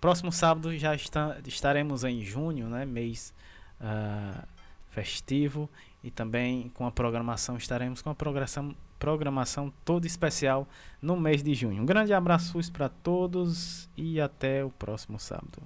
[0.00, 2.86] Próximo sábado já está, estaremos em junho, né?
[2.86, 3.34] Mês
[3.80, 4.46] uh,
[4.90, 5.68] festivo.
[6.02, 10.66] E também com a programação, estaremos com a programação, programação toda especial
[11.02, 11.82] no mês de junho.
[11.82, 15.60] Um grande abraço para todos e até o próximo sábado.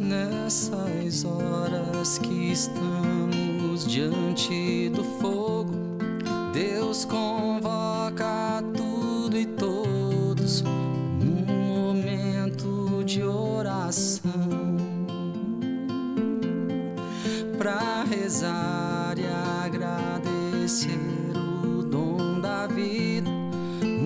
[0.00, 5.98] Nessas horas que estamos diante do fogo,
[6.54, 9.73] Deus convoca tudo e todos
[13.14, 14.20] de oração
[17.56, 19.24] para rezar e
[19.64, 20.98] agradecer
[21.64, 23.30] o dom da vida,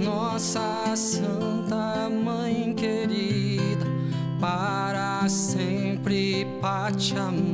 [0.04, 3.86] nossa Santa Mãe querida,
[4.38, 7.48] para sempre Pachamama.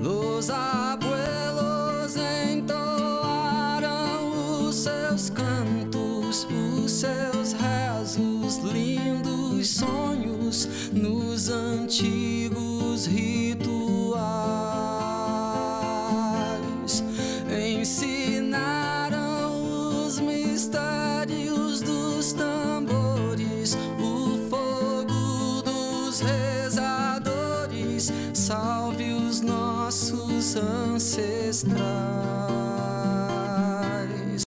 [0.00, 2.16] Los abuelos
[2.56, 3.90] entoaram
[4.66, 7.37] os seus cantos, os seus
[9.68, 13.68] sonhos nos antigos rituais.
[17.80, 19.16] Ensinaram
[20.06, 28.12] os mistérios dos tambores, o fogo dos rezadores.
[28.32, 32.17] Salve os nossos ancestrais.